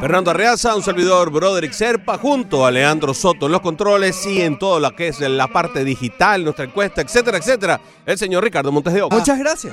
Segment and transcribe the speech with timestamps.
[0.00, 4.58] Fernando Arreaza, un servidor Broderick Serpa, junto a Leandro Soto en los controles y en
[4.58, 7.80] todo lo que es la parte digital, nuestra encuesta, etcétera, etcétera.
[8.04, 9.16] El señor Ricardo Montes de Oca.
[9.16, 9.72] Muchas gracias.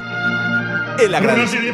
[1.01, 1.73] El agradecido.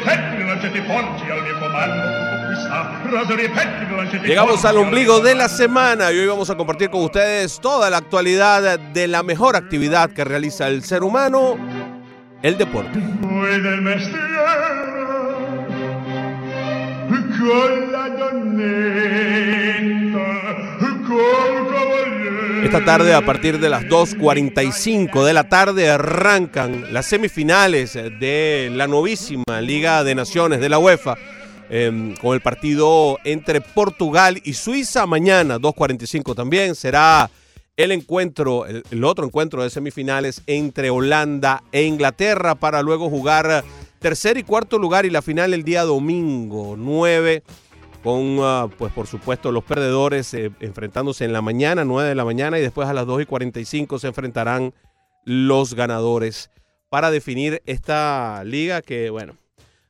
[4.23, 7.97] Llegamos al ombligo de la semana y hoy vamos a compartir con ustedes toda la
[7.97, 11.57] actualidad de la mejor actividad que realiza el ser humano,
[12.41, 12.99] el deporte.
[22.63, 28.87] Esta tarde, a partir de las 2.45 de la tarde, arrancan las semifinales de la
[28.87, 31.15] novísima Liga de Naciones de la UEFA,
[31.69, 35.05] eh, con el partido entre Portugal y Suiza.
[35.05, 37.29] Mañana, 2.45 también, será
[37.77, 43.63] el encuentro, el otro encuentro de semifinales entre Holanda e Inglaterra para luego jugar
[43.99, 47.43] tercer y cuarto lugar y la final el día domingo 9
[48.03, 52.23] con, uh, pues por supuesto, los perdedores eh, enfrentándose en la mañana, 9 de la
[52.23, 54.73] mañana, y después a las 2 y 45 se enfrentarán
[55.25, 56.49] los ganadores
[56.89, 59.35] para definir esta liga que, bueno,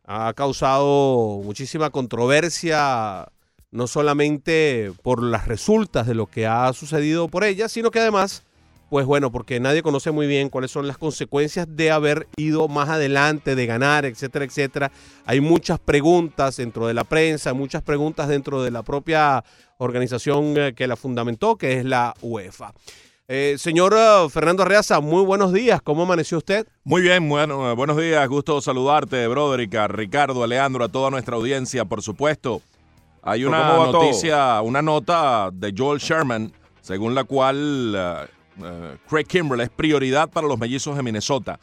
[0.03, 3.27] ha causado muchísima controversia,
[3.69, 8.43] no solamente por las resultas de lo que ha sucedido por ella, sino que además
[8.89, 12.89] pues bueno, porque nadie conoce muy bien cuáles son las consecuencias de haber ido más
[12.89, 14.91] adelante, de ganar, etcétera, etcétera.
[15.25, 19.43] Hay muchas preguntas dentro de la prensa, muchas preguntas dentro de la propia
[19.77, 22.73] organización eh, que la fundamentó, que es la UEFA.
[23.29, 25.81] Eh, señor uh, Fernando Arreaza, muy buenos días.
[25.81, 26.65] ¿Cómo amaneció usted?
[26.85, 28.25] Muy bien, bueno, buenos días.
[28.29, 32.61] Gusto saludarte, Broderick, a Ricardo, a Leandro, a toda nuestra audiencia, por supuesto.
[33.21, 39.69] Hay una noticia, una nota de Joel Sherman, según la cual uh, Craig Kimbrell es
[39.69, 41.59] prioridad para los mellizos de Minnesota.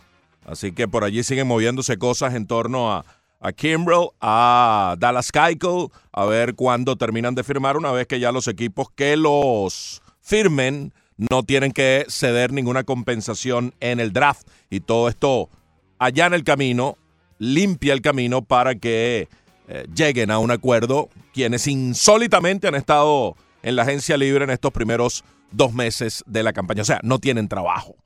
[0.47, 3.05] Así que por allí siguen moviéndose cosas en torno a,
[3.41, 8.33] a Kimbrell, a Dallas Keuchel, a ver cuándo terminan de firmar una vez que ya
[8.33, 14.47] los equipos que los firmen no tienen que ceder ninguna compensación en el draft.
[14.71, 15.49] Y todo esto
[15.99, 16.99] allá en el camino,
[17.39, 19.29] limpia el camino para que
[19.69, 24.73] eh, lleguen a un acuerdo quienes insólitamente han estado en la agencia libre en estos
[24.73, 26.83] primeros dos meses de la campaña.
[26.83, 27.97] O sea, no tienen trabajo.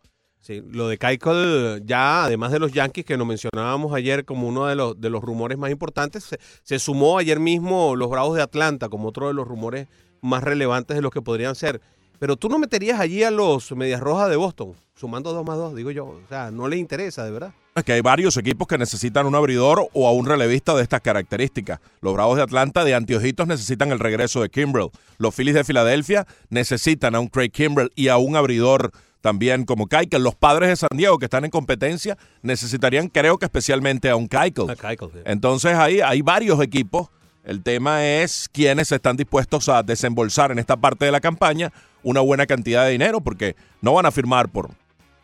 [0.41, 4.67] Sí, lo de Keuchel, ya además de los Yankees que nos mencionábamos ayer como uno
[4.67, 8.43] de los, de los rumores más importantes, se, se sumó ayer mismo los Bravos de
[8.43, 9.89] Atlanta como otro de los rumores
[10.23, 11.81] más relevantes de los que podrían ser.
[12.19, 15.75] Pero tú no meterías allí a los Medias Rojas de Boston, sumando dos más dos,
[15.75, 16.07] digo yo.
[16.07, 17.53] O sea, no les interesa, de verdad.
[17.79, 21.01] Es que hay varios equipos que necesitan un abridor o a un relevista de estas
[21.01, 21.81] características.
[22.01, 24.91] Los Bravos de Atlanta de Antiojitos necesitan el regreso de Kimbrell.
[25.19, 29.87] Los Phillies de Filadelfia necesitan a un Craig Kimbrell y a un abridor también como
[29.87, 30.23] Keuchel.
[30.23, 34.29] Los padres de San Diego que están en competencia necesitarían, creo que especialmente a un.
[34.31, 35.19] A sí.
[35.25, 37.09] Entonces ahí hay varios equipos
[37.45, 41.73] El tema es quiénes están dispuestos a desembolsar en esta parte de la campaña
[42.03, 44.71] una buena cantidad de dinero, porque no van a firmar por,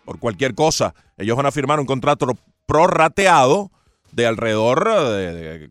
[0.04, 0.94] por cualquier cosa.
[1.16, 2.26] Ellos van a firmar un contrato
[2.66, 3.70] prorrateado
[4.12, 5.70] de alrededor de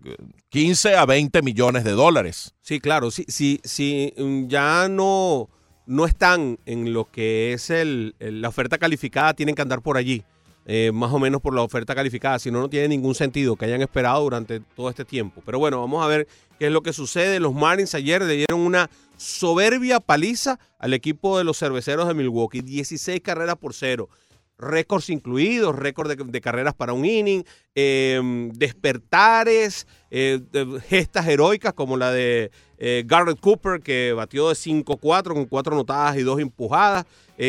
[0.50, 2.54] 15 a 20 millones de dólares.
[2.62, 5.50] Sí, claro, sí, sí, sí, mm, ya no,
[5.86, 10.24] no están en lo que es el, la oferta calificada, tienen que andar por allí.
[10.66, 13.66] Eh, más o menos por la oferta calificada, si no, no tiene ningún sentido que
[13.66, 15.42] hayan esperado durante todo este tiempo.
[15.46, 16.26] Pero bueno, vamos a ver
[16.58, 17.42] qué es lo que sucede.
[17.42, 22.62] Los Marines ayer le dieron una soberbia paliza al equipo de los cerveceros de Milwaukee,
[22.62, 24.10] 16 carreras por cero
[24.64, 27.44] récords incluidos, récord de, carreras para un inning,
[27.76, 30.40] em, despertares, eh,
[30.88, 36.18] gestas heroicas como la de eh, Garrett Cooper, que batió de 5-4 con cuatro anotadas
[36.18, 37.06] y dos empujadas.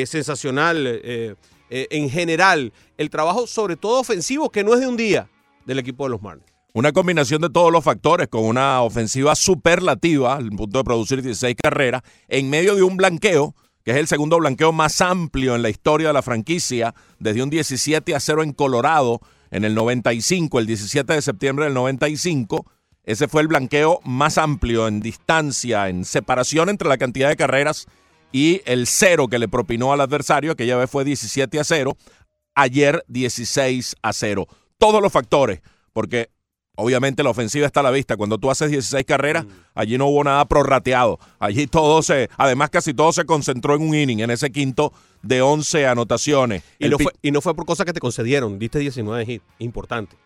[0.07, 1.37] sensacional
[1.69, 2.73] en general.
[2.97, 5.29] El trabajo, sobre todo ofensivo, que no es de un día
[5.67, 6.55] del equipo de los Marlins.
[6.77, 11.55] Una combinación de todos los factores, con una ofensiva superlativa, al punto de producir 16
[11.55, 13.55] carreras, en medio de un blanqueo
[13.85, 17.51] que es el segundo blanqueo más amplio en la historia de la franquicia, desde un
[17.51, 19.21] 17 a 0 en Colorado
[19.51, 22.67] en el 95, el 17 de septiembre del 95.
[23.05, 27.87] Ese fue el blanqueo más amplio en distancia, en separación entre la cantidad de carreras
[28.33, 31.97] y el cero que le propinó al adversario, aquella vez fue 17 a 0,
[32.55, 34.49] ayer 16 a 0.
[34.79, 35.61] Todos los factores,
[35.93, 36.31] porque
[36.77, 38.17] Obviamente la ofensiva está a la vista.
[38.17, 39.49] Cuando tú haces 16 carreras, mm.
[39.75, 41.19] allí no hubo nada prorrateado.
[41.39, 44.93] Allí todo se, además casi todo se concentró en un inning, en ese quinto
[45.23, 46.65] de 11 anotaciones.
[46.79, 50.17] Y, no fue, y no fue por cosas que te concedieron, diste 19 hits, importante.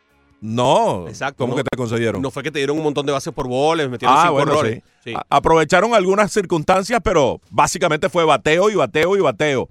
[0.41, 2.23] No, Exacto, ¿cómo que te concedieron?
[2.23, 4.83] No fue que te dieron un montón de bases por boles, metieron ah, cinco errores.
[5.29, 9.69] Aprovecharon algunas circunstancias, pero básicamente fue bateo y bateo y bateo.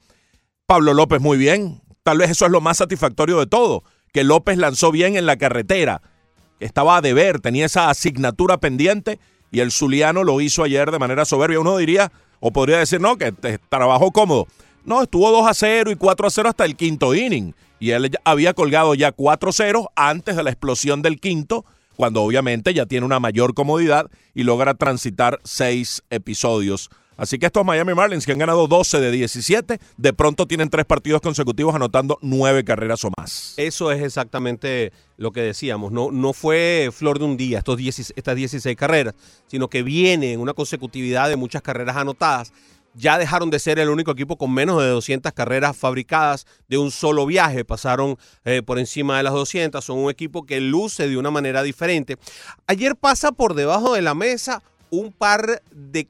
[0.65, 1.81] Pablo López muy bien.
[2.03, 5.37] Tal vez eso es lo más satisfactorio de todo, que López lanzó bien en la
[5.37, 6.01] carretera
[6.59, 9.19] estaba a deber, tenía esa asignatura pendiente
[9.51, 11.59] y el Zuliano lo hizo ayer de manera soberbia.
[11.59, 13.31] Uno diría, o podría decir, no, que
[13.69, 14.47] trabajó cómodo.
[14.85, 17.53] No, estuvo 2 a 0 y 4 a 0 hasta el quinto inning.
[17.79, 21.65] Y él había colgado ya 4 a 0 antes de la explosión del quinto,
[21.95, 27.65] cuando obviamente ya tiene una mayor comodidad y logra transitar seis episodios Así que estos
[27.65, 32.19] Miami Marlins que han ganado 12 de 17, de pronto tienen tres partidos consecutivos anotando
[32.21, 33.55] nueve carreras o más.
[33.57, 35.91] Eso es exactamente lo que decíamos.
[35.91, 37.79] No, no fue flor de un día estos
[38.15, 39.15] estas 16 carreras,
[39.47, 42.53] sino que viene en una consecutividad de muchas carreras anotadas.
[42.93, 46.89] Ya dejaron de ser el único equipo con menos de 200 carreras fabricadas de un
[46.89, 47.63] solo viaje.
[47.63, 49.85] Pasaron eh, por encima de las 200.
[49.85, 52.17] Son un equipo que luce de una manera diferente.
[52.65, 56.07] Ayer pasa por debajo de la mesa un par de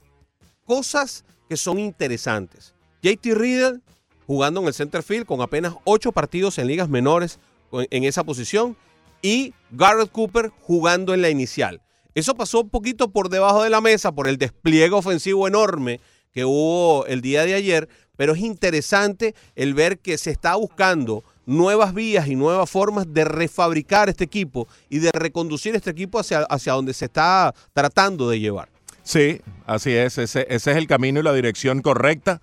[0.68, 2.76] cosas que son interesantes.
[3.02, 3.80] JT Riddle
[4.28, 7.40] jugando en el center field con apenas ocho partidos en ligas menores
[7.72, 8.78] en esa posición
[9.22, 11.82] y Garrett Cooper jugando en la inicial.
[12.14, 16.02] Eso pasó un poquito por debajo de la mesa por el despliegue ofensivo enorme
[16.34, 21.24] que hubo el día de ayer, pero es interesante el ver que se está buscando
[21.46, 26.42] nuevas vías y nuevas formas de refabricar este equipo y de reconducir este equipo hacia,
[26.42, 28.77] hacia donde se está tratando de llevar.
[29.08, 30.18] Sí, así es.
[30.18, 32.42] Ese, es el camino y la dirección correcta.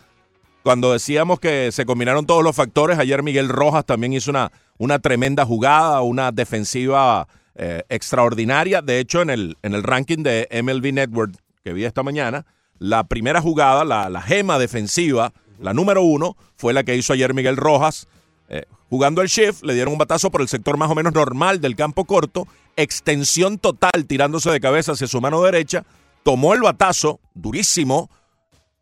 [0.62, 4.98] Cuando decíamos que se combinaron todos los factores, ayer Miguel Rojas también hizo una, una
[4.98, 8.80] tremenda jugada, una defensiva eh, extraordinaria.
[8.80, 12.46] De hecho, en el, en el ranking de MLB Network que vi esta mañana,
[12.78, 17.34] la primera jugada, la, la gema defensiva, la número uno, fue la que hizo ayer
[17.34, 18.08] Miguel Rojas.
[18.48, 21.60] Eh, jugando el shift, le dieron un batazo por el sector más o menos normal
[21.60, 25.84] del campo corto, extensión total tirándose de cabeza hacia su mano derecha,
[26.24, 28.10] tomó el batazo, durísimo,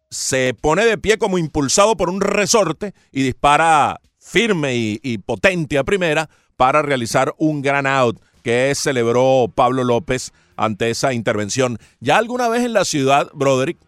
[0.08, 5.84] se pone de pie como impulsado por un resorte y dispara firme y, potente a
[5.84, 11.78] primera para realizar un gran out que celebró Pablo López ante esa intervención.
[12.00, 13.78] Ya alguna vez en la ciudad, Broderick,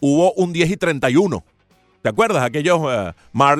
[0.00, 1.44] hubo un 10 y 31.
[2.02, 2.42] ¿Te acuerdas?
[2.42, 3.12] Aquellos eh,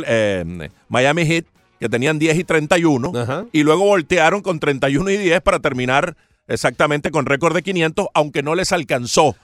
[0.07, 1.45] eh, Miami Heat
[1.79, 6.17] que tenían 10 y 31 y luego voltearon con 31 y 10 para terminar
[6.49, 9.37] exactamente con récord de 500, aunque no les alcanzó.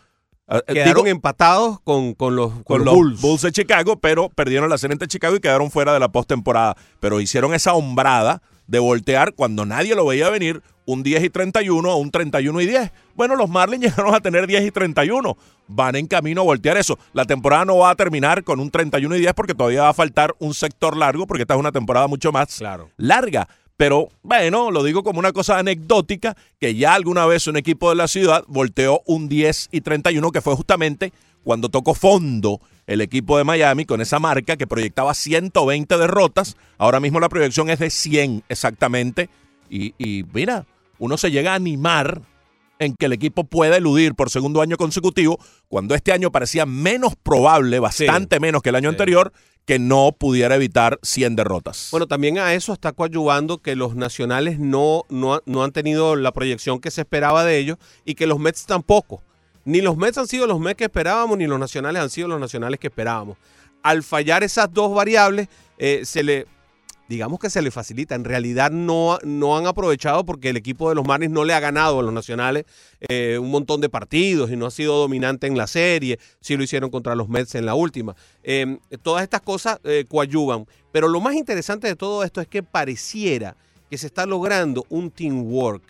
[0.46, 3.42] Ah, eh, quedaron empatados con, los, con, los, Bulls.
[3.42, 6.76] de Chicago, pero perdieron la serie de Chicago y quedaron fuera de la postemporada.
[7.00, 11.90] Pero hicieron esa hombrada de voltear cuando nadie lo veía venir un 10 y 31
[11.90, 12.92] o un 31 y 10.
[13.14, 15.37] Bueno, los Marlins llegaron a tener 10 y 31.
[15.66, 16.99] Van en camino a voltear eso.
[17.14, 19.94] La temporada no va a terminar con un 31 y 10 porque todavía va a
[19.94, 22.62] faltar un sector largo porque esta es una temporada mucho más
[22.99, 23.49] larga.
[23.76, 27.96] Pero bueno, lo digo como una cosa anecdótica, que ya alguna vez un equipo de
[27.96, 31.12] la ciudad volteó un 10 y 31, que fue justamente
[31.42, 36.56] cuando tocó fondo el equipo de Miami con esa marca que proyectaba 120 derrotas.
[36.78, 39.28] Ahora mismo la proyección es de 100 exactamente.
[39.68, 40.66] Y, y mira,
[40.98, 42.22] uno se llega a animar
[42.78, 45.38] en que el equipo pueda eludir por segundo año consecutivo,
[45.68, 49.32] cuando este año parecía menos probable, bastante menos que el año anterior,
[49.64, 51.88] que no pudiera evitar 100 derrotas.
[51.90, 56.33] Bueno, también a eso está coadyuvando que los nacionales no, no, no han tenido la
[56.33, 59.23] proyección que se esperaba de ellos y que los Mets tampoco.
[59.64, 62.40] Ni los Mets han sido los Mets que esperábamos, ni los nacionales han sido los
[62.40, 63.38] nacionales que esperábamos.
[63.83, 66.47] Al fallar esas dos variables, eh, se le,
[67.08, 68.14] digamos que se le facilita.
[68.14, 71.61] En realidad no, no han aprovechado porque el equipo de los Marlins no le ha
[71.61, 72.64] ganado a los nacionales
[73.08, 76.18] eh, un montón de partidos y no ha sido dominante en la serie.
[76.40, 78.14] Sí lo hicieron contra los Mets en la última.
[78.42, 80.66] Em, todas estas cosas eh, coadyuvan.
[80.92, 83.56] Pero lo más interesante de todo esto es que pareciera
[83.90, 85.82] que se está logrando un teamwork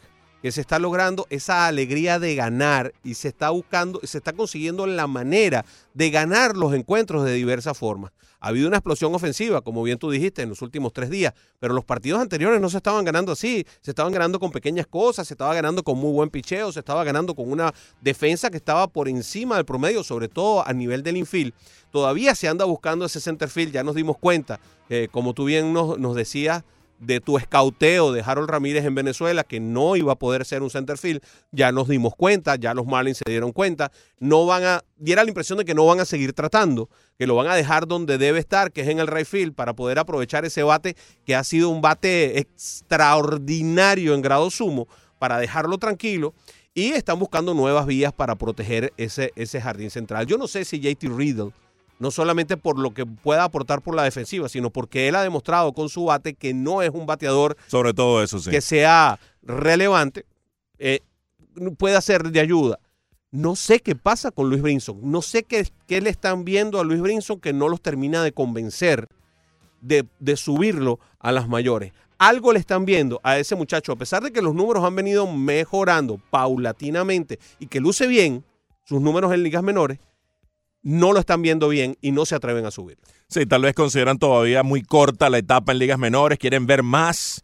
[0.45, 4.87] que se está logrando esa alegría de ganar y se está buscando, se está consiguiendo
[4.87, 8.13] la manera de ganar los encuentros de diversas formas.
[8.41, 11.73] Ha habido una explosión ofensiva, como bien tú dijiste, en los últimos tres días, pero
[11.73, 15.33] los partidos anteriores no se estaban ganando así, se estaban ganando con pequeñas cosas, se
[15.33, 17.73] estaba ganando con muy buen picheo, se estaba ganando con una
[18.03, 21.55] defensa que estaba por encima del promedio, sobre todo a nivel del infield.
[21.91, 24.61] Todavía se anda buscando ese center field, ya nos dimos cuenta,
[24.91, 26.65] eh, como tú bien nos, nos decías,
[27.07, 30.71] de tu escauteo de Harold Ramírez en Venezuela, que no iba a poder ser un
[30.71, 34.85] center field, ya nos dimos cuenta, ya los Marlins se dieron cuenta, no van a,
[34.97, 37.87] diera la impresión de que no van a seguir tratando, que lo van a dejar
[37.87, 41.35] donde debe estar, que es en el right field, para poder aprovechar ese bate que
[41.35, 46.35] ha sido un bate extraordinario en grado sumo, para dejarlo tranquilo.
[46.75, 50.27] Y están buscando nuevas vías para proteger ese, ese jardín central.
[50.27, 51.53] Yo no sé si JT Riddle
[51.99, 55.73] no solamente por lo que pueda aportar por la defensiva, sino porque él ha demostrado
[55.73, 60.27] con su bate que no es un bateador sobre todo eso que sea relevante,
[60.79, 61.01] eh,
[61.79, 62.79] puede ser de ayuda.
[63.31, 66.85] No sé qué pasa con Luis Brinson, no sé qué, qué, le están viendo a
[66.85, 69.09] Luis Brinson que no los termina de convencer
[69.81, 71.93] de, de subirlo a las mayores.
[72.19, 75.27] Algo le están viendo a ese muchacho, a pesar de que los números han venido
[75.27, 78.45] mejorando paulatinamente y que luce bien
[78.85, 79.99] sus números en ligas menores,
[80.85, 82.99] no lo están viendo bien y no se atreven a subir.
[83.27, 87.43] Sí, tal vez consideran todavía muy corta la etapa en ligas menores, quieren ver más.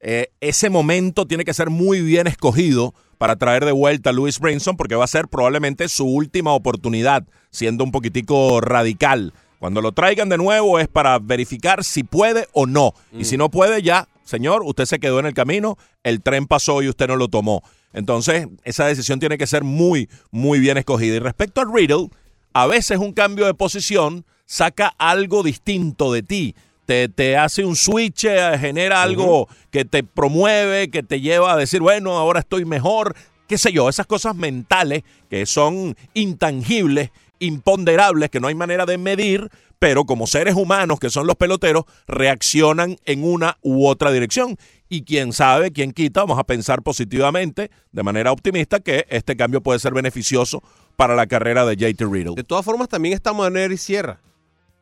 [0.00, 4.38] Eh, ese momento tiene que ser muy bien escogido para traer de vuelta a Luis
[4.38, 9.34] Brinson porque va a ser probablemente su última oportunidad, siendo un poquitico radical.
[9.58, 12.92] Cuando lo traigan de nuevo es para verificar si puede o no.
[13.12, 13.38] Y si mm.
[13.38, 17.08] no puede, ya, señor, usted se quedó en el camino, el tren pasó y usted
[17.08, 17.62] no lo tomó.
[17.92, 21.16] Entonces, esa decisión tiene que ser muy, muy bien escogida.
[21.16, 22.10] Y respecto a Riddle,
[22.56, 26.54] a veces un cambio de posición saca algo distinto de ti.
[26.86, 31.56] Te, te hace un switch, eh, genera algo que te promueve, que te lleva a
[31.56, 33.14] decir, bueno, ahora estoy mejor,
[33.46, 37.10] qué sé yo, esas cosas mentales que son intangibles,
[37.40, 41.84] imponderables, que no hay manera de medir, pero como seres humanos que son los peloteros,
[42.06, 44.56] reaccionan en una u otra dirección.
[44.88, 49.60] Y quién sabe, quién quita, vamos a pensar positivamente, de manera optimista, que este cambio
[49.60, 50.62] puede ser beneficioso
[50.96, 52.34] para la carrera de JT Riddle.
[52.36, 54.20] De todas formas, también está Manuel y Sierra.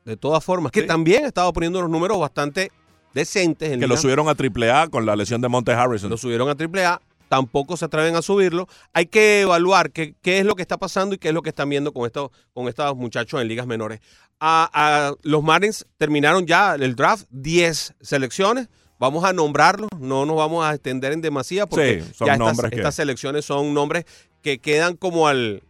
[0.05, 2.71] De todas formas, que también estaba poniendo los números bastante
[3.15, 3.73] decentes.
[3.73, 6.11] En que lo subieron a AAA con la lesión de Monte Harrison.
[6.11, 8.69] Lo subieron a AAA, tampoco se atreven a subirlo.
[8.93, 11.49] Hay que evaluar qué, qué, es lo que está pasando y qué es lo que
[11.49, 14.01] están viendo con estos, con estos muchachos en ligas menores.
[14.41, 18.69] A, los Marlins terminaron ya el draft, 10 selecciones.
[18.99, 23.45] Vamos a nombrarlos, no nos vamos a extender en demasía porque ya estas, estas selecciones
[23.45, 24.05] son nombres
[24.41, 25.63] que quedan como al,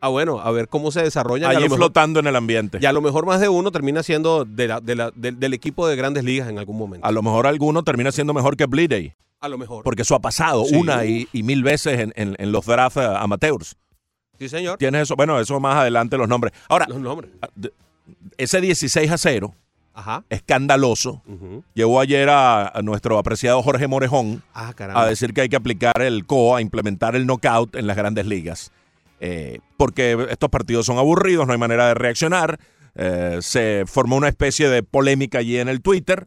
[0.00, 1.48] Ah, bueno, a ver cómo se desarrolla.
[1.48, 2.78] Allí flotando en el ambiente.
[2.80, 5.88] Y a lo mejor más de uno termina siendo de la, de la, del equipo
[5.88, 7.06] de grandes ligas en algún momento.
[7.06, 9.14] A lo mejor alguno termina siendo mejor que Bleedy.
[9.40, 9.84] A lo mejor.
[9.84, 13.76] Porque eso ha pasado una y, mil veces en, en, los drafts amateurs.
[14.38, 14.78] Sí, señor.
[14.78, 15.16] Tienes eso.
[15.16, 16.52] Bueno, eso más adelante los nombres.
[16.68, 17.30] Ahora, los nombres.
[17.40, 17.48] Ah,
[18.36, 19.54] ese 16 a 0.
[19.96, 20.24] Ajá.
[20.28, 21.22] escandaloso.
[21.72, 26.26] Llevó ayer a, nuestro apreciado Jorge Morejón ah, a decir que hay que aplicar el
[26.26, 28.72] CO, a implementar el knockout en las grandes ligas.
[29.20, 32.60] Eh, porque estos partidos son aburridos, no hay manera de reaccionar.
[32.94, 36.26] Eh, se formó una especie de polémica allí en el Twitter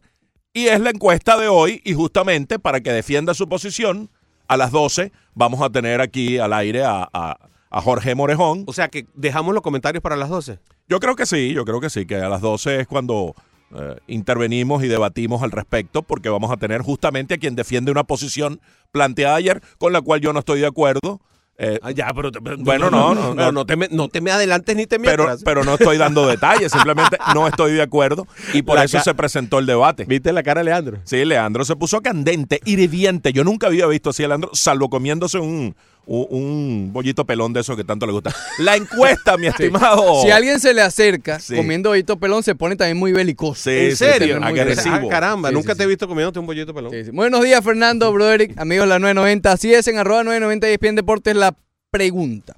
[0.52, 4.10] y es la encuesta de hoy y justamente para que defienda su posición,
[4.48, 7.38] a las 12 vamos a tener aquí al aire a,
[7.70, 8.64] Jorge Morejón.
[8.66, 10.58] O sea que dejamos los comentarios para las 12.
[10.88, 13.36] Yo creo que sí, yo creo que sí, que a las 12 es cuando
[13.74, 18.04] eh, intervenimos y debatimos al respecto porque vamos a tener justamente a quien defiende una
[18.04, 18.60] posición
[18.90, 21.20] planteada ayer con la cual yo no estoy de acuerdo.
[21.62, 24.74] Eh, ah, ya, pero, bueno, no, no, no, no, te me, no te me adelantes
[24.74, 28.62] ni te me pero, pero no estoy dando detalles, simplemente no estoy de acuerdo y
[28.62, 30.06] por eso se presentó el debate.
[30.06, 31.00] ¿Viste la cara de Leandro?
[31.04, 33.34] Sí, Leandro se puso candente, hirviente.
[33.34, 35.76] Yo nunca había visto así a Leandro, salvo comiéndose un,
[36.06, 38.34] un, bollito pelón de eso que tanto le gusta.
[38.58, 40.22] La encuesta, mi estimado.
[40.22, 43.62] Si alguien se le acerca comiendo bollito pelón, se pone también muy belicoso.
[43.62, 44.40] Sí, ¿En serio?
[44.42, 44.94] Agresivo.
[44.94, 46.92] Ah, caramba, nunca te he visto comiéndote un bollito pelón.
[47.12, 49.52] Buenos días, Fernando, Broderick, amigos de la 990.
[49.52, 51.54] Así es, en arroba 990 y ESPN Deportes, la
[51.90, 52.56] pregunta.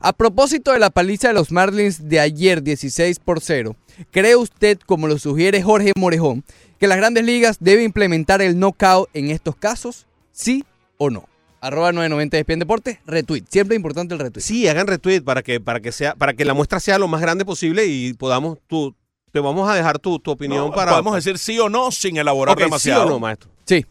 [0.00, 3.74] A propósito de la paliza de los Marlins de ayer, 16 por 0,
[4.10, 6.44] ¿cree usted, como lo sugiere Jorge Morejón,
[6.78, 10.06] que las grandes ligas deben implementar el knockout en estos casos?
[10.32, 10.64] ¿Sí
[10.98, 11.26] o no?
[11.66, 13.44] Arroba 990 ESPN Deportes, retweet.
[13.48, 14.42] Siempre es importante el retweet.
[14.42, 17.20] Sí, hagan retweet para que, para que sea, para que la muestra sea lo más
[17.20, 18.94] grande posible y podamos tú,
[19.32, 20.92] te vamos a dejar tu, tu opinión para.
[20.92, 23.02] Podemos decir sí o no sin elaborar demasiado.
[23.02, 23.50] Sí o no, maestro.
[23.64, 23.84] Sí.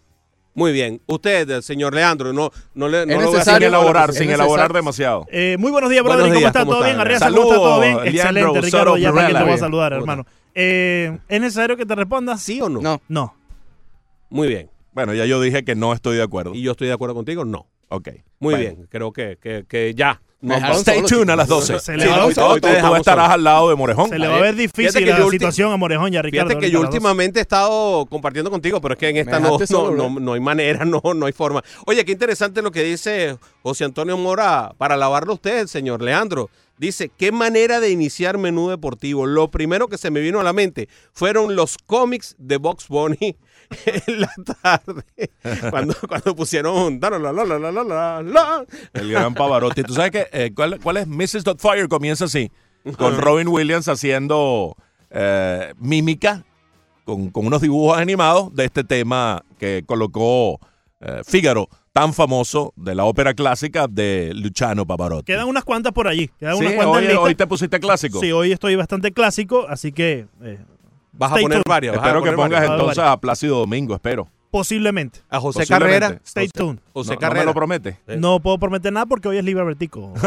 [0.56, 1.02] Muy bien.
[1.08, 5.26] Usted, señor Leandro, no, no le no lo sin elaborar, sin elaborar demasiado.
[5.32, 6.32] Eh, muy buenos días, brother.
[6.32, 6.64] ¿Cómo está?
[6.64, 7.00] ¿Todo bien?
[7.00, 7.98] Arriba, Saludos, ¿todo bien?
[8.06, 8.98] Excelente, Ricardo.
[8.98, 10.26] Ya también te voy a saludar, hermano.
[10.54, 12.38] Eh, ¿Es necesario que te responda?
[12.38, 12.82] ¿Sí o no?
[12.82, 13.02] No.
[13.08, 13.36] No.
[14.30, 14.70] Muy bien.
[14.94, 16.54] Bueno, ya yo dije que no estoy de acuerdo.
[16.54, 17.46] ¿Y yo estoy de acuerdo contigo?
[17.46, 17.68] No.
[17.90, 18.10] Ok.
[18.40, 18.88] Muy bien.
[18.90, 20.22] Creo que, que, que ya.
[20.44, 21.80] No, stay tuned a las 12.
[21.80, 24.10] Se le va, tú, tú estarás al lado de Morejón.
[24.10, 26.50] Se le va a ver difícil la situación a Morejón y a Ricardo.
[26.50, 29.58] Fíjate que yo últimamente he estado compartiendo contigo, pero es que en esta no,
[29.92, 31.64] no, no, hay manera, no, no hay forma.
[31.86, 36.50] Oye, qué interesante lo que dice José Antonio Mora para alabarlo usted, señor Leandro.
[36.78, 39.26] Dice, qué manera de iniciar menú deportivo.
[39.26, 43.38] Lo primero que se me vino a la mente fueron los cómics de Box Bunny
[43.86, 45.04] en la tarde.
[45.70, 47.00] Cuando, cuando pusieron
[48.94, 49.84] el gran Pavarotti.
[49.84, 50.28] ¿Tú sabes qué?
[50.32, 51.44] Eh, ¿cuál, ¿cuál, es Mrs.
[51.58, 52.52] Fire Comienza así,
[52.98, 54.76] con Robin Williams haciendo
[55.10, 56.44] eh, mímica
[57.06, 60.60] con, con, unos dibujos animados de este tema que colocó
[61.02, 65.26] eh, Fígaro tan famoso de la ópera clásica de Luciano Pavarotti.
[65.26, 66.30] Quedan unas cuantas por allí.
[66.40, 68.20] Quedan sí, unas cuantas hoy, te pusiste clásico.
[68.20, 70.26] Sí, hoy estoy bastante clásico, así que...
[70.42, 70.60] Eh,
[71.14, 71.96] vas a poner varias.
[71.96, 74.28] Espero que pongas entonces a Plácido Domingo, espero.
[74.52, 75.22] Posiblemente.
[75.30, 76.20] A José Carrera.
[76.24, 76.80] Stay tuned.
[76.94, 77.42] José, Carrera.
[77.42, 78.00] No me lo promete.
[78.20, 80.14] No puedo prometer nada porque hoy es libre vertico.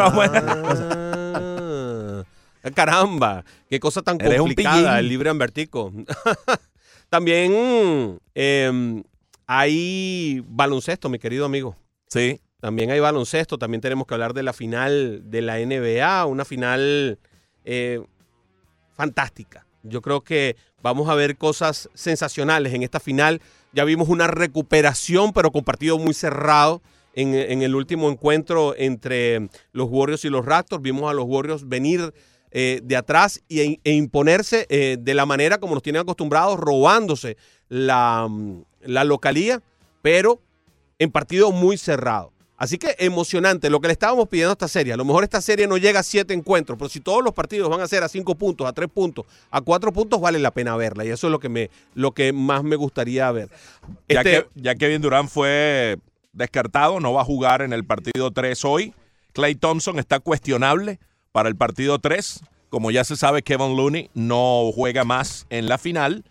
[2.64, 5.92] Ah, caramba, qué cosa tan complicada el libre vertico.
[7.08, 9.02] También eh,
[9.46, 11.76] hay baloncesto, mi querido amigo.
[12.08, 12.40] Sí.
[12.60, 13.58] También hay baloncesto.
[13.58, 17.20] También tenemos que hablar de la final de la NBA, una final
[17.64, 18.00] eh,
[18.94, 19.66] fantástica.
[19.84, 23.42] Yo creo que vamos a ver cosas sensacionales en esta final.
[23.72, 26.80] Ya vimos una recuperación, pero con partido muy cerrado.
[27.18, 32.12] En, el último encuentro entre los Warriors y los Raptors, vimos a los Warriors venir
[32.50, 37.38] eh, de atrás e, e imponerse eh, de la manera como nos tienen acostumbrados, robándose
[37.70, 38.28] la,
[38.82, 39.62] la localía,
[40.02, 40.42] pero
[40.98, 42.35] en partido muy cerrado.
[42.56, 44.92] Así que emocionante lo que le estábamos pidiendo a esta serie.
[44.92, 47.68] A lo mejor esta serie no llega a siete encuentros, pero si todos los partidos
[47.68, 50.74] van a ser a cinco puntos, a tres puntos, a cuatro puntos, vale la pena
[50.76, 51.04] verla.
[51.04, 53.50] Y eso es lo que, me, lo que más me gustaría ver.
[54.08, 55.98] Ya, este que, ya Kevin Durant fue
[56.32, 58.94] descartado, no va a jugar en el partido 3 hoy.
[59.34, 60.98] Clay Thompson está cuestionable
[61.32, 62.40] para el partido 3.
[62.70, 66.24] Como ya se sabe, Kevin Looney no juega más en la final.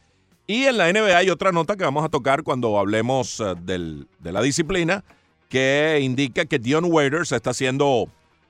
[0.47, 4.31] Y en la NBA hay otra nota que vamos a tocar cuando hablemos eh, de
[4.31, 5.03] la disciplina,
[5.49, 8.09] que indica que Dion Waiters está siendo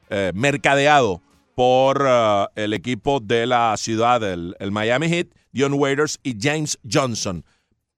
[0.10, 1.22] eh, mercadeado
[1.56, 7.46] por eh, el equipo de la ciudad, el, Miami Heat, Dion Waiters y James Johnson.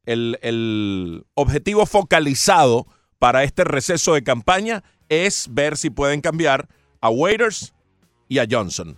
[0.05, 2.87] El, el objetivo focalizado
[3.19, 6.67] para este receso de campaña es ver si pueden cambiar
[7.01, 7.73] a Waiters
[8.29, 8.97] y a Johnson.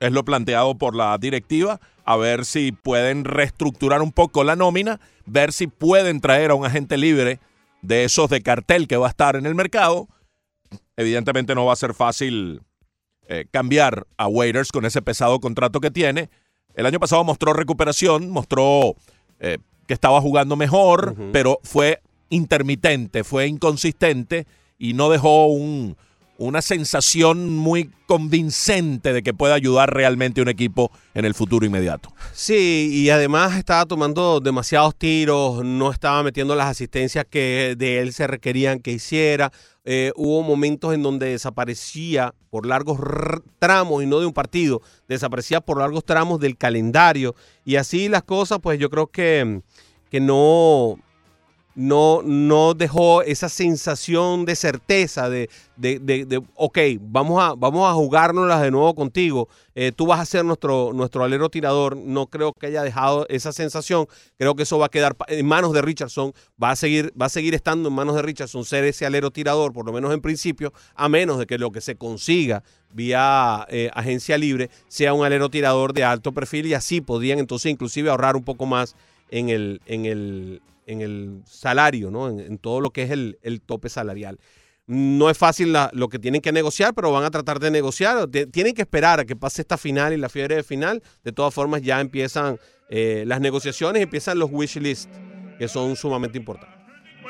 [0.00, 5.00] Es lo planteado por la directiva a ver si pueden reestructurar un poco la nómina,
[5.26, 7.40] ver si pueden traer a un agente libre
[7.86, 10.08] de esos de cartel que va a estar en el mercado.
[10.96, 12.62] Evidentemente no va a ser fácil
[13.28, 16.30] eh, cambiar a Waiters con ese pesado contrato que tiene.
[16.74, 18.94] El año pasado mostró recuperación, mostró
[19.40, 24.46] eh, que estaba jugando mejor, pero fue intermitente, fue inconsistente
[24.78, 25.96] y no dejó un,
[26.38, 31.66] una sensación muy convincente de que puede ayudar realmente a un equipo en el futuro
[31.66, 32.12] inmediato.
[32.32, 38.12] Sí, y además estaba tomando demasiados tiros, no estaba metiendo las asistencias que de él
[38.12, 39.52] se requerían que hiciera.
[39.84, 42.98] Eh, hubo momentos en donde desaparecía por largos
[43.58, 47.34] tramos y no de un partido, desaparecía por largos tramos del calendario.
[47.64, 49.62] Y así las cosas, pues yo creo que,
[50.10, 50.98] que no,
[51.76, 57.92] no, no dejó esa sensación de certeza de, de, de, ok, vamos a, vamos a
[57.92, 62.54] jugárnoslas de nuevo contigo, eh, tú vas a ser nuestro, nuestro alero tirador, no creo
[62.54, 64.06] que haya dejado esa sensación,
[64.38, 67.28] creo que eso va a quedar en manos de Richardson, va a seguir, va a
[67.28, 70.72] seguir estando en manos de Richardson ser ese alero tirador, por lo menos en principio,
[70.94, 72.62] a menos de que lo que se consiga
[72.94, 77.70] vía eh, agencia libre sea un alero tirador de alto perfil y así podrían entonces
[77.70, 78.96] inclusive ahorrar un poco más
[79.30, 82.28] en el, en el, en el salario, ¿no?
[82.28, 84.38] En, todo lo que es el, tope salarial.
[84.86, 88.28] no es fácil lo que tienen que negociar, pero van a tratar de negociar.
[88.28, 91.02] tienen que esperar a que pase esta final y la fiebre de final.
[91.24, 95.08] De todas formas, ya empiezan eh, las negociaciones, empiezan los wish lists,
[95.58, 96.76] que son sumamente importantes.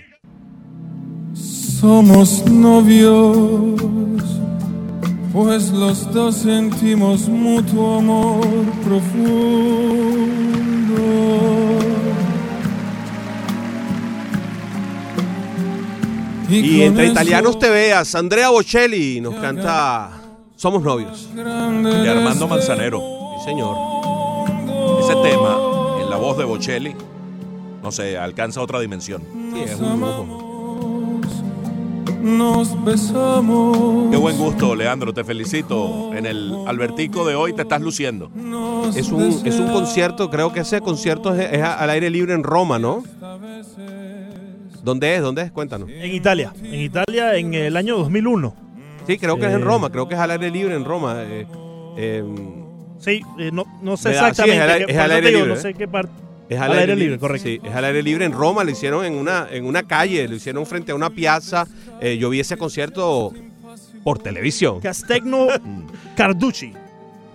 [1.35, 3.83] Somos novios,
[5.33, 8.46] pues los dos sentimos mutuo amor
[8.85, 10.33] profundo.
[16.52, 20.10] Y, entre italianos te veas, Andrea Bocelli nos canta
[20.56, 21.30] Somos novios.
[21.34, 23.00] De Armando Manzanero.
[23.38, 23.76] Sí, señor.
[25.00, 25.58] Ese tema,
[26.00, 26.94] en la voz de Bocelli,
[27.82, 29.22] no sé, alcanza otra dimensión.
[29.54, 30.38] Sí, es un
[32.38, 34.10] Nos besamos.
[34.10, 36.12] Qué buen gusto, Leandro, te felicito.
[36.14, 38.30] En el Albertico de hoy te estás luciendo.
[38.94, 42.78] Es un, es un concierto, creo que ese concierto es al aire libre en Roma,
[42.78, 43.02] ¿no?
[44.82, 45.22] ¿Dónde es?
[45.22, 45.52] ¿Dónde es?
[45.52, 45.88] Cuéntanos.
[45.88, 46.52] En Italia.
[46.62, 48.54] En Italia en el año 2001.
[49.06, 49.90] Sí, creo que es en eh, Roma.
[49.90, 51.22] Creo que es al aire libre en Roma.
[51.22, 51.46] Eh,
[51.96, 52.64] em,
[52.98, 54.54] sí, eh, no, no, sé exactamente.
[54.88, 55.48] es, al, aire libre.
[55.54, 56.12] No sé qué parte.
[56.48, 57.48] Es al, aire, libre, correcto.
[57.48, 58.62] Sí, es al aire libre en Roma.
[58.62, 61.66] Lo hicieron en una, en una calle, lo hicieron frente a una piazza.
[62.18, 63.32] yo vi ese concierto
[64.04, 64.80] por televisión.
[64.80, 65.46] Castegno
[66.16, 66.72] Carducci.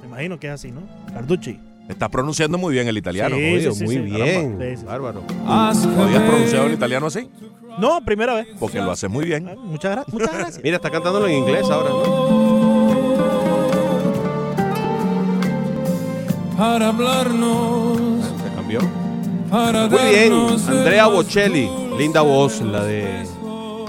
[0.01, 0.81] Me imagino que es así, ¿no?
[1.13, 1.59] Carducci.
[1.89, 3.35] Estás pronunciando muy bien el italiano.
[3.35, 4.57] Sí, muy bien.
[4.85, 5.23] Bárbaro.
[5.45, 7.29] ¿Habías pronunciado el italiano así?
[7.79, 8.47] No, primera vez.
[8.59, 9.47] Porque lo haces muy bien.
[9.49, 10.61] Ah, muchas, gracias.
[10.63, 11.91] Mira, está cantándolo en inglés ahora,
[16.57, 17.97] Para hablarnos.
[18.43, 18.79] Se cambió.
[18.81, 20.33] muy bien.
[20.67, 21.69] Andrea Bocelli.
[21.97, 23.25] Linda voz, la de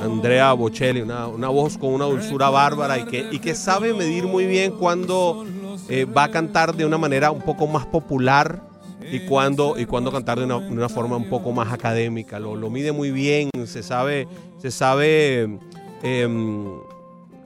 [0.03, 1.01] Andrea Bocelli.
[1.01, 4.73] Una, una voz con una dulzura bárbara y que, y que sabe medir muy bien
[4.73, 5.47] cuando
[5.89, 8.63] eh, va a cantar de una manera un poco más popular
[9.11, 12.39] y cuando, y cuando cantar de una, forma un poco más académica.
[12.39, 15.59] Lo, lo, mide muy bien, se sabe, se sabe
[16.03, 16.67] em,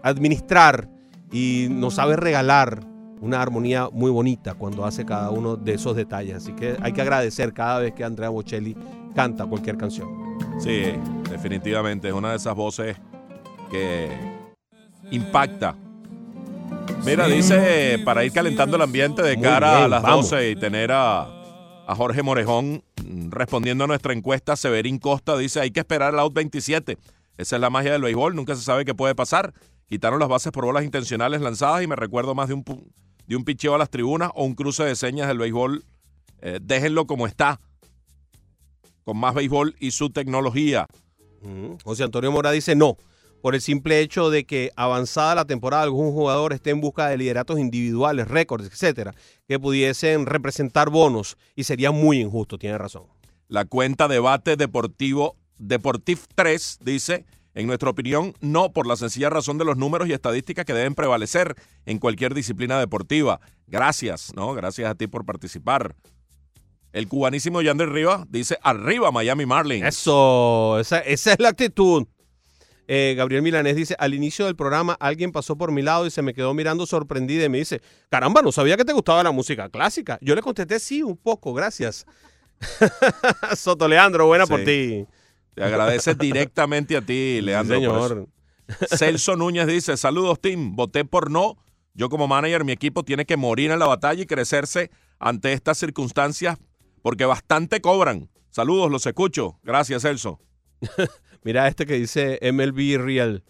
[0.03, 0.89] administrar
[1.31, 2.81] y nos sabe regalar
[3.21, 6.37] una armonía muy bonita cuando hace cada uno de esos detalles.
[6.37, 8.77] Así que hay que agradecer cada vez que Andrea Bocelli
[9.15, 10.09] canta cualquier canción.
[10.59, 10.83] Sí,
[11.31, 12.97] definitivamente es una de esas voces
[13.71, 14.11] que
[15.11, 15.77] impacta
[17.05, 21.23] Mira, dice, para ir calentando el ambiente de cara a las 12 y tener a,
[21.87, 22.85] a, Jorge Morejón
[23.29, 26.97] respondiendo a nuestra encuesta, Severín Costa dice, hay que esperar el out 27.
[27.37, 29.53] Esa es la magia del béisbol, nunca se sabe qué puede pasar.
[29.89, 32.65] Quitaron las bases por bolas intencionales lanzadas y me recuerdo más de un,
[33.27, 35.85] de un picheo a las tribunas o un cruce de señas del béisbol.
[36.41, 37.61] Eh, déjenlo como está,
[39.03, 40.87] con más béisbol y su tecnología.
[41.83, 42.97] José Antonio Mora dice no
[43.43, 47.19] por el simple hecho de que avanzada la temporada algún jugador esté en busca de
[47.19, 49.15] lideratos individuales, récords, etcétera,
[49.47, 53.05] que pudiesen representar bonos y sería muy injusto, tiene razón.
[53.49, 57.25] La cuenta debate deportivo Deportiv 3 dice,
[57.55, 60.95] en nuestra opinión, no por la sencilla razón de los números y estadísticas que deben
[60.95, 61.55] prevalecer
[61.87, 63.41] en cualquier disciplina deportiva.
[63.69, 64.55] Gracias, ¿no?
[64.55, 65.95] Gracias a ti por participar.
[66.93, 69.87] El cubanísimo Yander Rivas dice, arriba Miami Marlins.
[69.87, 72.07] Eso, esa es la actitud.
[72.95, 76.21] Eh, Gabriel Milanés dice, al inicio del programa alguien pasó por mi lado y se
[76.21, 79.71] me quedó mirando sorprendida y me dice, caramba, no sabía que te gustaba la música
[79.71, 80.19] clásica.
[80.21, 82.05] Yo le contesté, sí, un poco, gracias.
[83.57, 85.07] Soto Leandro, buena por ti.
[85.55, 87.77] Te agradece directamente a ti, Leandro.
[87.77, 88.29] señor.
[88.95, 91.57] Celso Núñez dice, saludos Tim, voté por no.
[91.95, 95.79] Yo como manager, mi equipo tiene que morir en la batalla y crecerse ante estas
[95.79, 96.59] circunstancias
[97.01, 98.29] porque bastante cobran.
[98.51, 99.59] Saludos, los escucho.
[99.63, 100.41] Gracias, Celso.
[101.45, 103.43] Mira este que dice MLB Real.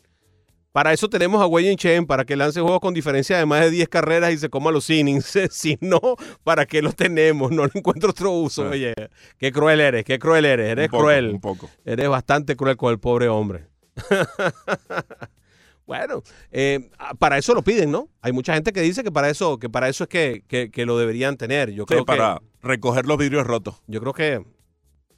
[0.73, 3.71] Para eso tenemos a Wayne Chen, para que lance juegos con diferencia de más de
[3.71, 5.39] 10 carreras y se coma los innings.
[5.51, 6.01] si no,
[6.45, 7.53] ¿para qué los tenemos?
[7.53, 8.71] No le encuentro otro uso.
[8.71, 8.95] Oye,
[9.37, 10.71] qué cruel eres, qué cruel eres.
[10.71, 11.29] Eres cruel.
[11.29, 11.69] Un poco.
[11.85, 13.67] Eres bastante cruel con el pobre hombre.
[15.87, 18.09] bueno, eh, para eso lo piden, ¿no?
[18.23, 21.37] Hay mucha gente que dice que para eso, que para eso es que, lo deberían
[21.37, 21.71] tener.
[21.73, 23.83] Yo creo para recoger los vidrios rotos.
[23.87, 24.43] Yo creo que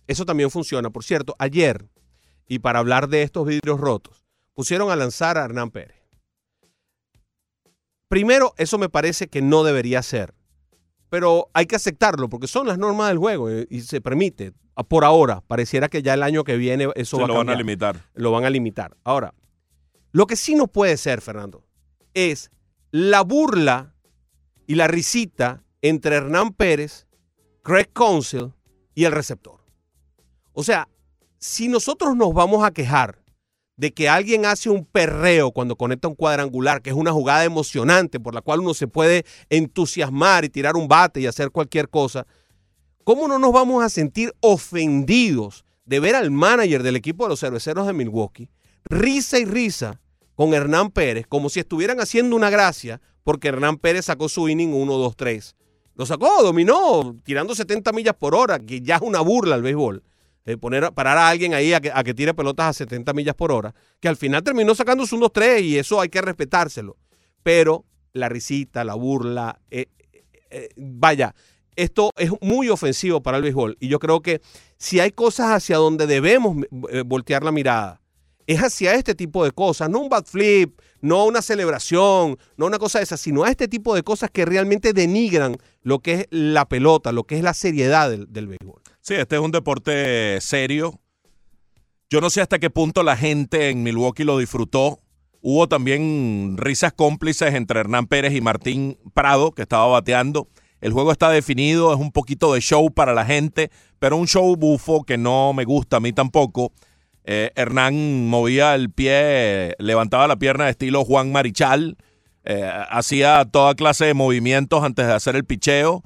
[0.09, 0.91] eso también funciona.
[0.91, 1.87] Por cierto, ayer
[2.47, 5.97] y para hablar de estos vidrios rotos, pusieron a lanzar a Hernán Pérez.
[8.09, 10.35] Primero, eso me parece que no debería ser,
[11.09, 14.53] pero hay que aceptarlo porque son las normas del juego eh, y se permite.
[14.89, 18.01] Por ahora, pareciera que ya el año que viene eso va lo van a limitar.
[18.15, 18.97] Lo van a limitar.
[19.05, 19.35] Ahora,
[20.13, 21.65] lo que sí no puede ser, Fernando,
[22.13, 22.51] es
[22.91, 23.95] la burla
[24.67, 27.07] y la risita entre Hernán Pérez,
[27.63, 28.53] Craig Council
[28.95, 29.61] y el receptor.
[30.53, 30.89] O sea,
[31.47, 33.23] si nosotros nos vamos a quejar
[33.77, 38.19] de que alguien hace un perreo cuando conecta un cuadrangular, que es una jugada emocionante
[38.19, 42.27] por la cual uno se puede entusiasmar y tirar un bate y hacer cualquier cosa,
[43.05, 47.41] ¿cómo no nos vamos a sentir ofendidos de ver al manager del equipo de los
[47.41, 48.49] cerveceros de Milwaukee,
[48.85, 50.01] risa y risa
[50.35, 54.73] con Hernán Pérez, como si estuvieran haciendo una gracia, porque Hernán Pérez sacó su inning
[54.73, 55.57] 1, 2, 3.
[55.95, 60.03] Lo sacó, dominó, tirando 70 millas por hora, que ya es una burla al béisbol.
[60.47, 63.35] Eh, poner, parar a alguien ahí a que, a que, tire pelotas a 70 millas
[63.35, 66.21] por hora, que al final terminó sacando su 1, 2, 3 y eso hay que
[66.21, 66.99] respetárselo.
[67.43, 69.87] Pero la risita, la burla, eh,
[70.51, 71.35] eh, vaya,
[71.77, 74.43] esto es muy ofensivo para el béisbol y yo creo que
[74.77, 76.57] si hay cosas hacia donde debemos
[77.07, 78.01] voltear la mirada,
[78.47, 82.79] es hacia este tipo de cosas, no un bad flip, no una celebración, no una
[82.79, 86.27] cosa de esa, sino a este tipo de cosas que realmente denigran lo que es
[86.31, 88.81] la pelota, lo que es la seriedad del, del béisbol.
[89.01, 90.99] Sí, este es un deporte serio.
[92.11, 95.01] Yo no sé hasta qué punto la gente en Milwaukee lo disfrutó.
[95.41, 100.49] Hubo también risas cómplices entre Hernán Pérez y Martín Prado, que estaba bateando.
[100.81, 104.55] El juego está definido, es un poquito de show para la gente, pero un show
[104.57, 106.73] bufo que no me gusta a mí tampoco.
[107.25, 111.97] Eh, Hernán movía el pie, levantaba la pierna de estilo Juan Marichal,
[112.45, 116.03] eh, hacía toda clase de movimientos antes de hacer el picheo.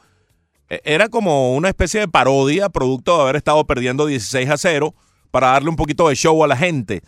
[0.69, 4.95] Eh, era como una especie de parodia, producto de haber estado perdiendo 16 a 0,
[5.33, 7.03] para darle un poquito de show a la gente.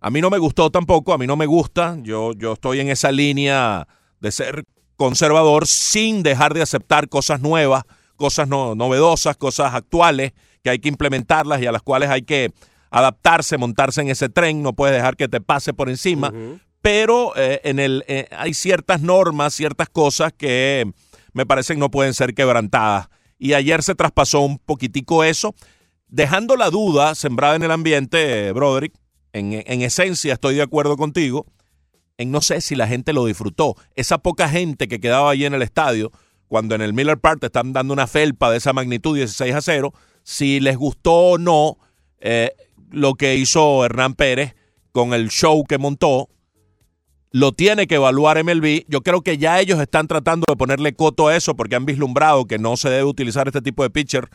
[0.00, 1.96] A mí no me gustó tampoco, a mí no me gusta.
[2.02, 3.88] Yo, yo estoy en esa línea
[4.20, 4.64] de ser
[4.96, 7.84] conservador sin dejar de aceptar cosas nuevas,
[8.16, 12.52] cosas novedosas, cosas actuales que hay que implementarlas y a las cuales hay que
[12.94, 16.32] adaptarse, montarse en ese tren, no puedes dejar que te pase por encima,
[16.80, 20.88] pero eh, en el, eh, hay ciertas normas, ciertas cosas que
[21.32, 23.08] me parecen no pueden ser quebrantadas.
[23.36, 25.56] Y ayer se traspasó un poquitico eso,
[26.06, 28.94] dejando la duda sembrada en el ambiente, Broderick,
[29.32, 31.46] en, en esencia estoy de acuerdo contigo,
[32.16, 33.74] en no sé si la gente lo disfrutó.
[33.96, 36.12] Esa poca gente que quedaba allí en el estadio,
[36.46, 39.60] cuando en el Miller Park te están dando una felpa de esa magnitud 16 a
[39.60, 41.78] 0, si les gustó o no,
[42.26, 42.52] eh,
[42.94, 44.54] lo que hizo Hernán Pérez
[44.92, 46.28] con el show que montó.
[47.30, 48.84] Lo tiene que evaluar MLB.
[48.88, 52.46] Yo creo que ya ellos están tratando de ponerle coto a eso porque han vislumbrado
[52.46, 54.28] que no se debe utilizar este tipo de pitcher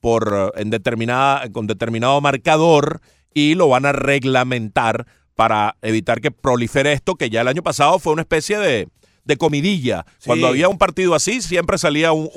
[0.00, 3.00] por, eh, en determinada, con determinado marcador
[3.34, 7.98] y lo van a reglamentar para evitar que prolifere esto, que ya el año pasado
[7.98, 8.88] fue una especie de,
[9.24, 10.04] de comidilla.
[10.24, 12.28] Cuando había un partido así, siempre salía un,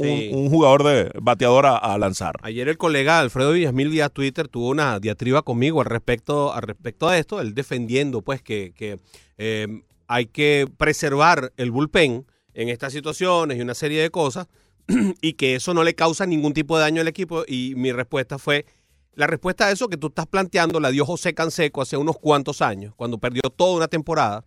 [0.49, 2.35] jugador de bateador a, lanzar.
[2.41, 7.07] Ayer el colega Alfredo Villasmil vía Twitter tuvo una diatriba conmigo al respecto, al respecto
[7.07, 8.99] a esto, él defendiendo pues que, que
[9.37, 14.47] em, hay que preservar el bullpen en estas situaciones y una serie de cosas
[15.21, 18.37] y que eso no le causa ningún tipo de daño al equipo y mi respuesta
[18.37, 18.65] fue
[19.13, 22.61] la respuesta a eso que tú estás planteando la dio José Canseco hace unos cuantos
[22.61, 24.45] años, cuando perdió toda una temporada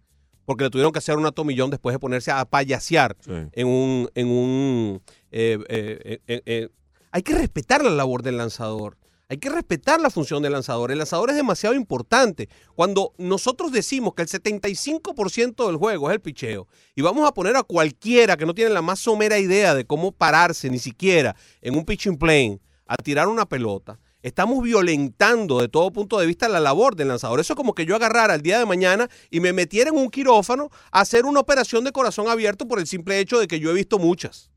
[0.51, 3.17] porque le tuvieron que hacer un atomillón después de ponerse a payasear
[3.53, 4.11] en un...
[4.17, 6.69] En un eh, eh, eh,
[7.13, 8.99] hay que respetar la labor del lanzador.
[9.29, 10.91] Hay que respetar la función del lanzador.
[10.91, 12.49] El lanzador es demasiado importante.
[12.75, 17.55] Cuando nosotros decimos que el 75% del juego es el picheo y vamos a poner
[17.55, 21.77] a cualquiera que no tiene la más somera idea de cómo pararse ni siquiera en
[21.77, 22.59] un pitching plane
[22.89, 27.41] a tirar una pelota, Estamos violentando de todo punto de vista la labor del lanzador.
[27.41, 30.11] Eso es como que yo agarrara el día de mañana y me metiera en un
[30.11, 33.71] quirófano a hacer una operación de corazón abierto por el simple hecho de que yo
[33.71, 34.51] he visto muchas.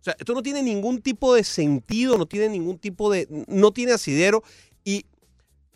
[0.00, 3.28] O sea, esto no tiene ningún tipo de sentido, no tiene ningún tipo de...
[3.48, 4.42] no tiene asidero
[4.82, 5.04] y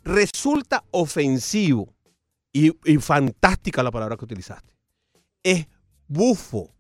[0.03, 1.95] resulta ofensivo
[2.53, 4.73] y, y fantástica la palabra que utilizaste.
[5.43, 5.67] Es
[6.09, 6.75] bufo,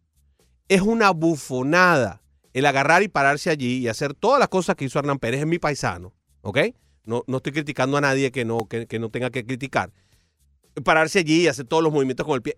[0.68, 2.22] es una bufonada
[2.54, 5.50] el agarrar y pararse allí y hacer todas las cosas que hizo Hernán Pérez en
[5.50, 6.15] mi paisano
[6.46, 6.58] ¿ok?
[7.04, 9.92] No, no estoy criticando a nadie que no, que, no tenga que criticar.
[10.84, 12.56] Pararse allí y hacer todos los movimientos con el pie.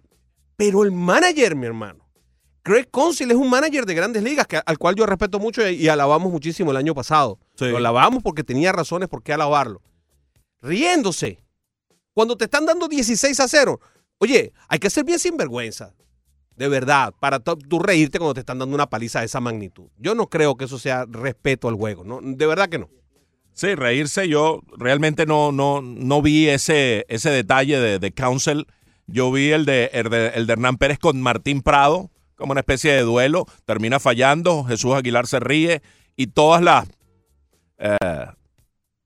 [0.57, 2.09] Pero el manager, mi hermano,
[2.63, 5.89] Craig Council es un manager de grandes ligas que, al cual yo respeto mucho y,
[5.89, 7.39] alabamos muchísimo el año pasado.
[7.59, 9.81] Lo alabamos porque tenía razones por qué alabarlo.
[10.61, 11.39] Riéndose.
[12.13, 13.81] Cuando te están dando 16 a 0.
[14.19, 15.95] Oye, hay que ser bien sinvergüenza.
[16.57, 19.87] De verdad, para tú reírte cuando te están dando una paliza de esa magnitud.
[19.97, 22.03] Yo no creo que eso sea respeto al juego.
[22.03, 22.19] ¿no?
[22.21, 22.91] De verdad que no.
[23.59, 28.69] Sí, reírse, yo realmente no, no, no vi ese, ese detalle de, de Council.
[29.09, 33.01] Yo vi el de, el de, Hernán Pérez con Martín Prado, como una especie de
[33.01, 33.47] duelo.
[33.65, 35.83] Termina fallando, Jesús Aguilar se ríe
[36.15, 36.87] y todas las
[37.79, 37.97] eh,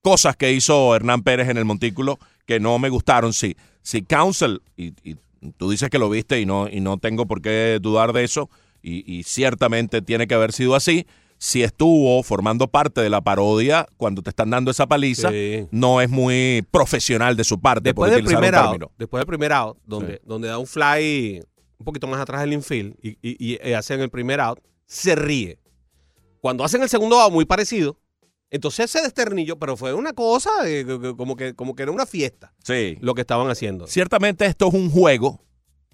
[0.03, 3.33] cosas que hizo Hernán Pérez en el montículo que no me gustaron.
[3.33, 5.17] Sí, si Council, y, y,
[5.57, 8.51] tú dices que lo viste y no, y no tengo por qué dudar de eso,
[8.83, 11.07] y, ciertamente tiene que haber sido así.
[11.43, 15.33] Si estuvo formando parte de la parodia cuando te están dando esa paliza,
[15.73, 17.89] no es muy profesional de su parte.
[17.89, 21.43] Después del primer out, después del primer out, donde, donde da un fly
[21.79, 25.59] un poquito más atrás del infield y, y, y hacen el primer out, se ríe.
[26.41, 27.99] Cuando hacen el segundo out muy parecido,
[28.49, 30.53] entonces se desternilló, pero fue una cosa
[31.17, 32.55] como, que, como que era una fiesta.
[32.63, 32.99] Sí.
[33.01, 33.89] Lo que estaban haciendo.
[33.89, 35.43] Ciertamente esto es un juego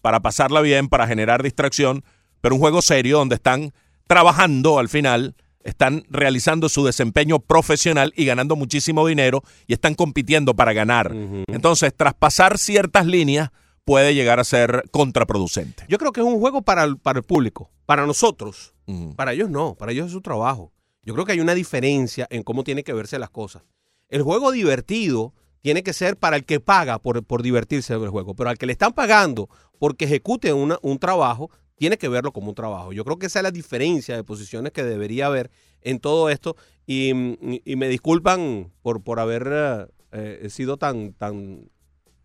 [0.02, 2.04] para pasarla bien, para generar distracción,
[2.42, 3.72] pero un juego serio donde están
[4.08, 10.56] trabajando al final, están realizando su desempeño profesional y ganando muchísimo dinero y están compitiendo
[10.56, 11.14] para ganar.
[11.46, 13.50] Entonces, traspasar ciertas líneas
[13.84, 15.84] puede llegar a ser contraproducente.
[15.88, 18.74] Yo creo que es un juego para el, para el público, para nosotros.
[19.16, 20.72] Para ellos no, para ellos es su trabajo.
[21.02, 23.62] Yo creo que hay una diferencia en cómo tiene que verse las cosas.
[24.08, 28.34] El juego divertido tiene que ser para el que paga por, por divertirse del juego,
[28.34, 32.54] pero al que le están pagando porque ejecute un trabajo, tiene que verlo como un
[32.54, 32.92] trabajo.
[32.92, 35.50] Yo creo que esa es la diferencia de posiciones que debería haber
[35.82, 41.68] en todo esto y, me disculpan por, por haber eh, sido tan, tan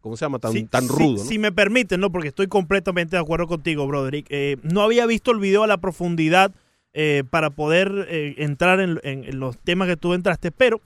[0.03, 0.37] ¿cómo se llama?
[0.37, 1.23] Tan, tan rudo.
[1.23, 2.11] Si me permiten, ¿no?
[2.11, 4.27] Porque estoy completamente de acuerdo contigo, Broderick.
[4.29, 6.51] Eh, no había visto el video a la profundidad
[6.93, 10.51] eh, para poder eh, entrar en, los temas que tú entraste.
[10.51, 10.81] Pero,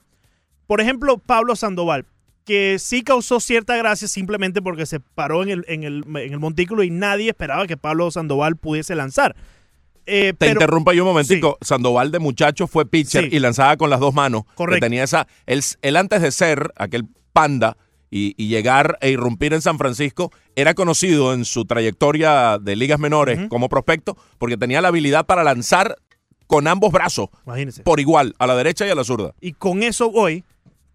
[0.68, 2.06] por ejemplo, Pablo Sandoval,
[2.48, 6.38] que sí causó cierta gracia simplemente porque se paró en el, en el, en el
[6.38, 9.36] montículo y nadie esperaba que Pablo Sandoval pudiese lanzar.
[10.06, 11.58] Eh, Te interrumpa yo un momentico.
[11.60, 14.44] Sandoval de muchacho fue pitcher y lanzaba con las dos manos.
[14.54, 14.86] Correcto.
[14.86, 17.76] tenía esa, él, él, antes de ser aquel panda
[18.10, 22.98] y, y, llegar e irrumpir en San Francisco, era conocido en su trayectoria de ligas
[22.98, 25.98] menores como prospecto porque tenía la habilidad para lanzar
[26.46, 27.28] con ambos brazos
[27.84, 29.34] por igual, a la derecha y a la zurda.
[29.38, 30.44] Y con eso hoy,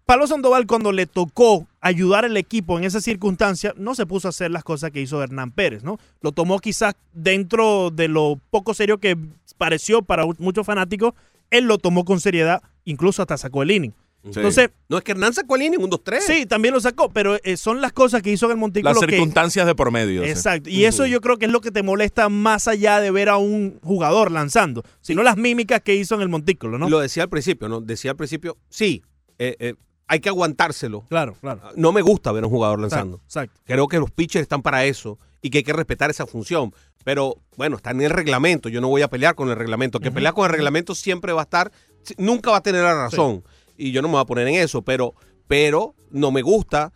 [0.06, 4.30] Pablo Sandoval cuando le tocó ayudar al equipo en esa circunstancia, no se puso a
[4.30, 5.98] hacer las cosas que hizo Hernán Pérez, ¿no?
[6.20, 9.16] Lo tomó quizás dentro de lo poco serio que
[9.56, 11.14] pareció para muchos fanáticos,
[11.50, 13.94] él lo tomó con seriedad, incluso hasta sacó el inning.
[14.24, 16.20] Entonces, no es que Hernán sacó el inning, un 2-3.
[16.20, 18.94] Sí, también lo sacó, pero eh, son las cosas que hizo en el Montículo.
[18.94, 20.24] Las circunstancias de por medio.
[20.24, 20.70] Exacto.
[20.70, 23.36] Y eso yo creo que es lo que te molesta más allá de ver a
[23.36, 26.88] un jugador lanzando, sino las mímicas que hizo en el Montículo, ¿no?
[26.88, 27.82] Lo decía al principio, ¿no?
[27.82, 29.02] Decía al principio, sí,
[29.38, 29.74] eh, eh,
[30.06, 31.02] hay que aguantárselo.
[31.08, 31.60] Claro, claro.
[31.76, 33.20] No me gusta ver a un jugador lanzando.
[33.24, 33.60] Exacto.
[33.64, 36.74] Creo que los pitchers están para eso y que hay que respetar esa función.
[37.04, 38.68] Pero bueno, está en el reglamento.
[38.68, 40.00] Yo no voy a pelear con el reglamento.
[40.00, 41.70] Que pelear con el reglamento siempre va a estar,
[42.16, 43.44] nunca va a tener la razón
[43.76, 45.14] y yo no me voy a poner en eso, pero,
[45.46, 46.92] pero no me gusta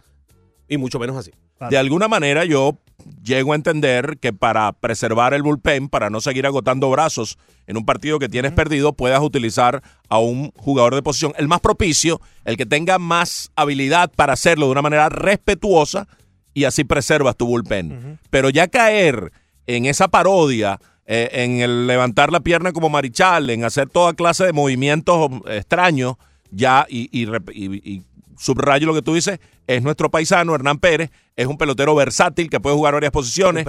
[0.69, 1.33] y mucho menos así.
[1.71, 2.79] De alguna manera yo
[3.23, 7.85] llego a entender que para preservar el bullpen, para no seguir agotando brazos en un
[7.85, 12.57] partido que tienes perdido, puedas utilizar a un jugador de posición, el más propicio, el
[12.57, 16.09] que tenga más habilidad para hacerlo de una manera respetuosa
[16.55, 18.19] y así preservas tu bullpen.
[18.31, 19.33] Pero ya caer
[19.67, 24.45] en esa parodia, eh, en el levantar la pierna como marichal, en hacer toda clase
[24.45, 26.17] de movimientos extraños,
[26.51, 28.03] ya, y, y,
[28.39, 32.61] subrayo lo que tú dices, es nuestro paisano Hernán Pérez, es un pelotero versátil que
[32.61, 33.67] puede jugar varias posiciones,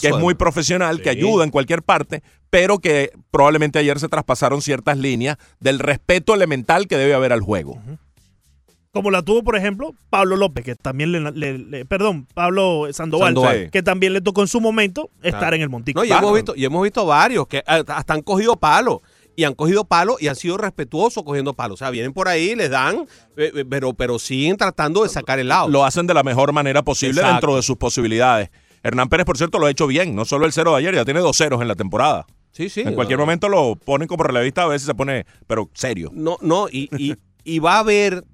[0.00, 4.62] que es muy profesional, que ayuda en cualquier parte, pero que probablemente ayer se traspasaron
[4.62, 7.80] ciertas líneas del respeto elemental que debe haber al juego.
[8.92, 14.12] Como la tuvo, por ejemplo, Pablo López, que también le, perdón, Pablo Sandoval, que también
[14.12, 16.04] le tocó en su momento estar en el montículo.
[16.04, 19.00] y, hemos visto, y hemos visto varios que hasta han cogido palo
[19.36, 21.74] y han cogido palo y han sido respetuosos cogiendo palo.
[21.74, 25.38] O sea, vienen por ahí, les dan, eh, eh, pero, pero siguen tratando de sacar
[25.38, 25.68] el lado.
[25.68, 28.50] Lo hacen de la mejor manera posible dentro de sus posibilidades.
[28.82, 30.14] Hernán Pérez, por cierto, lo ha hecho bien.
[30.14, 32.26] No solo el cero de ayer, ya tiene dos ceros en la temporada.
[32.50, 32.82] Sí, sí.
[32.82, 36.10] En cualquier momento lo ponen como relevista, a veces se pone, pero serio.
[36.12, 37.14] No, no, y, y,
[37.44, 38.24] y va a haber,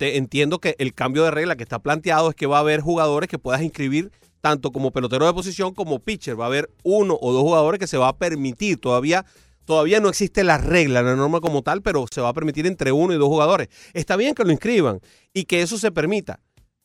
[0.00, 3.28] entiendo que el cambio de regla que está planteado es que va a haber jugadores
[3.28, 4.10] que puedas inscribir
[4.40, 6.38] tanto como pelotero de posición como pitcher.
[6.38, 9.24] Va a haber uno o dos jugadores que se va a permitir todavía
[9.70, 12.90] Todavía no existe la regla, la norma como tal, pero se va a permitir entre
[12.90, 13.68] uno y dos jugadores.
[13.92, 14.98] Está bien que lo inscriban
[15.32, 16.40] y que eso se permita.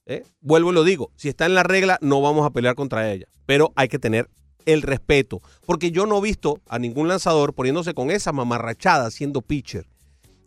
[0.06, 0.22] ¿eh?
[0.40, 3.26] Vuelvo y lo digo, si está en la regla no vamos a pelear contra ella,
[3.48, 4.30] pero hay que tener
[4.68, 9.42] el respeto, porque yo no he visto a ningún lanzador poniéndose con esa mamarrachada siendo
[9.42, 9.88] pitcher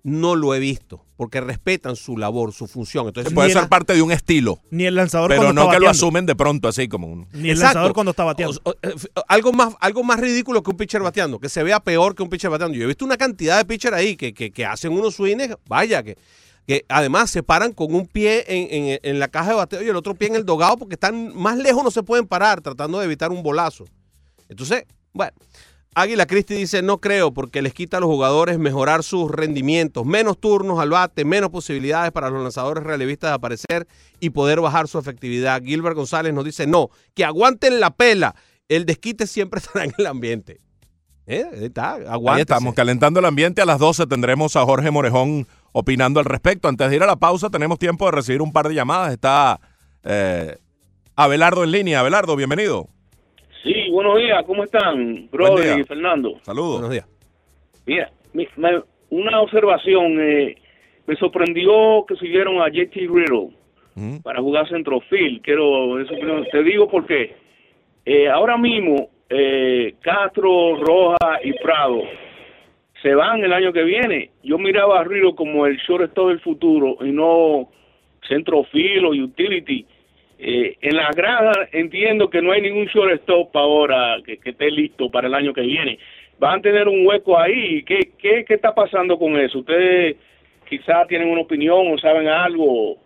[0.03, 3.07] no lo he visto, porque respetan su labor, su función.
[3.07, 4.61] Entonces, puede ser parte de un estilo.
[4.71, 7.27] Ni el lanzador Pero no que lo asumen de pronto así como un...
[7.33, 8.61] Ni el lanzador cuando está bateando.
[8.83, 8.95] Eh,
[9.29, 12.29] algo, más, algo más ridículo que un pitcher bateando, que se vea peor que un
[12.29, 12.77] pitcher bateando.
[12.77, 16.17] Yo he visto una cantidad de pitchers ahí que, que, hacen unos swings, vaya, que,
[16.67, 19.97] que además se paran con un pie en, en, la caja de bateo y el
[19.97, 23.07] otro pie en el dogado porque están más lejos, no se pueden parar tratando de
[23.07, 23.87] evitar un bolazo.
[24.49, 25.33] Entonces, bueno,
[25.95, 30.39] Águila Cristi dice, no creo, porque les quita a los jugadores mejorar sus rendimientos, menos
[30.39, 33.89] turnos al bate, menos posibilidades para los lanzadores relevistas de aparecer
[34.21, 35.63] y poder bajar su efectividad.
[35.63, 38.37] Gilbert González nos dice, no, que aguanten la pela,
[38.69, 40.61] el desquite siempre estará en el ambiente.
[41.27, 43.61] Eh, está, Ahí estamos, calentando el ambiente.
[43.61, 46.69] A las 12 tendremos a Jorge Morejón opinando al respecto.
[46.69, 49.13] Antes de ir a la pausa, tenemos tiempo de recibir un par de llamadas.
[49.13, 49.61] Está
[50.05, 50.57] eh,
[51.17, 52.01] Abelardo en línea.
[52.01, 52.89] Abelardo, bienvenido.
[53.63, 56.39] Sí, buenos días, ¿cómo están, brother y Fernando?
[56.43, 56.73] Saludos.
[56.81, 57.07] Buenos días.
[57.87, 60.57] Mira, mi- me- una observación, eh,
[61.07, 63.51] me sorprendió que siguieron a JT Riddle
[64.23, 66.15] para jugar centrofield, quiero, eso
[66.53, 67.35] te digo por qué.
[68.05, 72.03] Eh, ahora mismo, eh, Castro, Roja y Prado
[73.03, 74.31] se van el año que viene.
[74.45, 77.69] Yo miraba a Riddle como el shortstop del futuro y no
[78.29, 79.85] centrofield o utility.
[80.39, 85.11] Eh, en la grada entiendo que no hay ningún shortstop ahora que, que esté listo
[85.11, 85.99] para el año que viene.
[86.39, 87.83] Van a tener un hueco ahí.
[87.85, 89.59] ¿Qué, qué, qué está pasando con eso?
[89.59, 90.17] Ustedes
[90.69, 92.97] quizás tienen una opinión o saben algo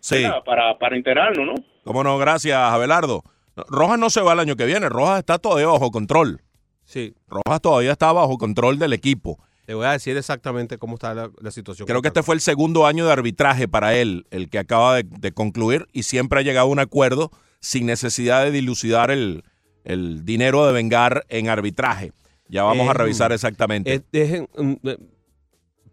[0.00, 1.54] Sí, para, para enterarnos, ¿no?
[1.82, 3.22] cómo no, gracias, Abelardo.
[3.68, 4.88] Rojas no se va el año que viene.
[4.88, 6.40] Rojas está todavía bajo control.
[6.82, 9.38] Sí, Rojas todavía está bajo control del equipo.
[9.64, 11.86] Te voy a decir exactamente cómo está la, la situación.
[11.86, 15.04] Creo que este fue el segundo año de arbitraje para él, el que acaba de,
[15.04, 19.42] de concluir, y siempre ha llegado a un acuerdo sin necesidad de dilucidar el,
[19.84, 22.12] el dinero de vengar en arbitraje.
[22.48, 23.94] Ya vamos a Eh, revisar exactamente.
[23.94, 24.48] Es, es en-
[24.82, 24.98] mm, eh,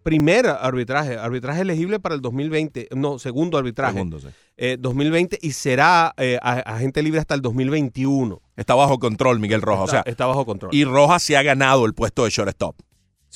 [0.04, 4.28] primer arbitraje, arbitraje elegible para el 2020, no, segundo arbitraje, Segundo, sí.
[4.58, 8.42] eh, 2020 y será eh, agente libre hasta el 2021.
[8.58, 9.86] Está bajo control Miguel Rojas.
[9.90, 10.74] Está, o sea, está bajo control.
[10.74, 12.76] y Rojas se ha ganado el puesto de shortstop.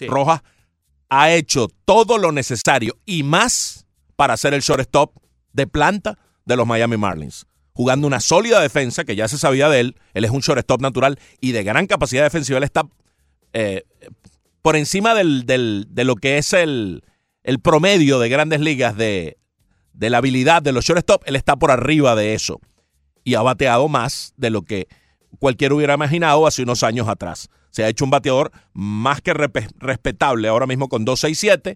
[0.08, 0.42] Rojas
[1.10, 3.86] ha hecho todo lo necesario y más
[4.16, 5.16] para ser el shortstop
[5.54, 7.46] de planta de los Miami Marlins.
[7.74, 9.96] Jugando una sólida defensa, que ya se sabía de él.
[10.14, 12.58] Él es un shortstop natural y de gran capacidad defensiva.
[12.58, 12.84] Él está
[13.54, 13.84] eh,
[14.62, 17.04] por encima del, del- de lo que es el,
[17.44, 19.38] el promedio de grandes ligas de,
[19.94, 21.24] de la habilidad de los shortstop.
[21.26, 22.60] Él está por arriba de eso.
[23.24, 24.88] Y ha bateado más de lo que
[25.40, 27.50] cualquiera hubiera imaginado hace unos años atrás.
[27.76, 31.76] Se ha hecho un bateador más que respetable ahora mismo con 2.67.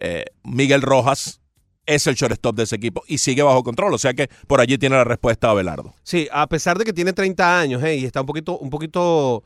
[0.00, 1.40] Eh, Miguel Rojas
[1.86, 3.94] es el shortstop de ese equipo y sigue bajo control.
[3.94, 5.94] O sea que por allí tiene la respuesta Abelardo.
[6.02, 9.44] Sí, a pesar de que tiene 30 años eh, y está un poquito, un poquito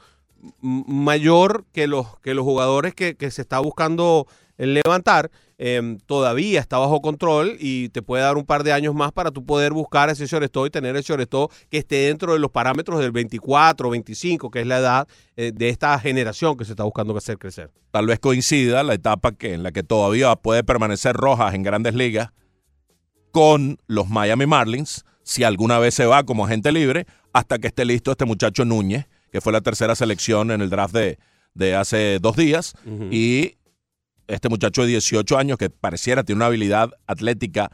[0.62, 4.26] mayor que los, que los jugadores que se está buscando
[4.57, 5.30] levantar,
[5.64, 9.30] eh, todavía está bajo control y te puede dar un par de años más para
[9.30, 12.98] tú poder buscar ese shortstop y tener el shortstop que esté dentro de los parámetros
[12.98, 16.82] del 24 o 25, que es la edad eh, de esta generación que se está
[16.82, 17.70] buscando hacer crecer.
[17.92, 21.94] Tal vez coincida la etapa que, en la que todavía puede permanecer Rojas en grandes
[21.94, 22.32] ligas
[23.30, 27.84] con los Miami Marlins, si alguna vez se va como agente libre, hasta que esté
[27.84, 31.20] listo este muchacho Núñez, que fue la tercera selección en el draft de,
[31.54, 32.74] de hace dos días,
[33.12, 33.54] y
[34.29, 37.70] este muchacho de 18 años que pareciera tiene una habilidad atlética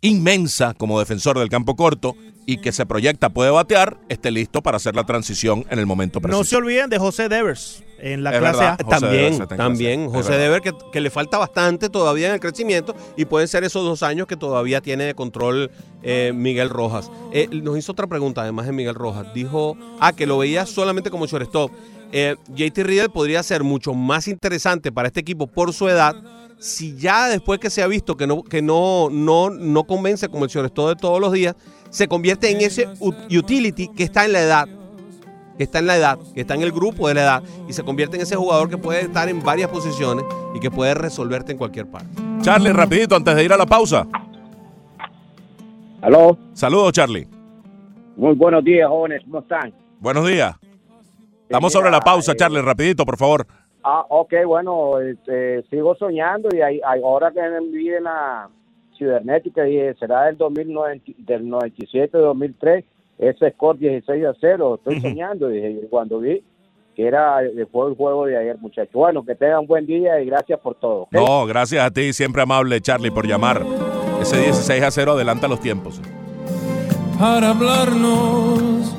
[0.00, 2.14] inmensa como defensor del campo corto
[2.46, 6.20] y que se proyecta puede batear, esté listo para hacer la transición en el momento
[6.20, 6.38] preciso.
[6.38, 8.76] No se olviden de José Devers en la Es clase verdad.
[8.80, 8.84] A.
[8.84, 10.00] José también, también.
[10.02, 10.16] clase.
[10.16, 10.44] José verdad.
[10.44, 14.02] Dever, que, que le falta bastante todavía en el crecimiento y pueden ser esos dos
[14.02, 15.70] años que todavía tiene de control
[16.02, 17.10] eh, Miguel Rojas.
[17.32, 19.32] Eh, nos hizo otra pregunta, además de Miguel Rojas.
[19.32, 21.70] Dijo, ah, que lo veía solamente como shortstop.
[22.16, 26.14] Eh, JT Riddle podría ser mucho más interesante para este equipo por su edad
[26.60, 30.44] si ya después que se ha visto que no, que no, no, no convence como
[30.44, 31.56] el shortstop de todos los días,
[31.90, 34.68] se convierte en ese ut- utility que está en la edad
[35.58, 37.82] que está en la edad, que está en el grupo de la edad y se
[37.82, 41.58] convierte en ese jugador que puede estar en varias posiciones y que puede resolverte en
[41.58, 42.08] cualquier parte.
[42.42, 44.06] Charlie, rapidito, antes de ir a la pausa.
[46.00, 47.26] Aló, Saludos, Charlie.
[48.16, 49.72] muy buenos días, jóvenes, ¿cómo están?
[50.00, 50.54] Buenos días.
[51.44, 53.46] Estamos sobre la pausa, eh, Charlie, rapidito, por favor.
[53.82, 57.40] Ah, ok, bueno, este, sigo soñando y ahí, ahí- ahora que
[57.70, 58.48] viví en la
[58.98, 62.84] cibernética, dije, será del 2009, del 97, 2003,
[63.18, 66.42] ese score 16 a 0, estoy soñando, dije, y cuando vi
[66.96, 68.92] que era después del juego de ayer, muchachos.
[68.94, 71.02] Bueno, que tengan buen día y gracias por todo.
[71.02, 71.12] ¿ok?
[71.12, 73.62] No, gracias a ti, siempre amable, Charlie, por llamar.
[74.22, 76.00] Ese 16 a 0 adelanta los tiempos.
[77.18, 78.94] para hablarnos.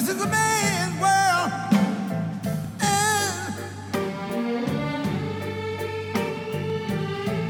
[0.00, 1.52] This is a man's world.
[2.80, 3.54] And-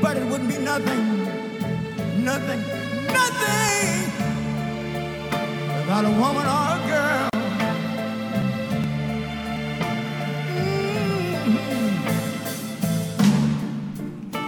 [0.02, 1.02] but it wouldn't be nothing,
[2.24, 2.60] nothing,
[3.06, 4.12] nothing
[5.78, 7.28] without a woman or a girl.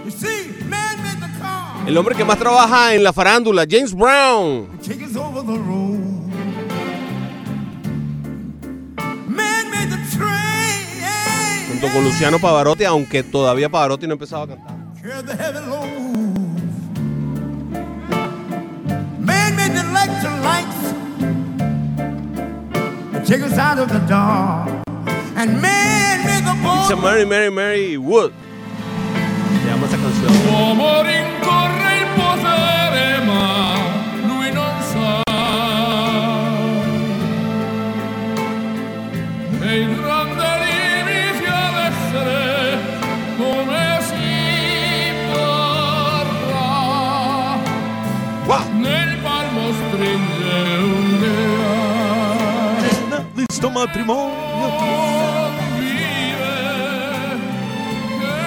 [0.05, 3.95] You see, man made the car, El hombre que más trabaja en la farándula, James
[3.95, 4.69] Brown.
[11.83, 14.77] Junto con Luciano Pavarotti, aunque todavía Pavarotti no empezaba a cantar.
[26.83, 26.97] It's a.
[26.97, 28.33] Mary, Mary, Mary Wood.
[29.63, 31.32] Se llama esa canción.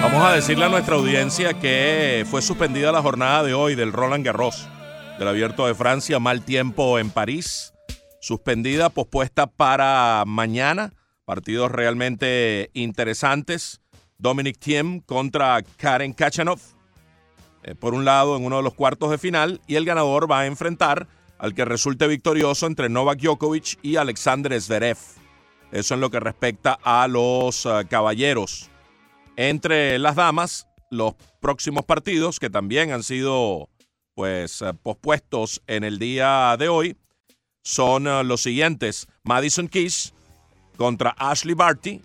[0.02, 4.26] Vamos a decirle a nuestra audiencia que fue suspendida la jornada de hoy del Roland
[4.26, 4.68] Garros,
[5.18, 7.72] del Abierto de Francia, mal tiempo en París.
[8.20, 10.92] Suspendida, pospuesta para mañana.
[11.24, 13.80] Partidos realmente interesantes.
[14.18, 16.60] Dominic Thiem contra Karen Kachanov.
[17.62, 19.62] eh, por un lado, en uno de los cuartos de final.
[19.66, 21.08] Y el ganador va a enfrentar
[21.38, 24.98] al que resulte victorioso entre Novak Djokovic y Alexander Zverev.
[25.72, 28.70] Eso en lo que respecta a los eh, caballeros.
[29.36, 33.68] Entre las damas, los próximos partidos que también han sido
[34.14, 36.96] pues eh, pospuestos en el día de hoy
[37.62, 40.14] son eh, los siguientes: Madison Keys
[40.76, 42.00] contra Ashley Barty,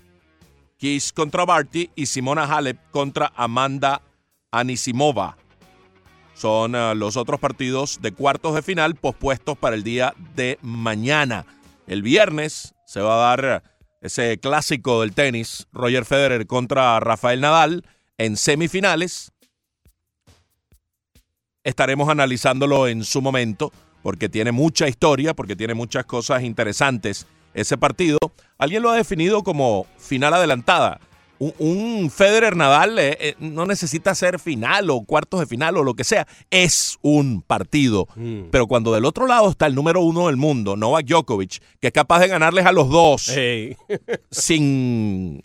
[0.78, 4.02] Keys contra Barty y Simona Halep contra Amanda
[4.52, 5.38] Anisimova.
[6.34, 11.46] Son eh, los otros partidos de cuartos de final pospuestos para el día de mañana.
[11.88, 13.64] El viernes se va a dar
[14.02, 17.86] ese clásico del tenis, Roger Federer contra Rafael Nadal,
[18.18, 19.32] en semifinales.
[21.64, 23.72] Estaremos analizándolo en su momento,
[24.02, 28.18] porque tiene mucha historia, porque tiene muchas cosas interesantes ese partido.
[28.58, 31.00] Alguien lo ha definido como final adelantada.
[31.42, 35.84] Un, un Federer Nadal eh, eh, no necesita ser final o cuartos de final o
[35.84, 36.28] lo que sea.
[36.52, 38.08] Es un partido.
[38.16, 38.50] Mm.
[38.52, 41.94] Pero cuando del otro lado está el número uno del mundo, Novak Djokovic, que es
[41.94, 43.24] capaz de ganarles a los dos
[44.30, 45.44] sin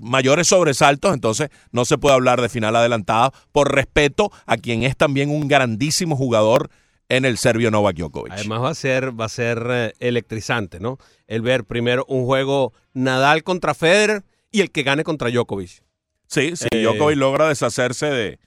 [0.00, 4.96] mayores sobresaltos, entonces no se puede hablar de final adelantada por respeto a quien es
[4.96, 6.70] también un grandísimo jugador
[7.10, 8.32] en el serbio Novak Djokovic.
[8.32, 10.96] Además va a ser, va a ser eh, electrizante, ¿no?
[11.26, 14.24] El ver primero un juego Nadal contra Federer
[14.54, 15.82] y el que gane contra Djokovic.
[16.28, 18.38] Sí, sí, Eh, Djokovic logra deshacerse de,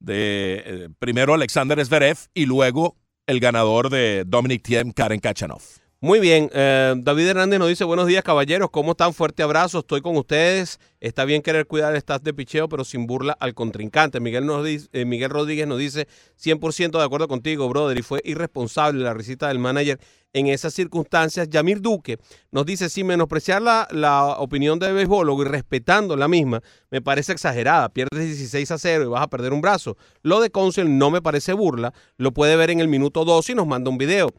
[0.00, 2.96] de eh, primero Alexander Zverev y luego
[3.26, 5.60] el ganador de Dominic Thiem, Karen Kachanov.
[6.04, 9.14] Muy bien, eh, David Hernández nos dice, buenos días caballeros, ¿cómo están?
[9.14, 10.80] Fuerte abrazo, estoy con ustedes.
[10.98, 14.18] Está bien querer cuidar el staff de picheo, pero sin burla al contrincante.
[14.18, 18.20] Miguel, nos dice, eh, Miguel Rodríguez nos dice, 100% de acuerdo contigo, brother, y fue
[18.24, 20.00] irresponsable la risita del manager
[20.32, 21.48] en esas circunstancias.
[21.48, 22.18] Yamir Duque
[22.50, 27.30] nos dice, sin menospreciar la, la opinión de béisbólogo y respetando la misma, me parece
[27.30, 27.90] exagerada.
[27.90, 29.96] Pierdes 16 a 0 y vas a perder un brazo.
[30.22, 33.54] Lo de Council no me parece burla, lo puede ver en el minuto 2 y
[33.54, 34.30] nos manda un video.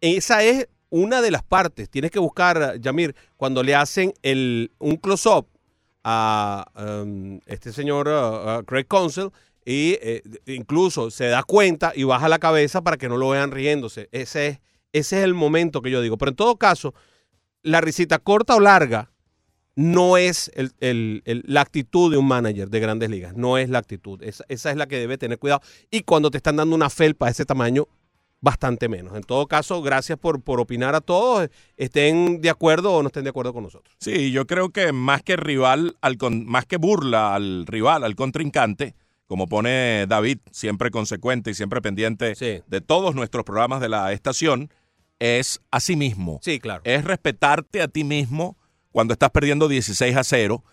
[0.00, 1.88] Esa es una de las partes.
[1.88, 5.46] Tienes que buscar, Yamir, cuando le hacen el, un close-up
[6.04, 9.30] a um, este señor uh, uh, Craig Council
[9.64, 13.52] y eh, incluso se da cuenta y baja la cabeza para que no lo vean
[13.52, 14.08] riéndose.
[14.12, 14.60] Ese es,
[14.92, 16.18] ese es el momento que yo digo.
[16.18, 16.92] Pero en todo caso,
[17.62, 19.10] la risita corta o larga
[19.74, 23.34] no es el- la actitud de un manager de grandes ligas.
[23.34, 24.22] No es la actitud.
[24.22, 25.62] Esa, esa es la que debe tener cuidado.
[25.90, 27.88] Y cuando te están dando una felpa de ese tamaño,
[28.42, 29.16] bastante menos.
[29.16, 33.24] En todo caso, gracias por, por opinar a todos, estén de acuerdo o no estén
[33.24, 33.94] de acuerdo con nosotros.
[33.98, 38.14] Sí, yo creo que más que rival, al con- más que burla al rival, al
[38.16, 38.94] contrincante,
[39.26, 42.60] como pone David, siempre consecuente y siempre pendiente Sí.
[42.66, 44.70] de todos nuestros programas de la estación,
[45.20, 46.40] es a sí mismo.
[46.42, 46.82] Sí, claro.
[46.84, 48.58] Es respetarte a ti mismo
[48.90, 50.64] cuando estás perdiendo 16 a 0.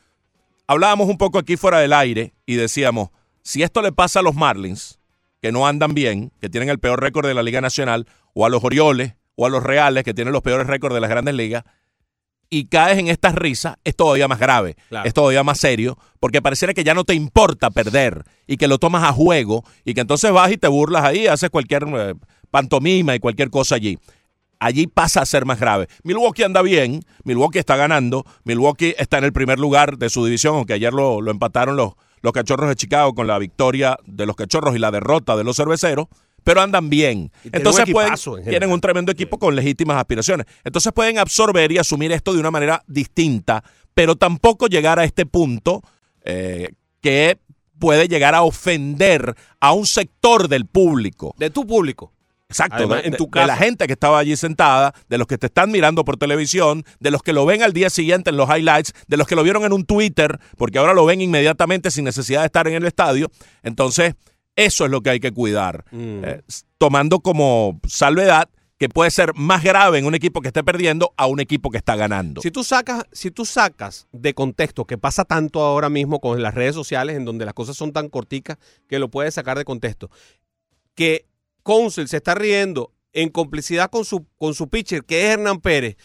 [0.68, 3.10] Hablábamos un poco aquí fuera del aire y decíamos,
[3.44, 4.99] si esto le pasa a los Marlins,
[5.42, 8.50] que no andan bien, que tienen el peor récord de la Liga Nacional, o a
[8.50, 11.64] los Orioles, o a los Reales, que tienen los peores récords de las grandes ligas,
[12.52, 15.08] y caes en estas risas, es todavía más grave, Claro.
[15.08, 18.80] es todavía más serio, porque pareciera que ya no te importa perder y que lo
[18.80, 22.16] tomas a juego y que entonces vas y te burlas ahí, haces cualquier eh,
[22.50, 24.00] pantomima y cualquier cosa allí.
[24.60, 25.88] Allí pasa a ser más grave.
[26.04, 30.56] Milwaukee anda bien, Milwaukee está ganando, Milwaukee está en el primer lugar de su división,
[30.56, 34.36] aunque ayer lo, lo empataron los, los cachorros de Chicago con la victoria de los
[34.36, 36.08] cachorros y la derrota de los cerveceros,
[36.44, 37.32] pero andan bien.
[37.52, 40.46] Entonces un pueden, en tienen un tremendo equipo con legítimas aspiraciones.
[40.64, 43.64] Entonces pueden absorber y asumir esto de una manera distinta,
[43.94, 45.82] pero tampoco llegar a este punto
[46.24, 46.70] eh,
[47.02, 47.40] que
[47.80, 51.34] puede llegar a ofender a un sector del público.
[51.38, 52.14] De tu público.
[52.50, 55.28] Exacto, Además, de, en tu de- de la gente que estaba allí sentada, de los
[55.28, 58.38] que te están mirando por televisión, de los que lo ven al día siguiente en
[58.38, 61.92] los highlights, de los que lo vieron en un Twitter, porque ahora lo ven inmediatamente
[61.92, 63.30] sin necesidad de estar en el estadio.
[63.62, 64.16] Entonces,
[64.56, 66.24] eso es lo que hay que cuidar, Mm.
[66.26, 66.42] Eh,
[66.80, 71.28] tomando como salvedad que puede ser más grave en un equipo que esté perdiendo a
[71.28, 72.42] un equipo que está ganando.
[72.42, 76.56] Si tú sacas, si tú sacas de contexto, que pasa tanto ahora mismo con las
[76.56, 80.10] redes sociales, en donde las cosas son tan corticas que lo puedes sacar de contexto,
[80.96, 81.26] que
[81.70, 85.98] Council se está riendo en complicidad con su, con su pitcher, que es Hernán Pérez,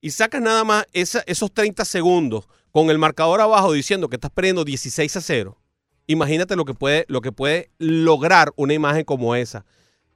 [0.00, 4.30] y sacas nada más esa- esos 30 segundos con el marcador abajo diciendo que estás
[4.30, 5.58] perdiendo 16 a 0,
[6.06, 9.64] imagínate lo que puede, lo que puede lograr una imagen como esa,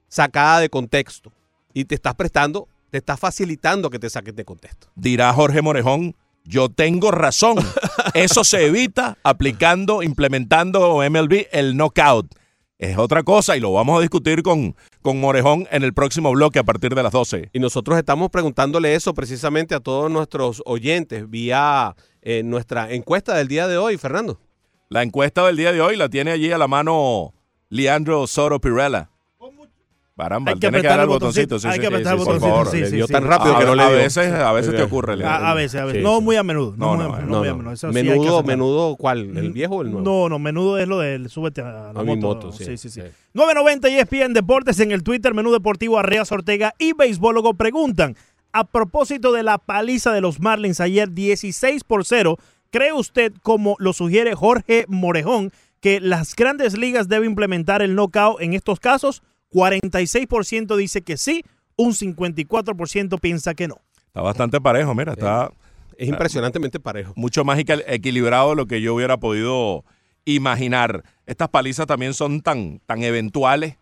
[0.07, 1.31] sacada de contexto.
[1.73, 4.87] Y te estás prestando, te estás facilitando que te saques de contexto.
[4.95, 7.57] dirá Jorge Morejón, yo tengo razón.
[8.13, 12.27] Eso se evita aplicando, implementando MLB el knockout.
[12.77, 16.59] Es otra cosa y lo vamos a discutir con, con Morejón en el próximo bloque
[16.59, 17.49] a partir de las 12.
[17.53, 23.47] Y nosotros estamos preguntándole eso precisamente a todos nuestros oyentes vía eh, nuestra encuesta del
[23.47, 24.41] día de hoy, Fernando.
[24.89, 27.33] La encuesta del día de hoy la tiene allí a la mano
[27.69, 29.09] Leandro Soro Pirella.
[30.17, 31.55] Caramba, Hay que tiene que apretar dar el botoncito.
[31.55, 32.71] botoncito, sí, hay sí, que sí, apretar sí, el por botoncito, favor.
[32.71, 33.11] sí, le sí, dio sí.
[33.13, 35.21] tan rápido a, que no le a veces, a veces te ocurre.
[35.25, 35.99] A, a veces, a veces.
[35.99, 36.23] Sí, no sí.
[36.23, 36.73] muy a menudo.
[36.77, 37.57] No, No, muy, no, a- no No, muy a no.
[37.57, 37.73] menudo.
[37.73, 39.37] Eso Menudo, menudo, ¿cuál?
[39.37, 40.05] ¿El viejo o el nuevo?
[40.05, 42.15] No, no, menudo es lo del súbete a la moto.
[42.15, 42.63] moto, sí.
[42.63, 43.01] sí, sí, sí.
[43.01, 43.07] Sí.
[43.33, 48.15] 990 ESPN Deportes en el Twitter, Menú Deportivo Arreas Ortega y Beisbólogo preguntan,
[48.53, 52.37] a propósito de la paliza de los Marlins ayer 16 por 0,
[52.69, 55.51] ¿cree usted, como lo sugiere Jorge Morejón,
[55.81, 59.21] que las grandes ligas deben implementar el knockout en estos casos?
[59.55, 61.43] 46% dice que sí,
[61.77, 63.81] un 54% piensa que no.
[64.07, 65.51] Está bastante parejo, mira, está
[65.97, 67.13] Es impresionantemente parejo.
[67.15, 69.83] mucho más equi- equilibrado de lo que yo hubiera podido
[70.25, 71.03] imaginar.
[71.25, 73.77] Estas palizas también son tan, tan eventuales,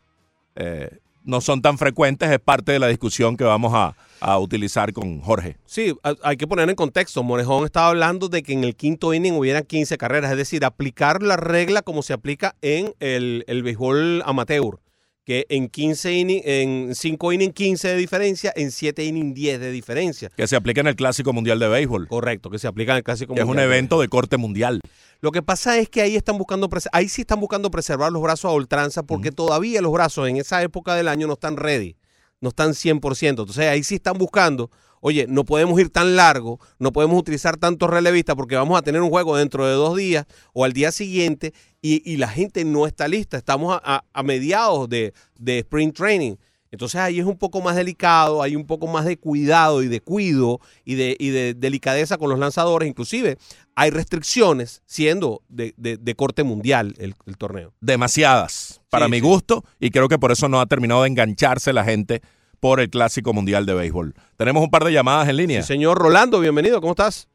[0.55, 4.91] eh, no son tan frecuentes, es parte de la discusión que vamos a, a utilizar
[4.91, 5.55] con Jorge.
[5.65, 7.24] Sí, hay que poner en contexto.
[7.24, 11.24] Morejón estaba hablando de que en el quinto inning hubieran 15 carreras, es decir, aplicar
[11.24, 14.80] la regla como se aplica en el, el béisbol amateur,
[15.26, 19.71] que en 15 inning, en 5 innings 15 de diferencia, en 7 innings 10 de
[19.71, 20.30] diferencia.
[20.36, 23.03] Que se aplica en el Clásico Mundial de Béisbol, Correcto, que se aplica en el
[23.03, 23.67] clásico que es un mundial.
[23.67, 24.82] evento de corte mundial.
[25.21, 28.51] Lo que pasa es que ahí están buscando ahí sí están buscando preservar los brazos
[28.51, 31.95] a ultranza porque todavía los brazos en esa época del año no están ready,
[32.41, 33.30] no están 100%.
[33.30, 34.69] Entonces ahí sí están buscando,
[35.06, 39.01] oye, no podemos ir tan largo, no podemos utilizar tantos relevistas porque vamos a tener
[39.01, 42.88] un juego dentro de dos días o al día siguiente y, y la gente no
[42.88, 43.36] está lista.
[43.38, 46.36] Estamos a, a- a mediados de, de sprint training.
[46.72, 49.99] Entonces ahí es un poco más delicado, hay un poco más de cuidado y de
[49.99, 52.89] cuido y de, y de delicadeza con los lanzadores.
[52.89, 53.38] Inclusive
[53.76, 57.74] hay restricciones siendo de, de- de corte mundial el, el torneo.
[57.82, 59.22] Demasiadas, para Sí, mi sí.
[59.22, 62.22] gusto, y creo que por eso no ha terminado de engancharse la gente
[62.64, 64.14] por el Clásico Mundial de Béisbol.
[64.38, 65.61] Tenemos un par de llamadas en línea.
[65.64, 67.30] Sí, señor Rolando, bienvenido, ¿cómo estás?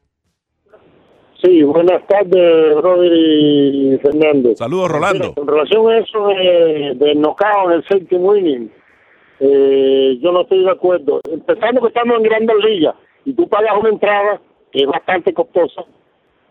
[1.39, 4.55] Sí, buenas tardes, Robert y Fernando.
[4.55, 5.25] Saludos, Rolando.
[5.25, 8.71] Mira, con relación a eso de, de knockout en el séptimo inning,
[9.39, 11.21] eh, yo no estoy de acuerdo.
[11.31, 15.85] Empezando que estamos en grandes ligas y tú pagas una entrada que es bastante costosa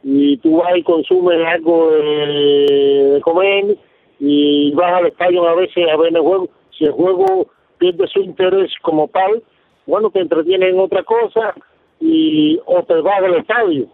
[0.04, 3.76] y tú vas y consumes algo de, de comer
[4.20, 6.48] y vas al estadio a veces a ver el juego.
[6.78, 7.48] Si el juego
[7.78, 9.42] pierde su interés como tal,
[9.86, 11.54] bueno, te entretiene en otra cosa
[12.00, 13.88] y o te vas del estadio.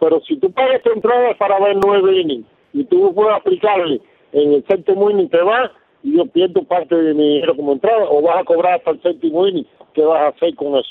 [0.00, 4.00] Pero si tú pagas tu entrada para ver nueve innings y tú puedes aplicarle
[4.32, 5.70] en el séptimo inning, te vas
[6.02, 9.02] y yo pierdo parte de mi dinero como entrada o vas a cobrar hasta el
[9.02, 9.66] séptimo inning.
[9.94, 10.90] ¿Qué vas a hacer con eso?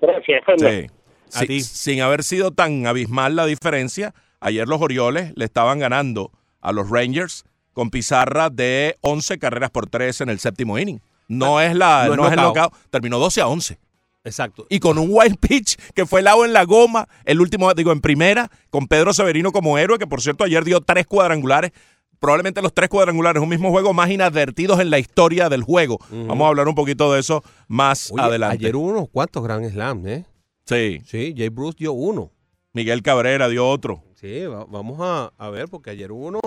[0.00, 0.92] Gracias, Fernando.
[1.28, 1.60] Sí.
[1.60, 6.90] Sin haber sido tan abismal la diferencia, ayer los Orioles le estaban ganando a los
[6.90, 11.00] Rangers con pizarra de 11 carreras por 3 en el séptimo inning.
[11.28, 12.72] No es la no no es el knockout.
[12.90, 13.78] terminó 12 a 11.
[14.24, 14.66] Exacto.
[14.70, 18.00] Y con un wild pitch que fue helado en la goma, el último, digo, en
[18.00, 21.70] primera, con Pedro Severino como héroe, que por cierto ayer dio tres cuadrangulares.
[22.18, 25.98] Probablemente los tres cuadrangulares, un mismo juego más inadvertidos en la historia del juego.
[26.10, 28.56] Vamos a hablar un poquito de eso más Oye, adelante.
[28.64, 30.24] Ayer hubo unos cuantos Grand Slam, ¿eh?
[30.64, 32.32] Sí, Sí, Jay Bruce dio uno.
[32.72, 34.02] Miguel Cabrera dio otro.
[34.14, 36.42] Sí, va- vamos a, a ver, porque ayer hubo unos,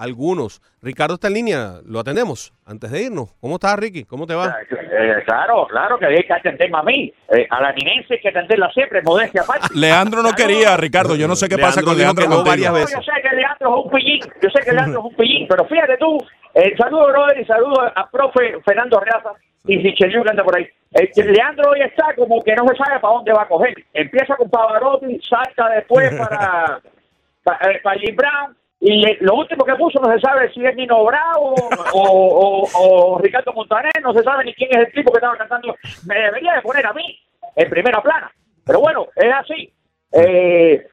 [0.00, 0.62] algunos.
[0.82, 3.34] Ricardo está en línea, lo atendemos antes de irnos.
[3.40, 4.04] ¿Cómo estás, Ricky?
[4.04, 4.56] ¿Cómo te va?
[4.70, 7.12] Eh, claro, claro que hay que atenderme a mí.
[7.28, 9.68] Eh, a la niñense hay que atenderla siempre, modestia aparte.
[9.74, 11.16] Leandro no quería, Ricardo.
[11.16, 12.96] Yo no sé qué pasa con Leandro que no varias No, veces.
[12.96, 15.64] yo sé que Leandro es un pillín, yo sé que Leandro es un pillín, pero
[15.66, 16.18] fíjate tú,
[16.54, 19.32] el saludo, brother, y saludo a profe Fernando Reaza
[19.66, 20.66] y Sicheliu que anda por ahí.
[20.92, 23.74] Eh, Leandro hoy está como que no se sabe para dónde va a coger.
[23.92, 26.80] Empieza con Pavarotti, salta después para,
[27.44, 30.64] para, eh, para Jim Brown, Y eh, lo último que puso no se sabe si
[30.64, 31.54] es Nino Bravo
[31.94, 35.36] o, o, o Ricardo Montaner, no se sabe ni quién es el tipo que estaba
[35.36, 35.76] cantando.
[36.06, 37.18] Me debería de poner a mí
[37.56, 38.32] en primera plana.
[38.64, 39.72] Pero bueno, es así.
[40.12, 40.86] Eh,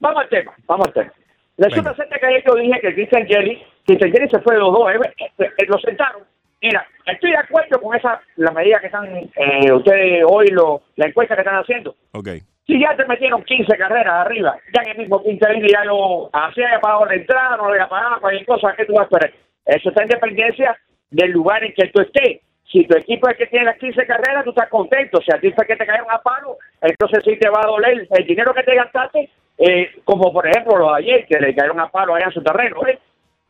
[0.00, 1.12] vamos al tema, vamos al tema.
[1.58, 4.72] Resulta ser que ayer yo dije que Christian Jelly, Christian Jelly se fue de los
[4.72, 6.22] dos, eh, eh, eh, lo sentaron.
[6.60, 11.06] Mira, estoy de acuerdo con esa, la medida que están, eh, ustedes hoy, lo, la
[11.06, 11.94] encuesta que están haciendo.
[12.12, 12.28] Ok.
[12.66, 16.28] Si ya te metieron 15 carreras arriba, ya en el mismo 15 días ya lo
[16.32, 19.04] hacía ya pagado la entrada, no lo había pagado, cualquier cosa, ¿qué tú vas a
[19.04, 19.32] esperar?
[19.66, 20.76] Eso está en dependencia
[21.10, 22.40] del lugar en que tú estés.
[22.70, 25.20] Si tu equipo es que tiene las 15 carreras, tú estás contento.
[25.22, 28.08] Si a ti fue que te cayeron a palo, entonces sí te va a doler
[28.10, 31.78] el dinero que te gastaste, eh, como por ejemplo lo de ayer, que le cayeron
[31.78, 32.84] a palo allá en su terreno.
[32.88, 32.98] ¿eh?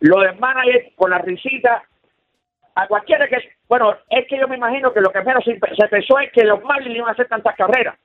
[0.00, 1.82] Lo del manager con la risita,
[2.74, 3.38] a cualquiera que...
[3.66, 6.62] Bueno, es que yo me imagino que lo que menos se pensó es que los
[6.62, 7.96] Marlins iban a hacer tantas carreras.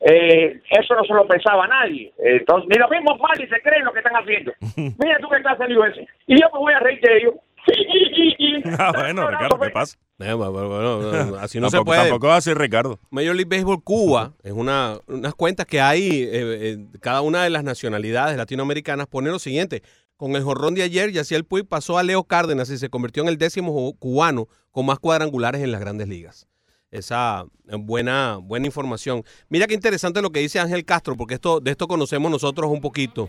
[0.00, 2.12] Eh, eso no se lo pensaba nadie.
[2.18, 4.52] Entonces, ni los mismos Marlins se creen lo que están haciendo.
[4.76, 6.06] Mira tú qué clase de lío ese.
[6.26, 7.34] Y yo me voy a reír de ellos.
[8.78, 9.96] Ah, bueno, Ricardo, ¿qué pasa?
[10.18, 12.00] Eh, bueno, bueno, bueno, así no se Tampoco- puede.
[12.02, 12.98] Tampoco va a ser Ricardo.
[13.10, 17.50] Major League Baseball Cuba es una, unas cuentas que hay, eh, eh, cada una de
[17.50, 19.82] las nacionalidades latinoamericanas pone lo siguiente.
[20.16, 23.28] Con el jorrón de ayer, Yaciel Puig pasó a Leo Cárdenas y se convirtió en
[23.28, 26.46] el décimo cubano con más cuadrangulares en las grandes ligas.
[26.94, 29.24] Esa eh, buena, buena información.
[29.48, 32.80] Mira qué interesante lo que dice Ángel Castro, porque esto, de esto conocemos nosotros un
[32.80, 33.28] poquito.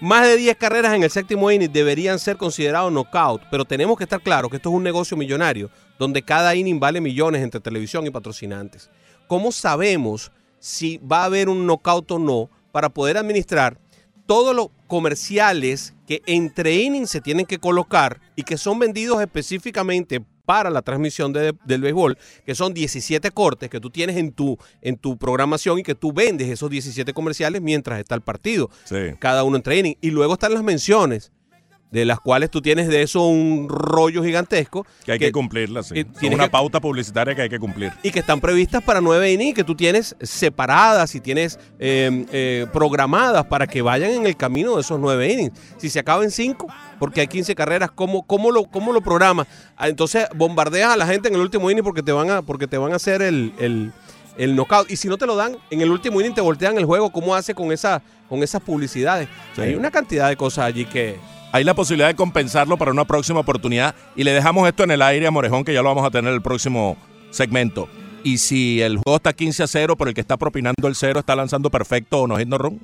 [0.00, 4.04] Más de 10 carreras en el séptimo inning deberían ser considerados knockout, pero tenemos que
[4.04, 8.06] estar claros que esto es un negocio millonario, donde cada inning vale millones entre televisión
[8.06, 8.88] y patrocinantes.
[9.26, 10.30] ¿Cómo sabemos
[10.60, 13.80] si va a haber un knockout o no para poder administrar
[14.26, 20.24] todos los comerciales que entre innings se tienen que colocar y que son vendidos específicamente
[20.44, 24.58] para la transmisión de- del béisbol, que son 17 cortes que tú tienes en tu,
[24.80, 28.96] en tu programación y que tú vendes esos 17 comerciales mientras está el partido, Sí.
[29.18, 29.98] cada uno entre innings.
[30.00, 31.30] Y luego están las menciones,
[31.92, 34.86] de las cuales tú tienes de eso un rollo gigantesco.
[35.04, 35.94] Que hay que, cumplirla, sí.
[36.02, 37.92] Son tienes una que- pauta publicitaria que hay que cumplir.
[38.02, 42.66] y que están previstas para nueve innings que tú tienes separadas y tienes eh, eh,
[42.72, 45.52] programadas para que vayan en el camino de esos nueve innings.
[45.76, 46.66] Si se acaban cinco,
[47.02, 49.48] porque hay 15 carreras, ¿cómo, cómo, lo, cómo lo programas?
[49.76, 52.68] Ah, Entonces bombardeas a la gente en el último inning porque te van a, porque
[52.68, 53.90] te van a hacer el, el,
[54.38, 54.88] el knockout.
[54.88, 57.10] Y si no te lo dan, en el último inning te voltean el juego.
[57.10, 59.28] ¿Cómo hace con, esa, con esas publicidades?
[59.56, 59.62] Sí.
[59.62, 61.18] Hay una cantidad de cosas allí que...
[61.50, 65.02] Hay la posibilidad de compensarlo para una próxima oportunidad y le dejamos esto en el
[65.02, 66.96] aire a Morejón, que ya lo vamos a tener en el próximo
[67.30, 67.88] segmento.
[68.22, 71.18] Y si el juego está 15 a 0, pero el que está propinando el 0
[71.18, 72.80] está lanzando perfecto o no hit no run.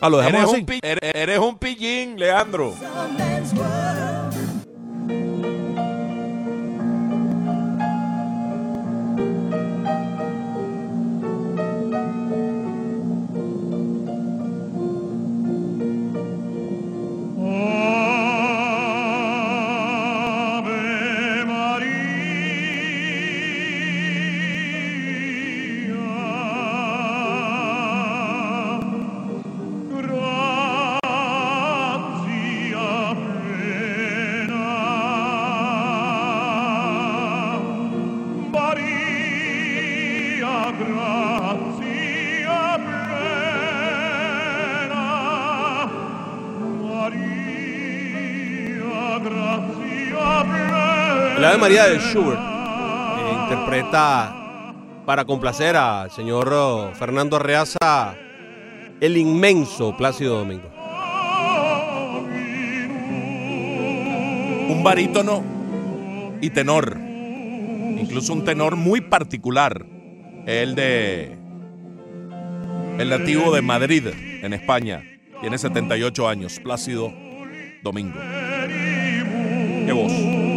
[0.00, 0.60] Ah, lo dejamos Eres así.
[0.60, 2.74] un, pi- eres, eres un pillín, Leandro.
[51.46, 54.34] Ave María de Schubert eh, interpreta
[55.04, 58.16] para complacer al señor oh, Fernando Arreaza
[59.00, 60.68] el inmenso Plácido Domingo.
[64.68, 65.44] Un barítono
[66.40, 66.98] y tenor.
[66.98, 69.86] Incluso un tenor muy particular.
[70.46, 71.36] El de.
[72.98, 74.08] El nativo de Madrid,
[74.42, 75.04] en España.
[75.40, 76.58] Tiene 78 años.
[76.58, 77.12] Plácido
[77.84, 78.18] Domingo.
[79.86, 80.55] Qué voz.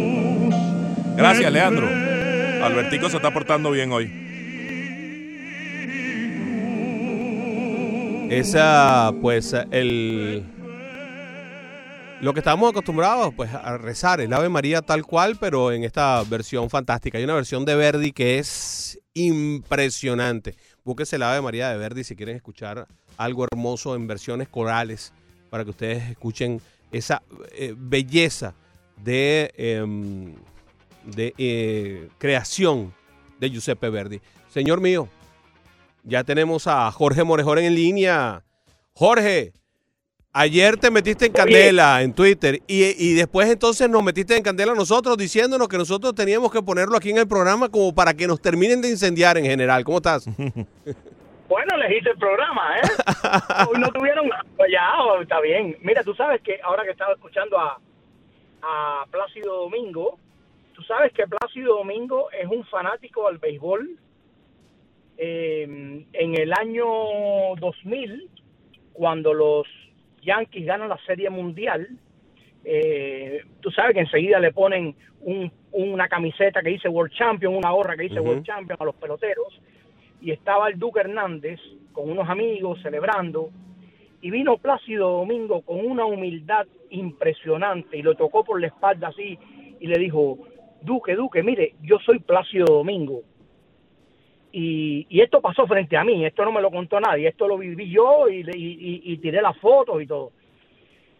[1.20, 1.86] Gracias, Leandro.
[2.64, 4.10] Albertico se está portando bien hoy.
[8.30, 10.42] Esa, pues, el.
[12.22, 16.22] Lo que estamos acostumbrados, pues, a rezar, el Ave María tal cual, pero en esta
[16.24, 17.18] versión fantástica.
[17.18, 20.54] Hay una versión de Verdi que es impresionante.
[20.84, 22.86] Búsquese el Ave María de Verdi si quieren escuchar
[23.18, 25.12] algo hermoso en versiones corales,
[25.50, 26.62] para que ustedes escuchen
[26.92, 28.54] esa eh, belleza
[29.02, 30.34] de, em,
[31.04, 32.92] de eh, creación
[33.38, 34.20] de Giuseppe Verdi.
[34.48, 35.08] Señor mío,
[36.04, 38.42] ya tenemos a Jorge Morejón en línea.
[38.92, 39.52] Jorge,
[40.32, 44.72] ayer te metiste en candela en Twitter y, y después entonces nos metiste en candela
[44.72, 48.26] a nosotros diciéndonos que nosotros teníamos que ponerlo aquí en el programa como para que
[48.26, 49.84] nos terminen de incendiar en general.
[49.84, 50.26] ¿Cómo estás?
[51.50, 52.82] Bueno, elegiste el programa, ¿eh?
[53.68, 54.30] Hoy no tuvieron...
[54.70, 55.76] Ya, está bien.
[55.82, 57.76] Mira, tú sabes que ahora que estaba escuchando a,
[58.62, 60.16] a Plácido Domingo,
[60.80, 63.98] tú sabes que Plácido Domingo es un fanático al béisbol.
[65.18, 66.86] Eh, en el año
[67.60, 68.30] 2000,
[68.94, 69.66] cuando los
[70.22, 71.86] Yankees ganan la Serie Mundial,
[72.64, 77.72] eh, tú sabes que enseguida le ponen un- una camiseta que dice World Champion, una
[77.72, 78.18] gorra que dice.
[78.20, 79.60] World Champion a los peloteros,
[80.22, 81.60] y estaba el Duque Hernández
[81.92, 83.50] con unos amigos celebrando,
[84.22, 89.38] y vino Plácido Domingo con una humildad impresionante y lo tocó por la espalda así
[89.78, 90.38] y le dijo,
[90.82, 93.22] Duque, Duque, mire, yo soy Plácido Domingo.
[94.52, 97.90] Y, esto pasó frente a mí, esto no me lo contó nadie, esto lo viví
[97.90, 100.32] yo y, y- y- tiré las fotos y todo.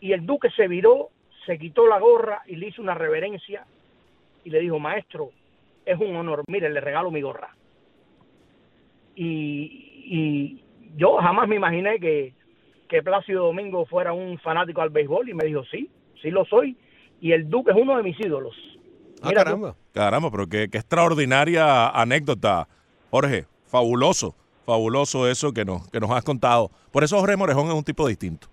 [0.01, 1.11] Y el duque se viró,
[1.47, 3.65] se quitó la gorra y le hizo una reverencia
[4.45, 5.31] y le dijo, maestro,
[5.85, 7.55] es un honor, mire, le regalo mi gorra.
[9.15, 10.65] Y, y
[10.97, 12.33] yo jamás me imaginé que,
[12.89, 15.89] que Plácido Domingo fuera un fanático al béisbol y me dijo, sí,
[16.23, 16.77] sí lo soy.
[17.21, 18.57] Y el duque es uno de mis ídolos.
[19.23, 19.75] Mira tú.
[19.93, 22.69] Caramba, pero qué, qué extraordinaria anécdota,
[23.11, 23.47] Jorge.
[23.67, 24.35] Fabuloso,
[24.67, 26.71] fabuloso eso que nos, que nos has contado.
[26.91, 28.49] Por eso Jorge Morejón es un tipo distinto.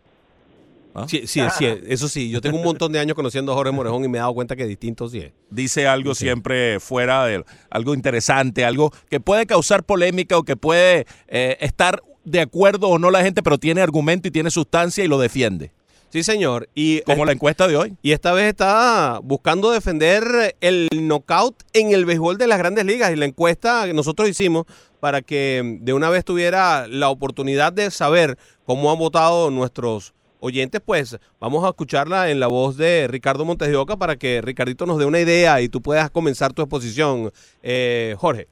[0.93, 1.05] ¿Ah?
[1.07, 2.30] Sí, sí, sí, eso sí.
[2.30, 4.55] Yo tengo un montón de años conociendo a Jorge Morejón y me he dado cuenta
[4.55, 5.32] que distinto sí es.
[5.49, 11.05] Dice algo siempre fuera de algo interesante, algo que puede causar polémica o que puede
[11.28, 15.07] eh, estar de acuerdo o no la gente, pero tiene argumento y tiene sustancia y
[15.07, 15.72] lo defiende.
[16.10, 16.70] Sí, señor.
[16.74, 17.95] Y Como la encuesta de hoy.
[18.01, 23.12] Y esta vez está buscando defender el knockout en el béisbol de las grandes ligas.
[23.12, 24.66] Y la encuesta que nosotros hicimos
[24.99, 30.82] para que de una vez tuviera la oportunidad de saber cómo han votado nuestros oyentes,
[30.84, 34.86] pues vamos a escucharla en la voz de Ricardo Montes de Oca para que Ricardito
[34.86, 37.32] nos dé una idea y tú puedas comenzar tu exposición.
[37.64, 38.47] Eh, Jorge.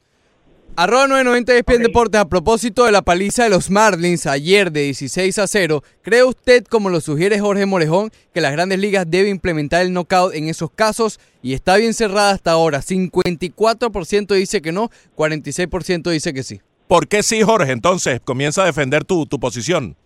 [0.78, 5.40] Arroba 990 ESPN Deportes, a propósito de la paliza de los Marlins ayer de 16
[5.40, 9.84] a 0, ¿cree usted, como lo sugiere Jorge Morejón, que las grandes ligas deben implementar
[9.84, 11.20] el knockout en esos casos?
[11.42, 12.80] Y está bien cerrada hasta ahora.
[12.80, 16.60] 54% dice que no, 46% dice que sí.
[16.88, 17.72] ¿Por qué sí, Jorge?
[17.72, 19.96] Entonces, comienza a defender tu, tu posición.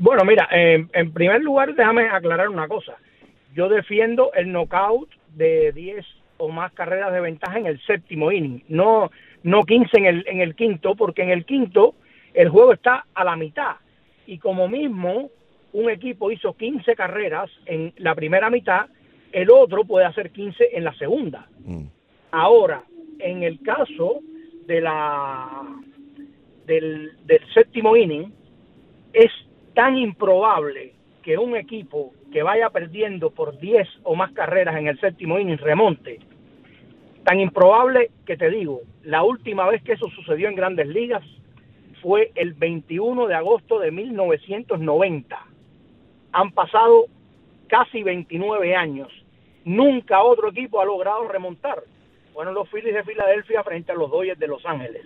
[0.00, 2.92] Bueno, mira, en, en primer lugar, déjame aclarar una cosa.
[3.52, 6.06] Yo defiendo el knockout de 10
[6.36, 9.10] o más carreras de ventaja en el séptimo inning, no,
[9.42, 11.94] no 15 en el, en el quinto, porque en el quinto
[12.34, 13.76] el juego está a la mitad.
[14.26, 15.30] Y como mismo
[15.72, 18.86] un equipo hizo 15 carreras en la primera mitad,
[19.32, 21.48] el otro puede hacer 15 en la segunda.
[22.30, 22.82] Ahora,
[23.18, 24.20] en el caso
[24.66, 25.64] de la
[26.66, 28.32] del, del séptimo inning,
[29.12, 29.30] es
[29.74, 35.00] tan improbable que un equipo que vaya perdiendo por 10 o más carreras en el
[35.00, 36.20] séptimo inning remonte.
[37.28, 41.22] Tan improbable que te digo, la última vez que eso sucedió en grandes ligas
[42.00, 45.38] fue el 21 de agosto de 1990.
[46.32, 47.04] Han pasado
[47.66, 49.08] casi 29 años.
[49.66, 51.82] Nunca otro equipo ha logrado remontar.
[52.32, 55.04] Bueno, los Phillies de Filadelfia frente a los Dodgers de Los Ángeles.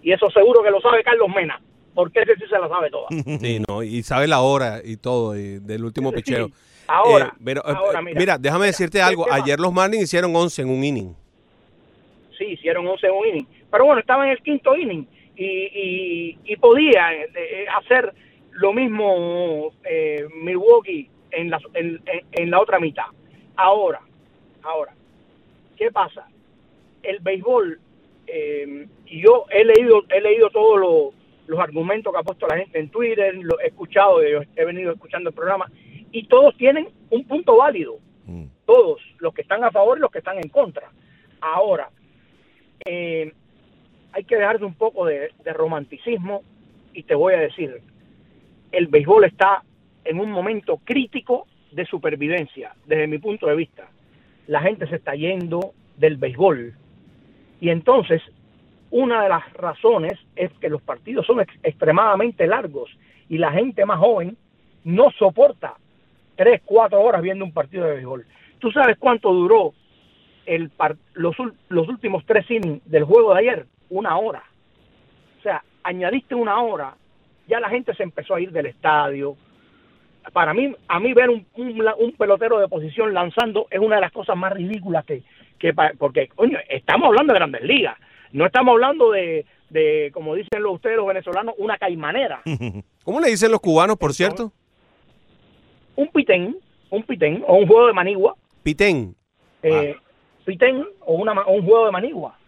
[0.00, 1.60] Y eso seguro que lo sabe Carlos Mena,
[1.92, 3.08] porque ese sí se la sabe toda.
[3.38, 6.48] Sí, no, y sabe la hora y todo y del último picheo.
[6.88, 9.30] Ahora, Eh, pero, eh, ahora, eh, mira, mira, déjame decirte ¿qué algo.
[9.30, 11.14] Ayer los Marlins hicieron 11 en un inning.
[12.36, 13.46] sí, hicieron 11 en un inning.
[13.70, 17.08] Pero bueno, estaba en el quinto inning y, y, y podía
[17.76, 18.12] hacer
[18.52, 23.04] lo mismo eh, Milwaukee en la, en, la otra mitad.
[23.56, 24.00] Ahora,
[24.62, 24.92] ahora,
[25.76, 26.26] ¿qué pasa?
[27.02, 27.78] El béisbol,
[28.26, 31.14] eh, y yo he leído, he leído todos los,
[31.46, 35.30] los argumentos que ha puesto la gente en Twitter, lo he escuchado, he venido escuchando
[35.30, 35.70] el programa,
[36.12, 37.98] y todos tienen un punto válido.
[38.66, 40.90] Todos, los que están a favor y los que están en contra.
[41.40, 41.88] Ahora,
[42.84, 43.32] eh,
[44.12, 46.42] hay que dejarse un poco de, de romanticismo
[46.92, 47.80] y te voy a decir,
[48.72, 49.62] el béisbol está
[50.04, 53.88] en un momento crítico de supervivencia, desde mi punto de vista.
[54.46, 56.74] La gente se está yendo del béisbol.
[57.60, 58.22] Y entonces,
[58.90, 62.90] una de las razones es que los partidos son ex- extremadamente largos
[63.28, 64.36] y la gente más joven
[64.84, 65.74] no soporta
[66.38, 68.24] tres, cuatro horas viendo un partido de béisbol.
[68.60, 69.74] ¿Tú sabes cuánto duró
[70.46, 71.36] el par- los,
[71.68, 73.66] los últimos tres innings del juego de ayer?
[73.90, 74.42] Una hora.
[75.38, 76.94] O sea, añadiste una hora,
[77.48, 79.36] ya la gente se empezó a ir del estadio.
[80.32, 84.02] Para mí, a mí ver un, un un pelotero de posición lanzando es una de
[84.02, 85.22] las cosas más ridículas que,
[85.58, 87.96] que porque, coño, estamos hablando de grandes ligas,
[88.32, 92.42] no estamos hablando de, de como dicen los ustedes los venezolanos, una caimanera.
[93.04, 94.52] ¿Cómo le dicen los cubanos, por cierto?
[95.98, 96.56] Un pitén,
[96.90, 99.14] un pitén o un juego de manigua, Pitén.
[99.62, 99.96] eh,
[100.44, 102.38] pitén o, una, o un juego de manigua.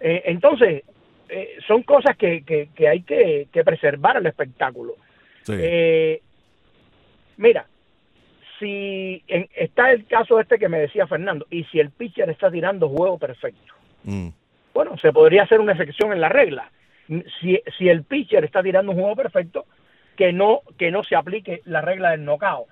[0.00, 0.82] Eh, entonces,
[1.28, 4.94] eh, son cosas que, que, que hay que, que preservar el espectáculo.
[5.48, 6.20] Eh,
[7.36, 7.66] mira,
[8.58, 12.50] si en- está el caso este que me decía Fernando, y si el pitcher está
[12.50, 14.28] tirando juego perfecto, Mm.
[14.74, 16.70] bueno, se podría hacer una excepción en la regla.
[17.40, 19.66] Si, si el pitcher está tirando un juego perfecto,
[20.16, 22.66] que no, que no se aplique la regla del knockout.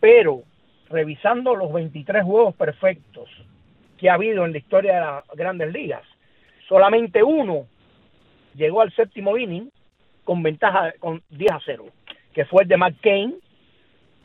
[0.00, 0.42] Pero,
[0.88, 3.28] revisando los 23 juegos perfectos
[3.98, 6.02] que ha habido en la historia de las grandes ligas,
[6.68, 7.66] solamente uno
[8.54, 9.70] llegó al séptimo inning
[10.24, 11.86] con ventaja con 10 a 0,
[12.32, 13.36] que fue el de McCain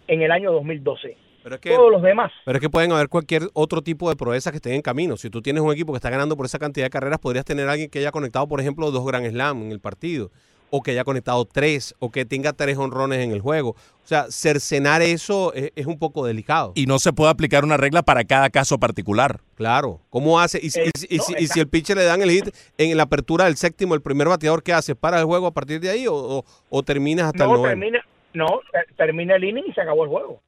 [0.07, 1.17] en el año 2012.
[1.43, 4.15] Pero es que, Todos los demás pero es que pueden haber cualquier otro tipo de
[4.15, 5.15] proezas que estén en camino.
[5.15, 7.67] Si tú tienes un equipo que está ganando por esa cantidad de carreras, podrías tener
[7.69, 10.31] a alguien que haya conectado, por ejemplo, dos Grand Slam en el partido,
[10.77, 13.69] o que haya conectado tres, o que tenga tres honrones en el juego.
[13.71, 16.73] O sea, cercenar eso es, es un poco delicado.
[16.75, 19.39] Y no se puede aplicar una regla para cada caso particular.
[19.55, 20.01] Claro.
[20.09, 20.59] ¿Cómo hace?
[20.61, 21.53] Y, si- Eh, y no, si, y exacto.
[21.53, 24.61] si el pitcher le dan el hit en la apertura del séptimo, el primer bateador,
[24.63, 24.95] ¿qué hace?
[24.95, 27.69] ¿Para el juego a partir de ahí o, o- o terminas hasta el no noveno?
[27.79, 30.41] termina, no, ter- termina el inning y se acabó el juego.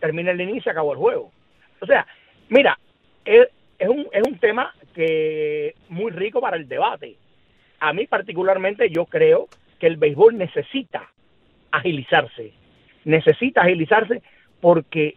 [0.00, 1.30] Termina el inning y se acabó el juego.
[1.80, 2.06] O sea,
[2.48, 2.78] mira,
[3.24, 7.16] es, es un, es un tema que muy rico para el debate.
[7.82, 9.48] A mí particularmente yo creo
[9.80, 11.10] que el béisbol necesita
[11.72, 12.52] agilizarse.
[13.04, 14.22] Necesita agilizarse
[14.60, 15.16] porque,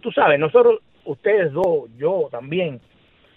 [0.00, 2.80] tú sabes, nosotros, ustedes dos, yo también,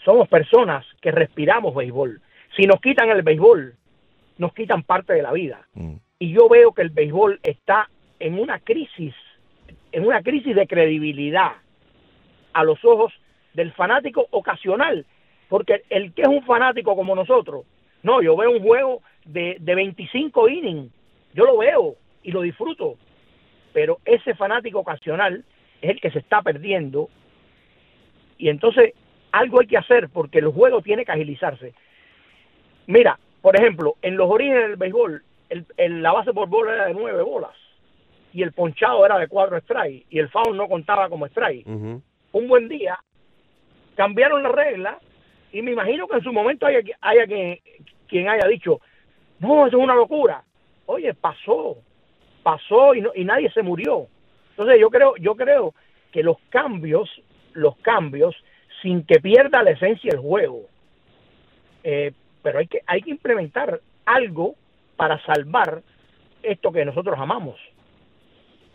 [0.06, 2.22] somos personas que respiramos béisbol.
[2.56, 3.76] Si nos quitan el béisbol,
[4.38, 5.68] nos quitan parte de la vida
[6.18, 7.90] y yo veo que el béisbol está
[8.22, 9.14] en una crisis,
[9.92, 11.52] en una crisis de credibilidad
[12.54, 13.12] a los ojos
[13.54, 15.06] del fanático ocasional,
[15.50, 17.66] porque el que es un fanático como nosotros,
[18.04, 20.92] no, yo veo un juego de, de 25 innings,
[21.34, 22.98] yo lo veo y lo disfruto,
[23.74, 25.44] pero ese fanático ocasional
[25.82, 27.10] es el que se está perdiendo
[28.38, 28.94] y entonces
[29.32, 31.74] algo hay que hacer porque el juego tiene que agilizarse.
[32.88, 36.86] Mira, por ejemplo, en los orígenes del béisbol, el, el- la base por bola era
[36.88, 37.52] de nueve bolas
[38.34, 41.66] y el ponchado era de cuatro strikes y el foul no contaba como strike.
[42.32, 42.98] Un buen día
[43.96, 45.00] cambiaron la regla
[45.52, 47.62] y me imagino que en su momento haya, haya que,
[48.08, 48.80] quien haya dicho,
[49.40, 50.44] no, eso es una locura.
[50.86, 51.78] Oye, pasó,
[52.44, 54.08] pasó y, no- y nadie se murió.
[54.52, 55.74] Entonces yo creo, yo creo
[56.12, 57.10] que los cambios,
[57.54, 58.36] los cambios,
[58.82, 60.62] sin que pierda la esencia del juego,
[61.84, 64.56] eh, pero hay que, hay que implementar algo
[64.96, 65.82] para salvar
[66.44, 67.56] esto que nosotros amamos.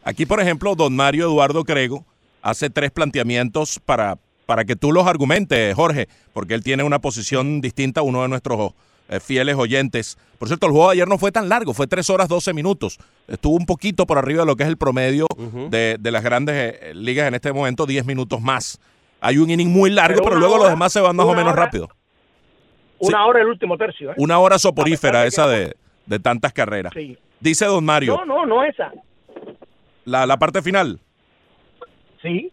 [0.04, 2.04] Aquí, por ejemplo, don Mario Eduardo Crego
[2.42, 4.18] hace tres planteamientos para,
[4.52, 8.28] para que tú los argumentes, Jorge, porque él tiene una posición distinta a uno de
[8.28, 8.72] nuestros
[9.08, 10.18] eh, fieles oyentes.
[10.38, 12.98] Por cierto, el juego de ayer no fue tan largo, fue tres horas 12 minutos.
[13.28, 15.26] Estuvo un poquito por arriba de lo que es el promedio
[15.70, 18.78] de, de las grandes eh, ligas en este momento, 10 minutos más.
[19.22, 21.64] Hay un inning muy largo, Pero luego los demás se van más o menos hora-
[21.64, 21.88] rápido.
[22.98, 24.10] Una hora el último tercio.
[24.10, 24.14] ¿eh?
[24.18, 25.74] Una hora soporífera esa de,
[26.04, 26.92] de tantas carreras.
[26.94, 27.16] Sí.
[27.40, 28.92] Dice don Mario, No, no, no esa.
[30.04, 31.00] la, la parte final.
[32.20, 32.52] Sí.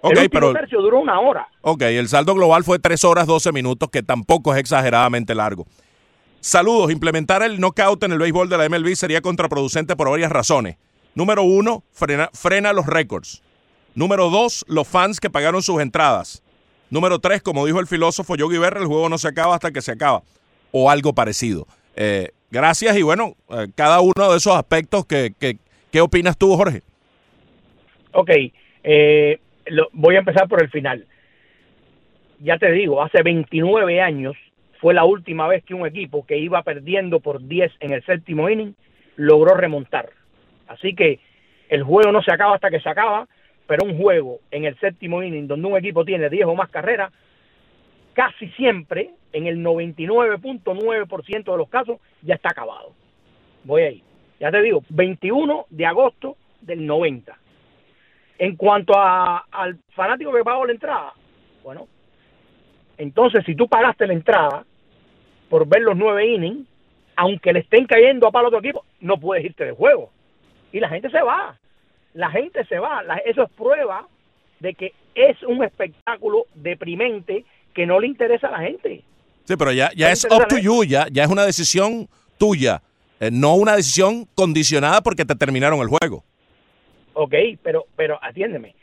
[0.00, 1.48] Ok, el último pero tercio duró una hora.
[1.62, 5.66] Ok, el saldo global fue 3 horas 12 minutos, que tampoco es exageradamente largo.
[6.40, 10.76] Saludos, implementar el knockout en el béisbol de la MLB sería contraproducente por varias razones.
[11.14, 13.42] Número uno, frena, frena los récords.
[13.94, 16.42] Número dos, los fans que pagaron sus entradas.
[16.90, 19.82] Número tres, como dijo el filósofo Yogi Berra, el juego no se acaba hasta que
[19.82, 20.22] se acaba.
[20.70, 21.66] O algo parecido.
[21.96, 25.58] Eh, gracias y bueno, eh, cada uno de esos aspectos, que, que-
[25.90, 26.82] ¿qué opinas tú, Jorge?
[28.12, 28.30] Ok,
[28.84, 29.40] eh,
[29.70, 31.06] lo- voy a empezar por el final.
[32.40, 34.36] Ya te digo, hace 29 años
[34.80, 38.48] fue la última vez que un equipo que iba perdiendo por 10 en el séptimo
[38.48, 38.74] inning
[39.16, 40.10] logró remontar.
[40.68, 41.18] Así que
[41.68, 43.26] el juego no se acaba hasta que se acaba,
[43.66, 47.12] pero un juego en el séptimo inning donde un equipo tiene 10 o más carreras,
[48.14, 52.92] casi siempre, en el 99.9% de los casos, ya está acabado.
[53.64, 54.02] Voy ahí.
[54.40, 57.36] Ya te digo, 21 de agosto del 90.
[58.38, 61.12] En cuanto a- al fanático que pagó la entrada,
[61.64, 61.88] bueno,
[62.96, 64.64] entonces si tú pagaste la entrada
[65.48, 66.66] por ver los nueve innings,
[67.16, 70.10] aunque le estén cayendo a palo a otro equipo, no puedes irte de juego.
[70.72, 71.56] Y la gente se va.
[72.14, 73.02] La gente se va.
[73.02, 74.06] La- eso es prueba
[74.60, 79.02] de que es un espectáculo deprimente que no le interesa a la gente.
[79.44, 82.08] Sí, pero ya, ya es up to you, ya, ya es una decisión
[82.38, 82.82] tuya,
[83.18, 86.22] eh, no una decisión condicionada porque te terminaron el juego.
[87.20, 88.76] Ok, pero, pero atiéndeme.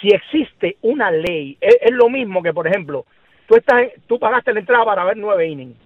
[0.00, 3.04] Si existe una ley, es, es lo mismo que, por ejemplo,
[3.46, 5.76] tú estás, tú pagaste la entrada para ver nueve innings.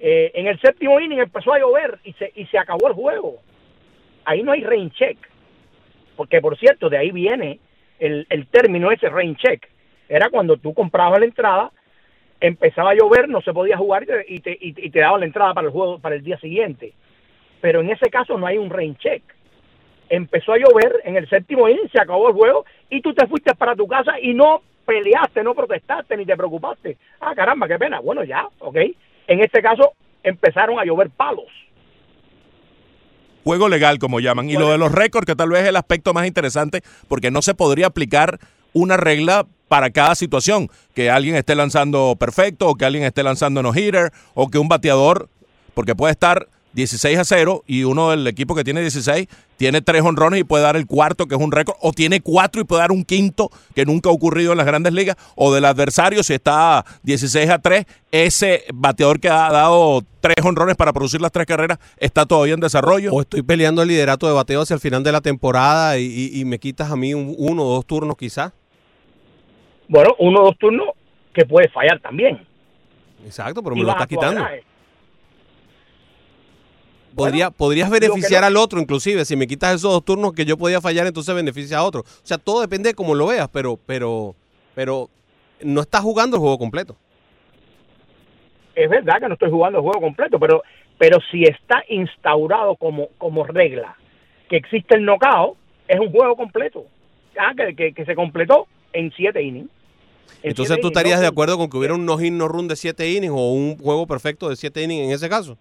[0.00, 3.36] Eh, en el séptimo inning empezó a llover y se, y se acabó el juego.
[4.24, 5.18] Ahí no hay rain check.
[6.16, 7.60] Porque, por cierto, de ahí viene
[7.98, 9.68] el, el término ese rain check.
[10.08, 11.70] Era cuando tú comprabas la entrada
[12.40, 15.26] empezaba a llover, no se podía jugar y te, y te, y te daban la
[15.26, 16.94] entrada para el juego para el día siguiente.
[17.60, 19.22] Pero en ese caso no hay un rain check.
[20.10, 23.54] Empezó a llover en el séptimo inning, se acabó el juego y tú te fuiste
[23.54, 26.98] para tu casa y no peleaste, no protestaste ni te preocupaste.
[27.20, 28.00] Ah, caramba, qué pena.
[28.00, 28.76] Bueno, ya, ok.
[29.28, 29.92] En este caso
[30.22, 31.46] empezaron a llover palos.
[33.44, 34.50] Juego legal, como llaman.
[34.50, 37.40] Y lo de los récords, que tal vez es el aspecto más interesante, porque no
[37.40, 38.38] se podría aplicar
[38.72, 40.68] una regla para cada situación.
[40.94, 44.68] Que alguien esté lanzando perfecto, o que alguien esté lanzando no hitter, o que un
[44.68, 45.28] bateador,
[45.74, 50.02] porque puede estar 16 a 0 y uno del equipo que tiene 16 tiene tres
[50.02, 52.80] honrones y puede dar el cuarto, que es un récord, o tiene cuatro y puede
[52.80, 56.32] dar un quinto, que nunca ha ocurrido en las grandes ligas, o del adversario, si
[56.32, 61.44] está 16 a 3, ese bateador que ha dado tres honrones para producir las tres
[61.46, 63.12] carreras está todavía en desarrollo.
[63.12, 66.40] O estoy peleando el liderato de bateo hacia el final de la temporada y, y-
[66.40, 68.52] y me quitas a mí un- uno o dos turnos quizás.
[69.88, 70.88] Bueno, uno o dos turnos
[71.34, 72.46] que puede fallar también.
[73.26, 74.42] Exacto, pero Y me lo estás quitando.
[77.14, 80.56] Podría, podrías beneficiar no- al otro, inclusive, si me quitas esos dos turnos que yo
[80.56, 82.00] podía fallar, entonces beneficia a otro.
[82.02, 84.34] O sea, todo depende de cómo lo veas, pero, pero,
[84.74, 85.08] pero
[85.62, 86.96] no estás jugando el juego completo.
[88.74, 90.62] es verdad que no estoy jugando el juego completo, pero,
[90.98, 93.96] pero si está instaurado como, como regla
[94.48, 95.56] que existe el knockout,
[95.88, 96.86] es un juego completo.
[97.38, 99.68] Ah, que, que, que se completó en siete innings.
[100.42, 103.08] En Entonces, siete ¿tú estarías de acuerdo con que hubiera un no-hit, no-run de 7
[103.10, 105.58] innings o un juego perfecto de 7 innings en ese caso?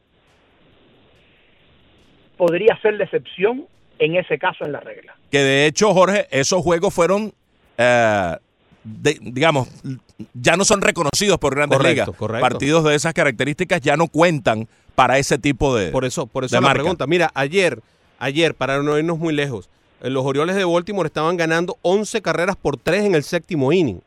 [2.40, 3.68] Podría ser la excepción
[4.00, 5.16] en ese caso en la regla.
[5.30, 7.34] Que de hecho, Jorge, esos juegos fueron,
[7.78, 8.36] eh,
[8.84, 9.68] de- digamos,
[10.34, 12.18] ya no son reconocidos por grandes Correcto, ligas.
[12.18, 12.42] correcto.
[12.50, 15.92] Partidos de esas características ya no cuentan para ese tipo de.
[15.92, 16.82] Por eso, por eso la marca.
[16.82, 17.06] pregunta.
[17.08, 17.82] Mira, ayer,
[18.20, 19.70] ayer, para no irnos muy lejos,
[20.02, 24.02] eh, los Orioles de Baltimore estaban ganando 11 carreras por 3 en el séptimo inning.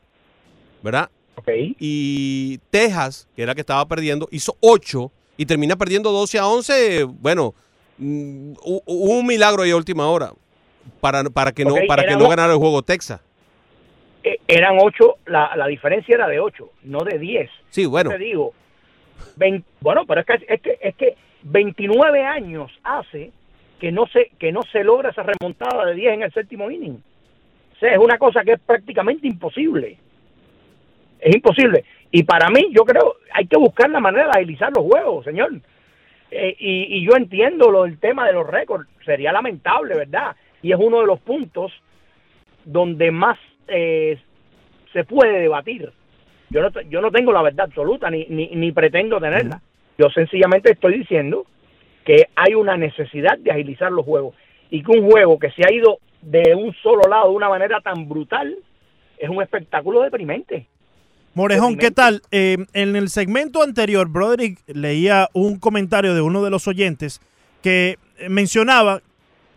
[0.81, 1.09] ¿Verdad?
[1.79, 6.47] Y Texas, que era la que estaba perdiendo, hizo 8 y termina perdiendo 12 a
[6.47, 7.03] 11.
[7.05, 7.53] Bueno,
[8.03, 10.31] hubo un milagro ahí a última hora
[10.99, 13.21] para, para que no, para que no ganara el juego Texas.
[14.23, 17.49] Eh, eran ocho, la, la diferencia era de ocho, no de diez.
[17.69, 18.09] Sí, bueno.
[18.09, 18.53] Te digo,
[19.81, 23.31] bueno, pero es que, es que es que 29 años hace
[23.79, 27.03] que no se que no se logra esa remontada de 10 en el séptimo inning.
[27.75, 29.97] O sea, es una cosa que es prácticamente imposible.
[31.19, 31.83] Es imposible.
[32.11, 35.51] Y para mí, yo creo, hay que buscar la manera de agilizar los juegos, señor.
[36.35, 38.87] Eh, y, y yo entiendo lo del tema de los récords.
[39.05, 40.35] Sería lamentable, ¿verdad?
[40.61, 41.71] Y es uno de los puntos
[42.65, 44.17] donde más eh,
[44.91, 45.91] se puede debatir.
[46.49, 49.61] Yo no, yo no tengo la verdad absoluta ni, ni, ni pretendo tenerla.
[49.97, 51.45] Yo sencillamente estoy diciendo
[52.05, 54.35] que hay una necesidad de agilizar los juegos
[54.69, 57.81] y que un juego que se ha ido de un solo lado de una manera
[57.81, 58.55] tan brutal
[59.17, 60.67] es un espectáculo deprimente.
[61.35, 62.21] Morejón, ¿qué tal?
[62.31, 67.21] Eh, en el segmento anterior, Broderick leía un comentario de uno de los oyentes
[67.63, 67.97] que
[68.29, 69.01] mencionaba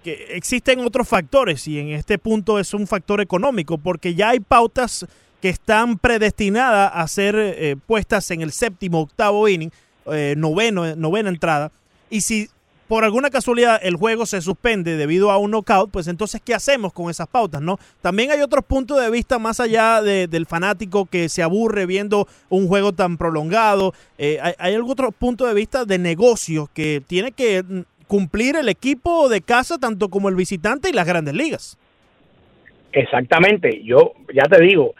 [0.02, 4.40] que existen otros factores y en este punto es un factor económico porque ya hay
[4.40, 5.06] pautas
[5.42, 9.72] que están predestinadas a ser eh, puestas en el séptimo, octavo inning,
[10.06, 11.72] eh, noveno, novena entrada
[12.08, 12.48] y si
[12.88, 16.92] por alguna casualidad el juego se suspende debido a un knockout, pues entonces, ¿qué hacemos
[16.92, 17.60] con esas pautas?
[17.60, 17.78] no?
[18.00, 22.26] También hay otros puntos de vista más allá de- del fanático que se aburre viendo
[22.48, 23.92] un juego tan prolongado.
[24.18, 28.56] Eh, hay, hay algún otro punto de vista de negocios que tiene que mm, cumplir
[28.56, 31.76] el equipo de casa, tanto como el visitante y las grandes ligas.
[32.92, 34.94] Exactamente, yo ya te digo,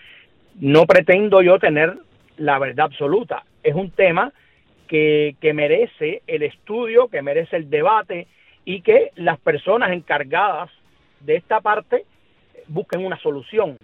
[0.61, 1.99] no pretendo yo tener
[2.37, 3.45] la verdad absoluta.
[3.62, 4.32] Es un tema
[4.87, 8.26] que, que merece el estudio, que merece el debate
[8.64, 10.70] y que las personas encargadas
[11.20, 12.05] de esta parte
[12.68, 13.76] busquen una solución.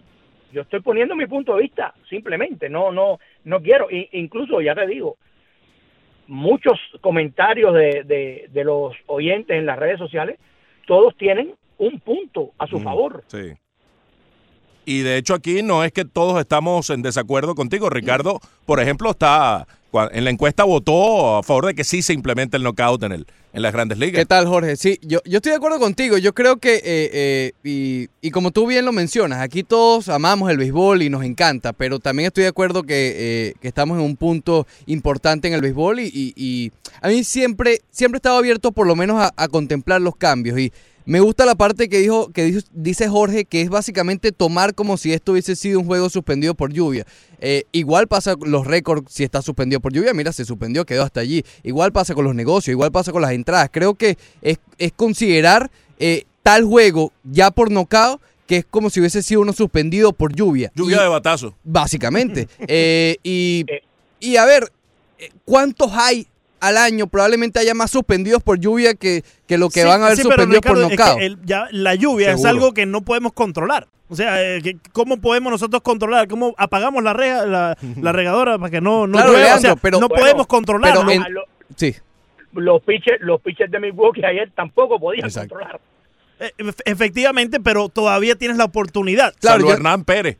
[0.52, 4.86] Yo estoy poniendo mi punto de vista, simplemente, no, no, no quiero, incluso ya te
[4.86, 5.16] digo,
[6.26, 10.38] muchos comentarios de, de, de los oyentes en las redes sociales,
[10.86, 13.24] todos tienen un punto a su favor.
[13.28, 13.52] Sí.
[14.84, 17.88] Y de hecho aquí no es que todos estamos en desacuerdo contigo.
[17.88, 19.66] Ricardo, por ejemplo, está
[20.12, 23.26] en la encuesta votó a favor de que sí se implemente el knockout en, el,
[23.52, 24.18] en las grandes ligas.
[24.20, 24.76] ¿Qué tal, Jorge?
[24.76, 26.18] Sí, yo, yo estoy de acuerdo contigo.
[26.18, 30.50] Yo creo que, eh, eh, y, y como tú bien lo mencionas, aquí todos amamos
[30.50, 33.12] el béisbol y nos encanta, pero también estoy de acuerdo que,
[33.50, 37.80] eh, que estamos en un punto importante en el béisbol y, y- a mí siempre,
[37.90, 40.72] siempre he estado abierto por lo menos a, a contemplar los cambios y
[41.04, 44.96] me gusta la parte que dijo que dijo- dice Jorge, que es básicamente tomar como
[44.96, 47.06] si esto hubiese sido un juego suspendido por lluvia.
[47.40, 50.14] Eh, igual pasa con los récords si está suspendido por lluvia.
[50.14, 51.44] Mira, se suspendió, quedó hasta allí.
[51.62, 53.68] Igual pasa con los negocios, igual pasa con las entradas.
[53.72, 59.00] Creo que es, es considerar eh, tal juego ya por nocao que es como si
[59.00, 60.70] hubiese sido uno suspendido por lluvia.
[60.74, 61.54] Lluvia Y- de batazo.
[61.64, 62.48] Básicamente.
[62.68, 63.64] Eh, y,
[64.20, 64.70] Y a ver,
[65.18, 66.26] eh, ¿cuántos hay
[66.62, 67.06] al año?
[67.06, 70.22] Probablemente haya más suspendidos por lluvia que, que lo que Sí, van a haber sí,
[70.22, 73.32] pero, suspendidos por Ricardo, es que el- ya la lluvia es algo que no podemos
[73.34, 73.88] controlar.
[74.08, 76.28] O sea, eh, que- ¿cómo podemos nosotros controlar?
[76.28, 79.44] ¿Cómo apagamos la, rega- la, la regadora para que no, no Claro, llueva?
[79.44, 81.00] O Leandro, sea, pero- no Bueno, podemos controlarlo.
[81.00, 81.44] pero en- A lo-
[81.76, 81.94] Sí.
[82.52, 85.54] los pitchers, los pitchers de Milwaukee ayer tampoco podían Exacto.
[85.54, 85.80] controlar.
[86.40, 89.32] Eh, ef- efectivamente, pero todavía tienes la oportunidad.
[89.40, 90.36] Claro, Hernán Pérez.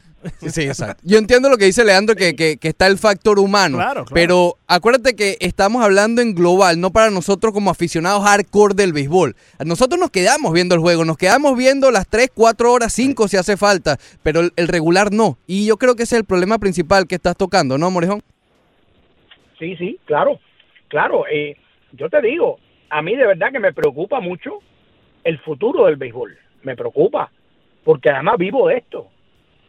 [0.49, 1.03] Sí, exacto.
[1.05, 3.79] Yo entiendo lo que dice Leandro, que, que- que está el factor humano.
[3.79, 4.15] Claro, claro.
[4.15, 9.35] Pero acuérdate que estamos hablando en global, no para nosotros como aficionados hardcore del béisbol.
[9.65, 13.37] Nosotros nos quedamos viendo el juego, nos quedamos viendo las 3, 4 horas, 5 si
[13.37, 15.39] hace falta, pero el, el regular no.
[15.47, 18.23] Y yo creo que ese es el problema principal que estás tocando, ¿no, Morejón?
[19.59, 20.39] Sí, sí, claro,
[20.89, 21.25] claro.
[21.31, 21.57] eh,
[21.93, 22.59] yo te digo,
[22.91, 24.59] a mí de verdad que me preocupa mucho
[25.25, 26.37] el futuro del béisbol.
[26.63, 27.31] Me preocupa,
[27.85, 29.09] porque además vivo de esto,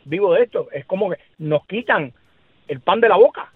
[0.05, 0.67] vivo de esto.
[0.71, 2.13] Es como que nos quitan
[2.67, 3.51] el pan de la boca,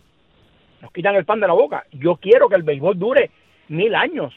[0.81, 1.85] nos quitan el pan de la boca.
[1.91, 3.31] Yo quiero que el béisbol dure
[3.69, 4.33] mil años,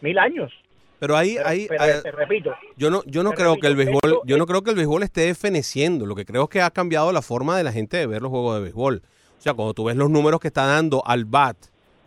[0.00, 0.52] mil años.
[0.98, 4.00] Pero ahí, Pero, ahí, pero te repito, yo no, yo no creo que el béisbol,
[4.02, 6.06] esto yo no creo que el béisbol esté feneciendo.
[6.06, 8.30] Lo que creo es que ha cambiado la forma de la gente de ver los
[8.30, 9.02] juegos de béisbol.
[9.38, 11.56] O sea, cuando tú ves los números que está dando al bat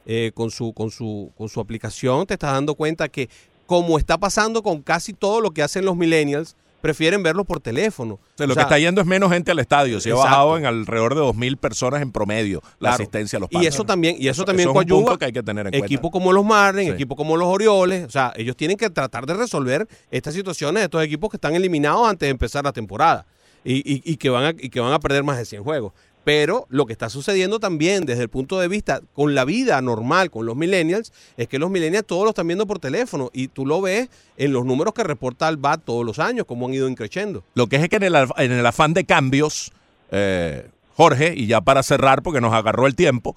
[0.06, 3.30] eh, con su, con su, con su aplicación, te estás dando cuenta que
[3.66, 8.16] como está pasando con casi todo lo que hacen los millennials, prefieren verlo por teléfono.
[8.16, 10.00] O sea, O lo sea, que está yendo es menos gente al estadio.
[10.02, 12.96] Se ha bajado en alrededor de 2.000 personas en promedio la Claro.
[12.96, 13.76] asistencia a los Y partidos.
[13.76, 15.18] eso también, y eso, también es un punto coadyuva.
[15.18, 15.86] que hay que tener en cuenta.
[15.86, 16.94] Equipos como los Marlins, Sí.
[16.96, 20.86] equipos como los Orioles, o sea, ellos tienen que tratar de resolver estas situaciones de
[20.86, 23.26] estos equipos que están eliminados antes de empezar la temporada
[23.64, 25.94] y, y- y que, van a, y que van a perder más de 100 juegos.
[26.24, 30.30] Pero lo que está sucediendo también desde el punto de vista con la vida normal,
[30.30, 33.66] con los millennials, es que los millennials todos lo están viendo por teléfono y tú
[33.66, 36.88] lo ves en los números que reporta el BAT todos los años, cómo han ido
[36.88, 37.44] increciendo.
[37.56, 39.72] Lo que es que en el, en el afán de cambios,
[40.12, 43.36] eh, Jorge, y ya para cerrar porque nos agarró el tiempo,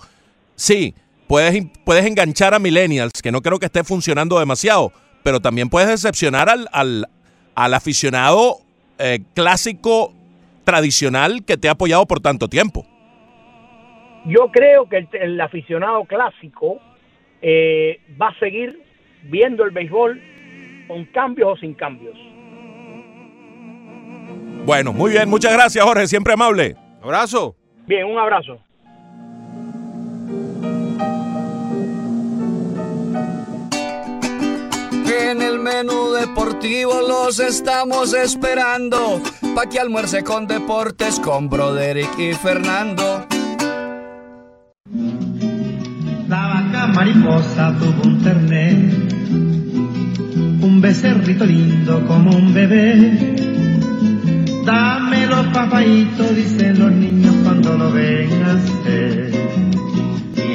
[0.54, 0.94] sí,
[1.26, 4.92] puedes, puedes enganchar a millennials, que no creo que esté funcionando demasiado,
[5.22, 7.08] pero también puedes decepcionar al, al,
[7.54, 8.58] al aficionado
[8.98, 10.12] eh, clásico
[10.64, 12.86] tradicional que te ha apoyado por tanto tiempo.
[14.26, 16.80] yo creo que el, el aficionado clásico
[17.42, 18.82] eh, va a seguir
[19.24, 20.20] viendo el béisbol
[20.88, 22.16] con cambios o sin cambios.
[24.64, 26.74] Bueno, muy bien, muchas gracias Jorge, siempre amable.
[27.02, 27.54] Abrazo.
[27.86, 28.58] Bien, un abrazo.
[35.20, 39.22] En el menú deportivo los estamos esperando
[39.54, 43.24] pa' que almuerce con deportes con Broderick y Fernando.
[46.28, 48.74] La vaca mariposa tuvo un terner,
[50.62, 53.36] un becerrito lindo como un bebé.
[54.64, 59.33] Dámelo papayito, dicen los niños cuando lo ven nacer.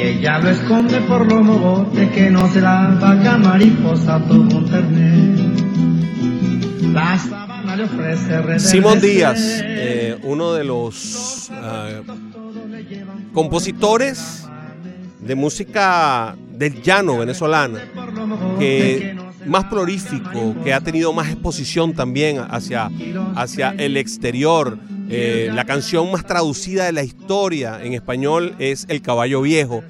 [0.10, 5.40] Ella lo esconde por los que no se la vaca mariposa tuvo un terner.
[6.92, 8.60] La sabana le ofrece.
[8.60, 12.02] Simón Díaz, eh, uno de los ah,
[13.34, 14.48] compositores
[15.20, 17.80] de música del llano venezolana,
[18.58, 19.16] que
[19.46, 22.90] más prolífico, que ha tenido más exposición también hacia,
[23.36, 24.80] hacia el exterior.
[25.12, 29.84] Eh, la canción más traducida de la historia en español es El Caballo Viejo,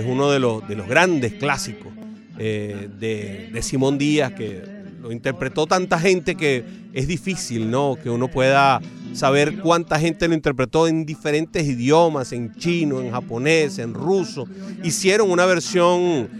[0.00, 1.92] es uno de los, de los grandes clásicos
[2.38, 4.62] eh, de, de Simón Díaz, que
[5.02, 6.64] lo interpretó tanta gente que
[6.94, 7.96] es difícil, ¿no?
[8.02, 8.80] Que uno pueda
[9.12, 14.46] saber cuánta gente lo interpretó en diferentes idiomas, en chino, en japonés, en ruso.
[14.82, 16.30] Hicieron una versión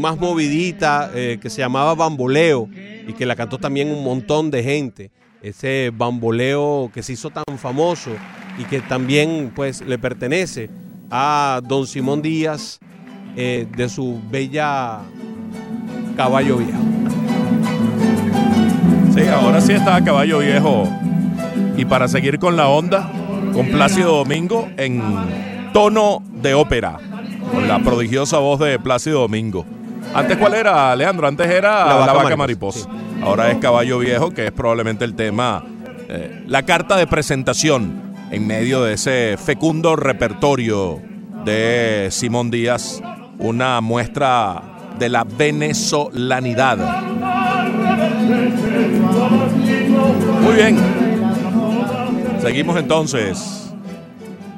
[0.00, 2.68] más movidita eh, que se llamaba Bamboleo
[3.06, 5.10] y que la cantó también un montón de gente.
[5.42, 8.10] Ese bamboleo que se hizo tan famoso
[8.58, 10.70] y que también pues le pertenece
[11.16, 12.80] a don Simón Díaz
[13.36, 14.98] eh, de su bella
[16.16, 16.80] Caballo Viejo.
[19.14, 20.88] Sí, ahora sí está Caballo Viejo.
[21.76, 23.12] Y para seguir con la onda,
[23.52, 25.00] con Plácido Domingo en
[25.72, 26.98] tono de ópera,
[27.52, 29.64] con la prodigiosa voz de Plácido Domingo.
[30.16, 31.28] Antes, ¿cuál era, Leandro?
[31.28, 32.88] Antes era La Vaca, Mariposa.
[33.22, 35.64] Ahora es Caballo Viejo, que es probablemente el tema,
[36.08, 41.00] eh, la carta de presentación en medio de ese fecundo repertorio
[41.44, 43.00] de Simón Díaz,
[43.38, 44.60] una muestra
[44.98, 46.76] de la venezolanidad.
[50.42, 50.76] Muy bien.
[52.40, 53.72] Seguimos entonces.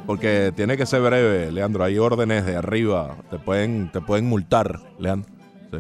[0.07, 1.85] Porque tiene que ser breve, Leandro.
[1.85, 3.17] Hay órdenes de arriba.
[3.29, 5.31] Te pueden, te pueden multar, Leandro.
[5.71, 5.79] Sí.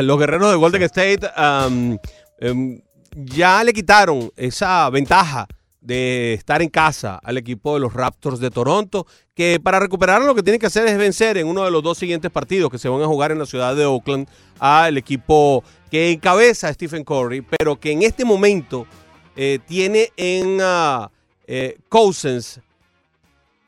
[0.02, 1.96] Los guerreros de Golden State um,
[2.40, 2.78] em,
[3.14, 5.46] ya le quitaron esa ventaja
[5.80, 10.34] de estar en casa al equipo de los Raptors de Toronto, que para recuperar lo
[10.34, 12.88] que tiene que hacer es vencer en uno de los dos siguientes partidos que se
[12.88, 14.28] van a jugar en la ciudad de Oakland
[14.58, 18.86] al equipo que encabeza Stephen Curry, pero que en este momento
[19.36, 21.08] eh, tiene en uh,
[21.46, 22.60] eh, Cousins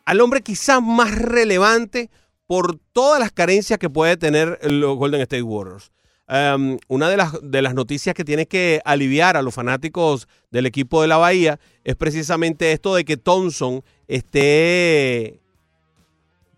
[0.04, 2.10] al hombre quizás más relevante
[2.48, 5.92] por todas las carencias que puede tener los Golden State Warriors.
[6.30, 10.64] Um, una de las, de las noticias que tiene que aliviar a los fanáticos del
[10.66, 15.40] equipo de la Bahía es precisamente esto de que Thompson esté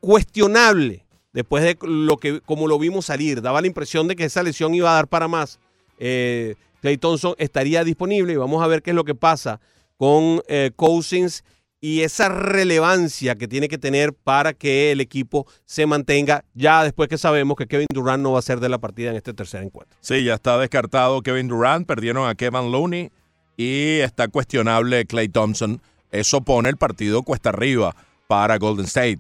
[0.00, 3.40] cuestionable después de lo que como lo vimos salir.
[3.40, 5.58] Daba la impresión de que esa lesión iba a dar para más.
[5.98, 9.58] Eh, Clay Thompson estaría disponible y vamos a ver qué es lo que pasa
[9.96, 11.44] con eh, Cousins
[11.84, 17.08] y esa relevancia que tiene que tener para que el equipo se mantenga ya después
[17.08, 19.64] que sabemos que Kevin Durant no va a ser de la partida en este tercer
[19.64, 19.98] encuentro.
[20.00, 23.10] Sí, ya está descartado Kevin Durant, perdieron a Kevin Looney
[23.56, 25.82] y está cuestionable Clay Thompson.
[26.12, 27.96] Eso pone el partido cuesta arriba
[28.28, 29.18] para Golden State.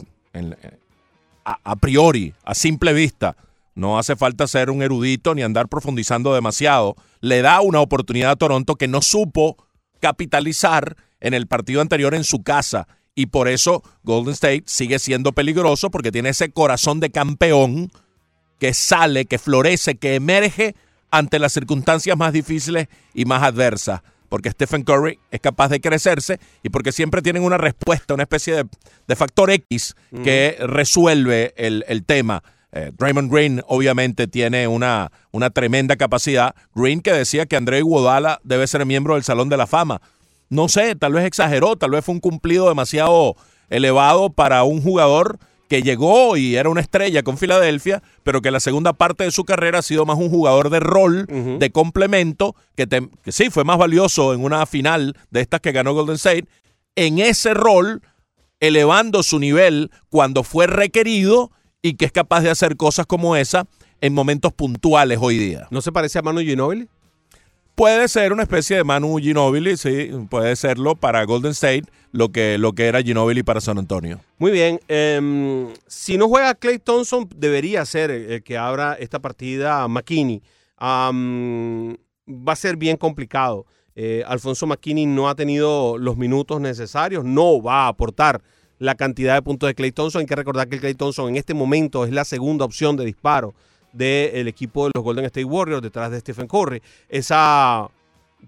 [1.44, 3.36] a, a priori, a simple vista,
[3.74, 6.94] no hace falta ser un erudito ni andar profundizando demasiado.
[7.20, 9.56] Le da una oportunidad a Toronto que no supo
[9.98, 12.86] capitalizar en el partido anterior en su casa.
[13.14, 17.90] Y por eso Golden State sigue siendo peligroso porque tiene ese corazón de campeón
[18.58, 20.74] que sale, que florece, que emerge
[21.10, 24.02] ante las circunstancias más difíciles y más adversas.
[24.28, 28.64] Porque Stephen Curry es capaz de crecerse y porque siempre tienen una respuesta, una especie
[29.06, 29.94] de, factor X
[30.24, 32.42] que resuelve el, tema.
[32.72, 36.54] Eh, Draymond Green obviamente tiene una, una tremenda capacidad.
[36.74, 40.00] Green que decía que André Iguodala debe ser miembro del Salón de la Fama
[40.52, 43.36] no sé, tal vez exageró, tal vez fue un cumplido demasiado
[43.70, 48.60] elevado para un jugador que llegó y era una estrella con Filadelfia, pero que la
[48.60, 51.26] segunda parte de su carrera ha sido más un jugador de rol,
[51.58, 55.94] de complemento, que, que, sí fue más valioso en una final de estas que ganó
[55.94, 56.44] Golden State,
[56.96, 58.02] en ese rol,
[58.60, 61.50] elevando su nivel cuando fue requerido
[61.80, 63.64] y que es capaz de hacer cosas como esa
[64.02, 65.66] en momentos puntuales hoy día.
[65.70, 66.90] ¿No se parece a Manu Ginobili?
[67.74, 72.58] Puede ser una especie de Manu Ginobili, sí, puede serlo para Golden State, lo que,
[72.58, 74.20] lo que era Ginobili para San Antonio.
[74.38, 79.88] Muy bien, em, si no juega Clay Thompson, debería ser el que abra esta partida
[79.88, 80.42] McKinney.
[80.78, 83.66] va a ser bien complicado.
[83.94, 88.42] Eh, Alfonso McKinney no ha tenido los minutos necesarios, no va a aportar
[88.78, 90.20] la cantidad de puntos de Clay Thompson.
[90.20, 93.54] Hay que recordar que Clay Thompson en este momento es la segunda opción de disparo
[93.92, 96.82] del equipo de los Golden State Warriors detrás de Stephen Curry.
[97.08, 97.88] Esa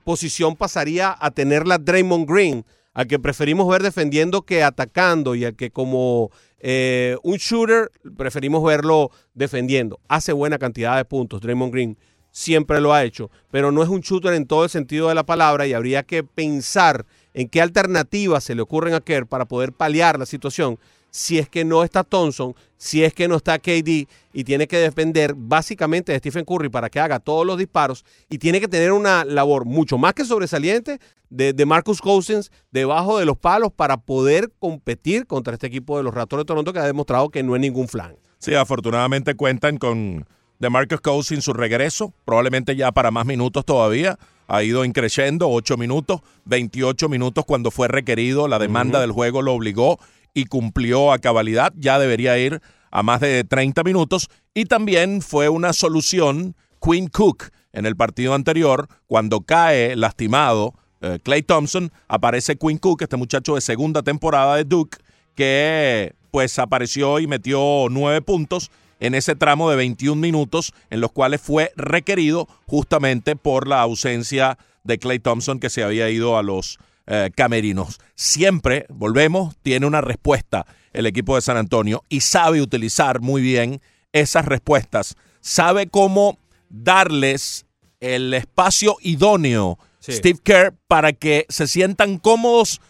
[0.04, 5.56] posición pasaría a tenerla Draymond Green, al que preferimos ver defendiendo que atacando y al
[5.56, 10.00] que como eh, un shooter preferimos verlo defendiendo.
[10.08, 11.98] Hace buena cantidad de puntos Draymond Green,
[12.30, 15.24] siempre lo ha hecho, pero no es un shooter en todo el sentido de la
[15.24, 19.72] palabra y habría que pensar en qué alternativas se le ocurren a Kerr para poder
[19.72, 20.78] paliar la situación
[21.14, 24.78] si es que no está Thompson, si es que no está KD y tiene que
[24.78, 28.90] depender básicamente de Stephen Curry para que haga todos los disparos y tiene que tener
[28.90, 30.98] una labor mucho más que sobresaliente
[31.30, 36.12] de, Marcus Cousins debajo de los palos para poder competir contra este equipo de los
[36.12, 38.16] Raptors de Toronto que ha demostrado que no es ningún flan.
[38.38, 40.26] Sí, afortunadamente cuentan con
[40.58, 44.18] de Marcus Cousins su regreso, probablemente ya para más minutos todavía.
[44.48, 49.52] Ha ido increciendo, 8 minutos, 28 minutos cuando fue requerido, la demanda del juego lo
[49.52, 49.98] obligó
[50.34, 55.48] y cumplió a cabalidad, ya debería ir a más de 30 minutos y también fue
[55.48, 62.56] una solución Quinn Cook en el partido anterior cuando cae lastimado eh, Clay Thompson, aparece
[62.56, 64.98] Quinn Cook, este muchacho de segunda temporada de Duke
[65.34, 68.70] que pues apareció y metió nueve puntos
[69.00, 74.58] en ese tramo de 21 minutos en los cuales fue requerido justamente por la ausencia
[74.82, 77.98] de Clay Thompson que se había ido a los eh, camerinos.
[78.14, 83.82] Siempre, volvemos, tiene una respuesta el equipo de San Antonio y sabe utilizar muy bien
[84.12, 85.16] esas respuestas.
[85.40, 86.38] Sabe cómo
[86.70, 87.66] darles
[88.00, 92.80] el espacio idóneo, Steve Kerr, para que se sientan cómodos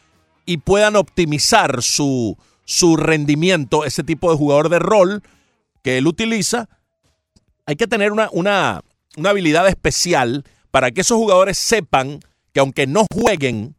[0.46, 5.22] y puedan optimizar su, su rendimiento, ese tipo de jugador de rol
[5.82, 6.68] que él utiliza.
[7.66, 8.82] Hay que tener una, una,
[9.16, 12.20] una habilidad especial para que esos jugadores sepan
[12.52, 13.76] que aunque no jueguen,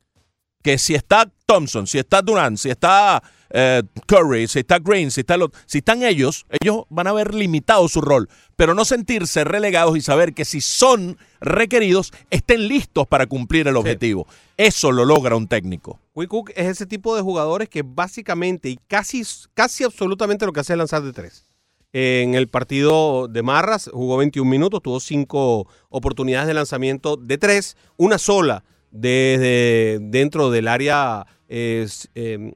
[0.66, 3.22] que si está Thompson, si está Durant, si está
[3.52, 5.38] eh, Curry, si está Green, si, está
[5.68, 10.02] si están ellos, ellos van a haber limitado su rol, pero no sentirse relegados y
[10.02, 14.26] saber que si son requeridos, estén listos para cumplir el objetivo.
[14.58, 16.00] Eso lo logra un técnico.
[16.16, 19.22] Cook es ese tipo de jugadores que básicamente y casi,
[19.54, 21.46] casi absolutamente lo que hace es lanzar de tres.
[21.94, 27.78] En el partido de Marras jugó 21 minutos, tuvo cinco oportunidades de lanzamiento de tres,
[27.98, 28.64] una sola
[28.96, 32.54] desde dentro del área eh, em,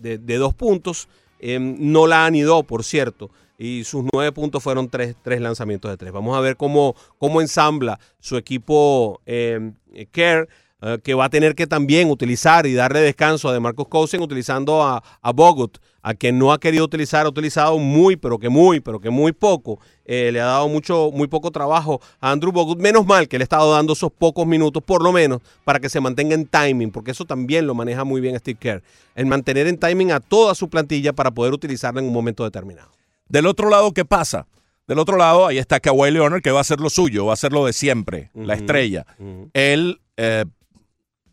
[0.00, 1.08] de, dos puntos.
[1.40, 5.96] Em, no la anidó, por cierto y sus nueve puntos fueron tres, tres, lanzamientos de
[5.96, 6.12] tres.
[6.12, 9.72] Vamos a ver cómo, cómo ensambla su equipo eh,
[10.12, 10.48] Care,
[10.80, 14.22] eh, que va a tener que también utilizar y darle descanso a de Marcos Cousin
[14.22, 18.48] utilizando a, a Bogut, a quien no ha querido utilizar, ha utilizado muy, pero que
[18.48, 19.80] muy, pero que muy poco.
[20.04, 22.78] Eh, le ha dado mucho, muy poco trabajo a Andrew Bogut.
[22.78, 25.88] Menos mal que le ha estado dando esos pocos minutos, por lo menos, para que
[25.88, 28.82] se mantenga en timing, porque eso también lo maneja muy bien Steve Kerr.
[29.16, 32.92] El mantener en timing a toda su plantilla para poder utilizarla en un momento determinado.
[33.28, 34.46] Del otro lado, ¿qué pasa?
[34.86, 37.34] Del otro lado, ahí está Kawhi Leonard, que va a hacer lo suyo, va a
[37.34, 39.04] hacer lo de siempre, la estrella.
[39.52, 40.46] Él eh,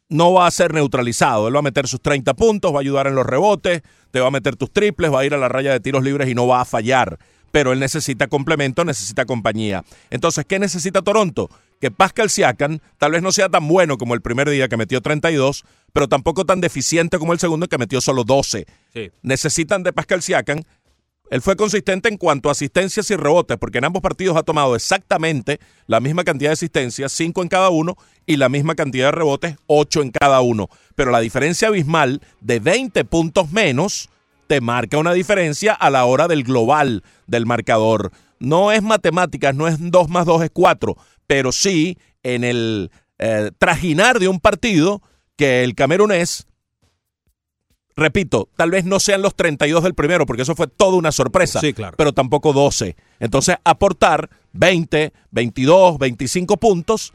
[0.10, 1.48] no va a ser neutralizado.
[1.48, 4.28] Él va a meter sus 30 puntos, va a ayudar en los rebotes, te va
[4.28, 6.48] a meter tus triples, va a ir a la raya de tiros libres y no
[6.48, 7.20] va a fallar.
[7.52, 9.84] Pero él necesita complemento, necesita compañía.
[10.10, 11.50] Entonces, ¿qué necesita Toronto?
[11.80, 15.02] Que Pascal Siakam tal vez no sea tan bueno como el primer día que metió
[15.02, 15.64] 32,
[15.94, 18.66] pero tampoco tan deficiente como el segundo que metió solo 12.
[19.22, 20.64] Necesitan de Pascal Siakam
[21.30, 24.76] él fue consistente en cuanto a asistencias y rebotes, porque en ambos partidos ha tomado
[24.76, 27.96] exactamente la misma cantidad de asistencias, cinco en cada uno,
[28.26, 30.70] y la misma cantidad de rebotes, ocho en cada uno.
[30.96, 34.10] Pero la diferencia abismal de 20 puntos menos
[34.48, 38.12] te marca una diferencia a la hora del global del marcador.
[38.40, 40.96] No es matemáticas, no es 2 más 2 es 4,
[41.26, 45.02] pero sí en el eh, trajinar de un partido
[45.36, 46.48] que el camerunés
[47.96, 51.60] repito, tal vez no sean los 32 del primero, porque eso fue toda una sorpresa.
[51.60, 51.96] Sí, claro.
[51.98, 52.96] Pero tampoco 12.
[53.20, 57.14] Entonces, aportar 20, 22, 25 puntos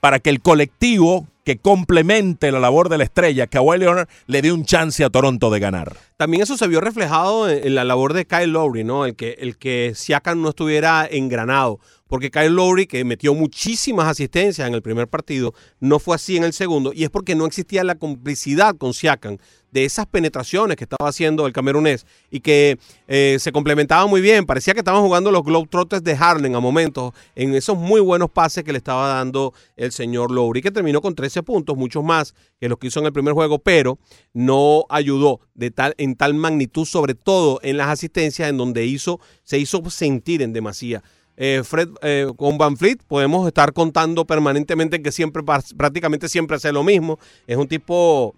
[0.00, 4.52] para que el colectivo que complemente la labor de la estrella, Kawhi Leonard, le dé
[4.52, 5.96] un chance a Toronto de ganar.
[6.18, 9.06] También eso se vio reflejado en, la labor de Kyle Lowry, ¿no?
[9.06, 11.80] El que, el que Siakam no estuviera engranado.
[12.08, 16.44] Porque Kyle Lowry, que metió muchísimas asistencias en el primer partido, no fue así en
[16.44, 16.92] el segundo.
[16.92, 19.38] Y es porque no existía la complicidad con Siakam
[19.70, 24.46] de esas penetraciones que estaba haciendo el camerunés y que eh, se complementaba muy bien.
[24.46, 28.64] Parecía que estaban jugando los Globetrotters de Harlem a momentos en esos muy buenos pases
[28.64, 32.68] que le estaba dando el señor Lowry, que terminó con 13 puntos, muchos más que
[32.68, 33.98] los que hizo en el primer juego, pero
[34.32, 39.20] no ayudó de tal, en tal magnitud, sobre todo en las asistencias, en donde hizo,
[39.44, 41.02] se hizo sentir en demasía.
[41.40, 45.44] Eh, Fred, eh, con Van Fleet podemos estar contando permanentemente que siempre,
[45.76, 47.20] prácticamente siempre hace lo mismo.
[47.46, 48.34] Es un tipo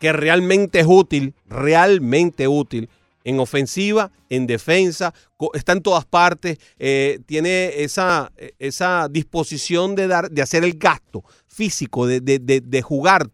[0.00, 2.90] que realmente es útil, realmente útil
[3.22, 5.14] en ofensiva, en defensa,
[5.54, 11.22] está en todas partes, eh, tiene esa, esa disposición de, dar, de hacer el gasto
[11.46, 13.28] físico, de, de, jugar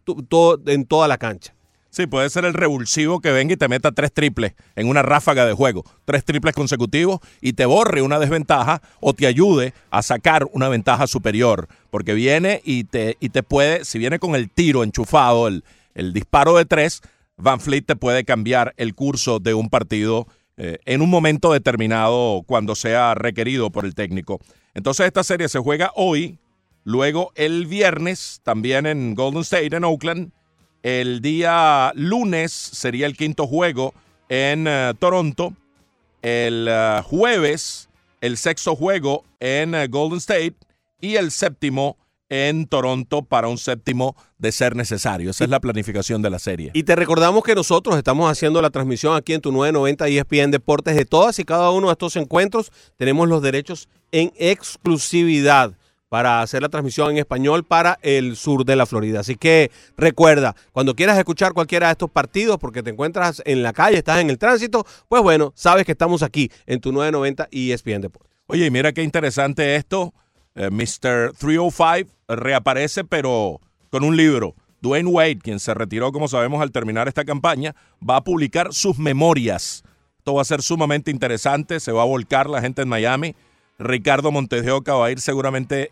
[0.67, 1.55] en toda la cancha.
[1.91, 5.45] Sí, puede ser el revulsivo que venga y te meta tres triples en una ráfaga
[5.45, 10.47] de juego, tres triples consecutivos y te borre una desventaja o te ayude a sacar
[10.51, 14.83] una ventaja superior, porque viene y te, y te puede, si viene con el tiro
[14.83, 15.63] enchufado, el,
[15.95, 17.01] el disparo de tres,
[17.37, 22.43] Van Fleet te puede cambiar el curso de un partido eh, en un momento determinado
[22.45, 24.39] cuando sea requerido por el técnico.
[24.73, 26.37] Entonces esta serie se juega hoy,
[26.83, 30.31] luego el viernes también en Golden State, en Oakland.
[30.83, 33.93] El día lunes sería el quinto juego
[34.29, 35.53] en eh, Toronto.
[36.21, 37.89] El eh, jueves
[38.21, 40.55] el sexto juego en Golden State
[41.01, 41.97] y el séptimo
[42.31, 45.31] en Toronto para un séptimo de ser necesario.
[45.31, 46.69] Esa es la planificación de la serie.
[46.73, 50.95] Y te recordamos que nosotros estamos haciendo la transmisión aquí en tu 990 ESPN Deportes
[50.95, 52.71] de todas y cada uno de estos encuentros.
[52.97, 55.73] Tenemos los derechos en exclusividad
[56.09, 59.21] para hacer la transmisión en español para el sur de la Florida.
[59.21, 63.73] Así que recuerda, cuando quieras escuchar cualquiera de estos partidos, porque te encuentras en la
[63.73, 68.01] calle, estás en el tránsito, pues bueno, sabes que estamos aquí en tu 990 ESPN
[68.01, 68.31] Deportes.
[68.47, 70.13] Oye, mira qué interesante esto.
[70.55, 71.33] Eh, Mr.
[71.37, 73.61] 305 reaparece, pero
[73.91, 74.55] con un libro.
[74.81, 77.75] Dwayne Wade, quien se retiró, como sabemos, al terminar esta campaña,
[78.07, 79.83] va a publicar sus memorias.
[80.17, 83.35] Esto va a ser sumamente interesante, se va a volcar la gente en Miami.
[83.79, 85.91] Ricardo Montes de Oca va a ir seguramente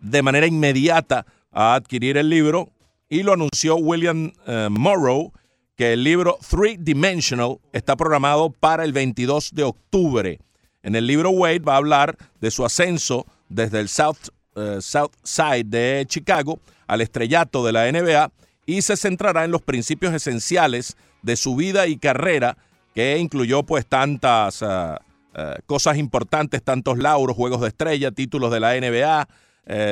[0.00, 2.68] de manera inmediata a adquirir el libro
[3.08, 5.32] y lo anunció William eh, Morrow,
[5.76, 10.40] que el libro Three Dimensional está programado para el 22 de octubre.
[10.82, 15.12] En el libro Wade va a hablar de su ascenso desde el South, eh, South
[15.22, 18.32] Side de Chicago al estrellato de la NBA
[18.66, 22.56] y se centrará en los principios esenciales de su vida y carrera
[22.94, 24.96] que incluyó pues tantas eh,
[25.34, 29.28] eh, cosas importantes, tantos lauros, juegos de estrella, títulos de la NBA,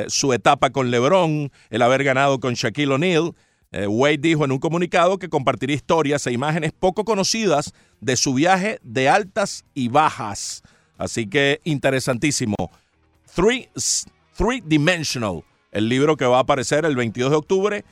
[0.07, 3.33] su etapa con LeBron, el haber ganado con Shaquille O'Neal.
[3.87, 8.79] Wade dijo en un comunicado que compartiría historias e imágenes poco conocidas de su viaje
[8.83, 10.61] de altas y bajas.
[10.97, 12.55] Así que interesantísimo.
[13.33, 13.69] Three,
[14.35, 17.85] Three Dimensional, el libro que va a aparecer el 22 de octubre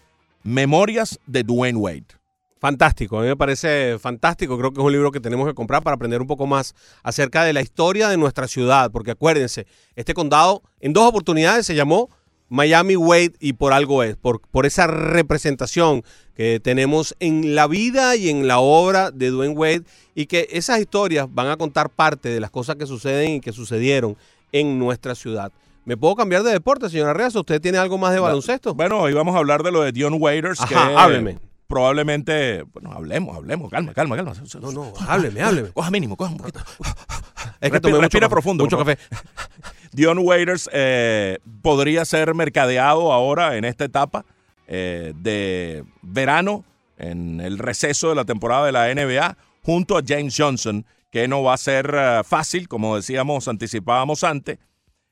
[0.44, 2.19] Memorias de Dwayne Wade.
[2.60, 4.58] Fantástico, a mí me parece fantástico.
[4.58, 7.46] Creo que es un libro que tenemos que comprar para aprender un poco más acerca
[7.46, 8.92] de la historia de nuestra ciudad.
[8.92, 9.66] Porque acuérdense,
[9.96, 12.10] este condado en dos oportunidades se llamó
[12.50, 16.04] Miami Wade y por algo es, por, por esa representación
[16.36, 19.84] que tenemos en la vida y en la obra de Dwayne Wade
[20.14, 23.54] y que esas historias van a contar parte de las cosas que suceden y que
[23.54, 24.18] sucedieron
[24.52, 25.52] en nuestra ciudad.
[25.86, 27.40] ¿Me puedo cambiar de deporte, señora Reazo?
[27.40, 28.74] ¿Usted tiene algo más de baloncesto?
[28.76, 30.60] Bueno, hoy vamos a hablar de lo de Dion Waiters.
[30.60, 31.49] Ajá, que hábleme.
[31.70, 34.34] Probablemente, bueno, hablemos, hablemos, calma, calma, calma.
[34.60, 35.70] No, no, hábleme, hábleme.
[35.70, 36.60] Coja mínimo, coja un poquito.
[37.62, 38.64] Es que tomé respira café, profundo.
[38.64, 38.98] mucho favor.
[39.92, 44.26] Dion Waiters eh, podría ser mercadeado ahora en esta etapa
[44.68, 46.66] eh, de verano,
[46.98, 51.44] en el receso de la temporada de la NBA, junto a James Johnson, que no
[51.44, 54.58] va a ser eh, fácil, como decíamos, anticipábamos antes.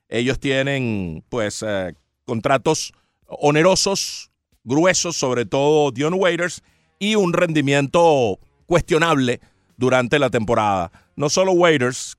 [0.08, 1.94] Ellos tienen, pues, eh,
[2.24, 2.92] contratos
[3.28, 4.27] onerosos,
[4.68, 6.62] gruesos, sobre todo Dion Waiters,
[6.98, 9.40] y un rendimiento cuestionable
[9.76, 10.92] durante la temporada.
[11.16, 12.18] No solo Waiters,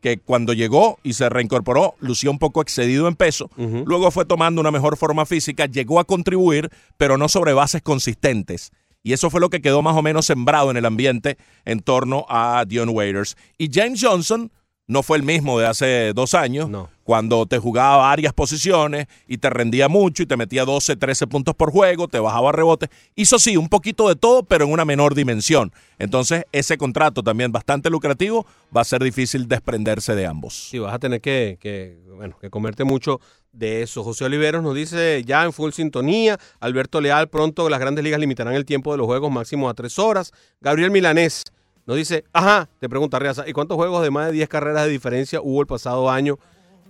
[0.00, 3.50] que cuando llegó y se reincorporó, lució un poco excedido en peso.
[3.56, 8.72] Luego fue tomando una mejor forma física, llegó a contribuir, pero no sobre bases consistentes.
[9.02, 12.26] Y eso fue lo que quedó más o menos sembrado en el ambiente en torno
[12.28, 13.36] a Dion Waiters.
[13.56, 14.50] Y James Johnson
[14.88, 16.70] no fue el mismo de hace dos años,
[17.04, 21.54] cuando te jugaba varias posiciones y te rendía mucho y te metía 12, 13 puntos
[21.54, 22.88] por juego, te bajaba rebote.
[23.14, 25.72] Hizo sí, un poquito de todo, pero en una menor dimensión.
[25.98, 30.68] Entonces, ese contrato también bastante lucrativo, va a ser difícil desprenderse de ambos.
[30.70, 33.20] Sí, vas a tener que, que, bueno, que comerte mucho
[33.52, 34.02] de eso.
[34.02, 36.38] José Oliveros nos dice ya en full sintonía.
[36.60, 39.98] Alberto Leal, pronto las grandes ligas limitarán el tiempo de los juegos máximo a tres
[39.98, 40.32] horas.
[40.62, 41.44] Gabriel Milanés
[41.88, 44.90] nos dice, ajá, te pregunta Riaza, ¿y cuántos juegos de más de 10 carreras de
[44.90, 46.38] diferencia hubo el pasado año?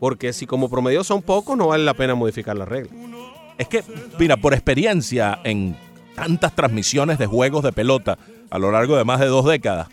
[0.00, 2.90] Porque si como promedio son pocos, no vale la pena modificar la regla.
[3.58, 3.84] Es que,
[4.18, 5.76] mira, por experiencia en
[6.16, 8.18] tantas transmisiones de juegos de pelota
[8.50, 9.86] a lo largo de más de dos décadas,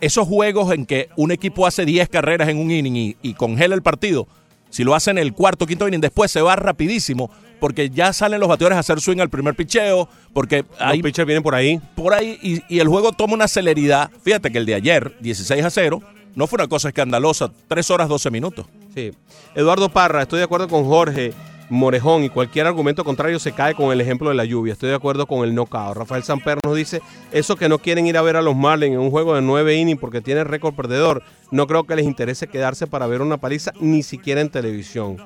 [0.00, 3.74] esos juegos en que un equipo hace 10 carreras en un inning y, y congela
[3.74, 4.28] el partido,
[4.68, 8.48] si lo hacen el cuarto quinto inning, después se va rapidísimo porque ya salen los
[8.48, 11.80] bateadores a hacer swing al primer picheo, porque Los pitchers vienen por ahí.
[11.94, 14.10] por ahí y, y el juego toma una celeridad.
[14.22, 16.02] Fíjate que el de ayer, 16 a 0,
[16.34, 18.66] no fue una cosa escandalosa, 3 horas 12 minutos.
[18.94, 19.10] Sí.
[19.54, 21.32] Eduardo Parra, estoy de acuerdo con Jorge
[21.70, 24.72] Morejón y cualquier argumento contrario se cae con el ejemplo de la lluvia.
[24.72, 25.96] Estoy de acuerdo con el knockout.
[25.96, 27.00] Rafael Samper nos dice,
[27.32, 29.76] eso que no quieren ir a ver a los Marlins en un juego de 9
[29.76, 33.72] innings porque tiene récord perdedor, no creo que les interese quedarse para ver una paliza
[33.80, 35.16] ni siquiera en televisión.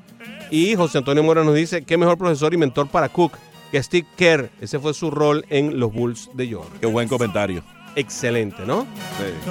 [0.51, 3.33] Y José Antonio Mora nos dice, qué mejor profesor y mentor para Cook
[3.73, 4.51] que Steve Kerr.
[4.61, 6.69] Ese fue su rol en los Bulls de York.
[6.81, 7.65] Qué buen comentario.
[7.97, 8.87] Excelente, ¿no?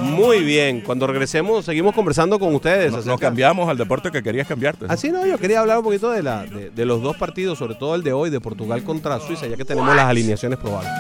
[0.02, 0.82] Muy bien.
[0.82, 2.92] Cuando regresemos, seguimos conversando con ustedes.
[2.92, 4.86] Nos, cambiamos al deporte que querías cambiarte.
[4.90, 7.76] Así no, yo quería hablar un poquito de, la, de, de los dos partidos, sobre
[7.76, 10.92] todo el de hoy, de Portugal contra Suiza, ya que tenemos las alineaciones probables.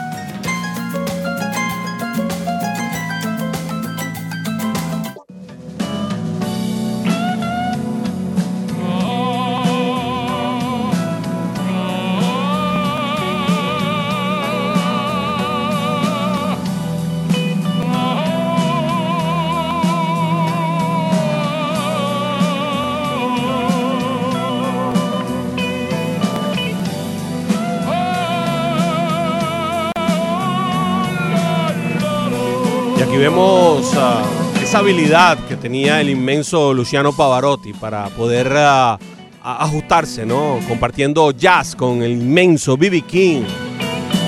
[33.14, 34.24] Aquí vemos ah,
[34.60, 38.98] esa habilidad que tenía el inmenso Luciano Pavarotti para poder ah,
[39.44, 40.60] ajustarse, ¿no?
[40.68, 43.02] Compartiendo jazz con el inmenso B.B.
[43.02, 43.44] King.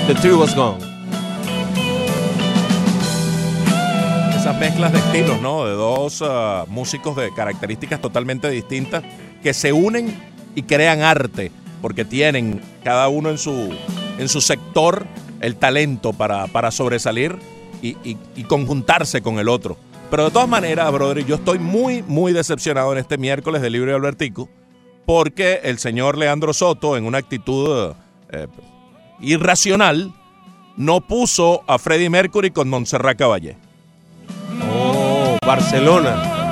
[0.06, 0.78] The Tree Was Gone.
[4.36, 5.66] Esas mezclas de estilos, ¿no?
[5.66, 9.02] De dos ah, músicos de características totalmente distintas
[9.42, 10.16] que se unen
[10.54, 11.50] y crean arte,
[11.82, 13.68] porque tienen cada uno en su,
[14.16, 15.08] en su sector
[15.40, 17.36] el talento para, para sobresalir
[17.82, 19.76] y, conjuntarse con el otro.
[20.10, 23.92] Pero de todas maneras, brother, yo estoy muy, muy decepcionado en este miércoles de Libre
[23.92, 24.48] Albertico,
[25.04, 27.92] porque el señor Leandro Soto, en una actitud
[28.30, 28.46] eh,
[29.20, 30.12] irracional,
[30.76, 33.56] no puso a Freddie Mercury con Montserrat Caballé.
[34.62, 36.45] Oh, Barcelona.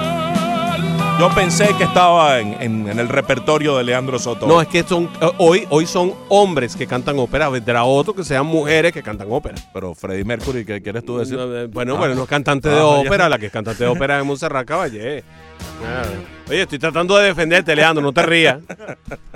[1.19, 4.47] Yo pensé que estaba en, en- en el repertorio de Leandro Soto.
[4.49, 8.25] No, es que son eh, hoy, hoy son hombres que cantan ópera, vendrá otro que
[8.25, 9.55] sean mujeres que cantan ópera.
[9.73, 11.39] Pero Freddie Mercury, ¿qué quieres tú decir?
[11.41, 11.99] Eh, Bueno, Ah.
[11.99, 13.09] bueno, no es cantante de Ah, ya.
[13.09, 15.23] ópera, la que es cantante de ópera es Montserrat Caballé.
[16.49, 18.59] Oye, estoy tratando de defenderte, Leandro, no te rías.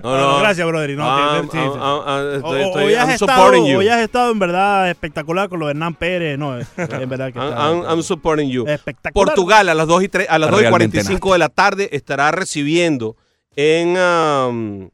[0.03, 0.91] No, No, no, gracias, brother.
[0.91, 1.59] No, sí, sí, sí.
[1.59, 3.79] O- estoy- o- estoy- hoy, has estado, supporting you.
[3.81, 6.39] hoy has estado en verdad espectacular con lo de Hernán Pérez.
[6.39, 8.65] No, es, en verdad que I'm, está- I'm- I'm supporting you.
[8.69, 9.27] espectacular.
[9.27, 11.89] Portugal a las 2 y, tre- a las 2 y Realmente 45 de la tarde
[11.93, 13.17] estará recibiendo
[13.57, 14.89] en um,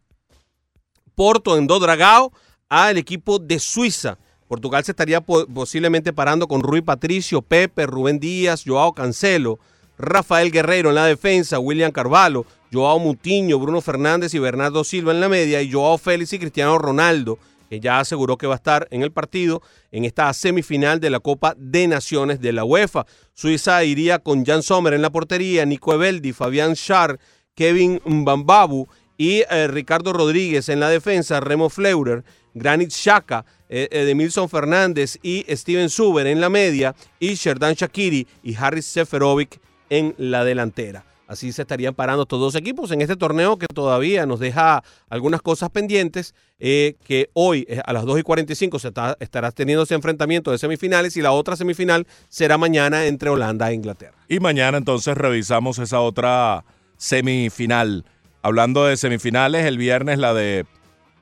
[1.15, 2.33] Porto, en Do Dragao,
[2.71, 4.17] al equipo de Suiza.
[4.49, 9.59] Portugal se estaría po- posiblemente parando con Rui Patricio, Pepe, Rubén Díaz, Joao Cancelo,
[9.99, 15.21] Rafael Guerrero en la defensa, William Carvalho, Joao Mutiño, Bruno Fernández y Bernardo Silva en
[15.21, 17.39] la media y Joao Félix y Cristiano Ronaldo,
[17.71, 19.62] que ya aseguró que va a estar en el partido
[19.93, 23.07] en esta semifinal de la Copa de Naciones de la UEFA.
[23.33, 27.19] Suiza iría con Jan Sommer en la portería, Nico Eveldi, Fabián Schär,
[27.55, 34.49] Kevin Mbambabu y eh, Ricardo Rodríguez en la defensa, Remo Fleurer, Granit Xhaka, eh, Edemilson
[34.49, 39.61] Fernández y Steven Zuber en la media y Sherdan Shakiri y Haris Seferovic
[39.99, 41.05] en la delantera.
[41.27, 45.41] Así se estarían parando estos dos equipos en este torneo que todavía nos deja algunas
[45.41, 49.85] cosas pendientes, eh, que hoy eh, a las 2 y 45 se está- estará teniendo
[49.85, 54.19] ese enfrentamiento de semifinales y la otra semifinal será mañana entre Holanda e Inglaterra.
[54.29, 56.62] Y mañana entonces revisamos esa otra
[56.99, 58.05] semifinal.
[58.43, 60.66] Hablando de semifinales, el viernes la de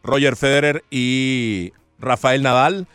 [0.03, 2.89] Roger Federer y Rafael Nadal.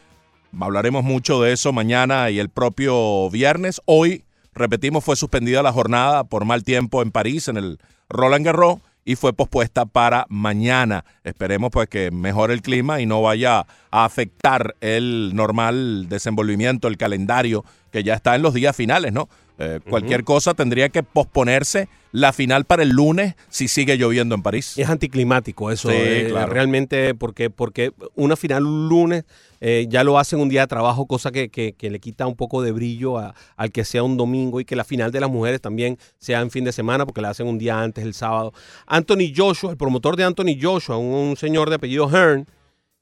[0.60, 3.80] Hablaremos mucho de eso mañana y el propio viernes.
[3.86, 4.26] Hoy,
[4.58, 7.80] repetimos, fue suspendida la jornada por mal tiempo en París, en el
[8.10, 11.06] Roland Garros, y fue pospuesta para mañana.
[11.24, 16.98] Esperemos pues que mejore el clima y no vaya a afectar el normal desenvolvimiento, el
[16.98, 19.30] calendario que ya está en los días finales, ¿no?
[19.60, 24.44] Eh, Cualquier cosa tendría que posponerse la final para el lunes si sigue lloviendo en
[24.44, 24.78] París.
[24.78, 26.54] Es anticlimático eso, Sí, eh, claro.
[26.54, 29.24] realmente, porque, porque una final un lunes
[29.60, 32.36] eh, ya lo hacen un día de trabajo, cosa que, que- que le quita un
[32.36, 35.30] poco de brillo a- al que sea un domingo y que la final de las
[35.32, 38.54] mujeres también sea en fin de semana, porque la hacen un día antes, el sábado.
[38.86, 42.46] Anthony Joshua, el promotor de Anthony Joshua, un, un señor de apellido Hearn,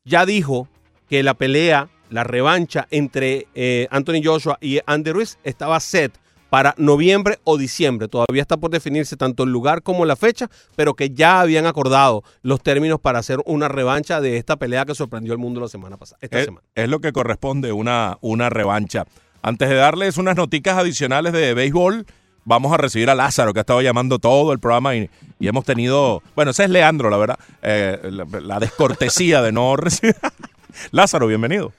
[0.06, 0.69] ya dijo
[1.10, 6.14] que la pelea, la revancha entre eh, Anthony Joshua y Andy Ruiz estaba set
[6.56, 8.07] para noviembre o diciembre.
[8.07, 12.23] Todavía está por definirse tanto el lugar como la fecha, pero que ya habían acordado
[12.44, 15.98] los términos para hacer una revancha de esta pelea que sorprendió al mundo la semana
[15.98, 16.18] pasada.
[16.22, 16.65] Esta es, semana.
[16.73, 19.03] es lo que corresponde, una, una revancha.
[19.41, 22.06] Antes de darles unas noticas adicionales de béisbol,
[22.45, 25.10] vamos a recibir a Lázaro, que ha estado llamando todo el programa y,
[25.41, 29.76] y hemos tenido, bueno, ese es Leandro, la verdad, eh, la, la descortesía de no
[29.76, 30.15] recibir.
[30.91, 31.73] Lázaro, bienvenido.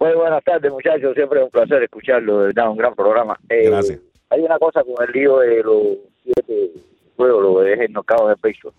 [0.00, 1.14] Muy buenas tardes, muchachos.
[1.14, 2.38] Siempre es un placer escucharlo.
[2.38, 3.38] De verdad, un gran programa.
[3.50, 4.00] Eh, Gracias.
[4.30, 5.82] Hay una cosa con el lío de los
[6.24, 6.70] siete
[7.16, 8.72] juegos, lo que es el knockout de pecho.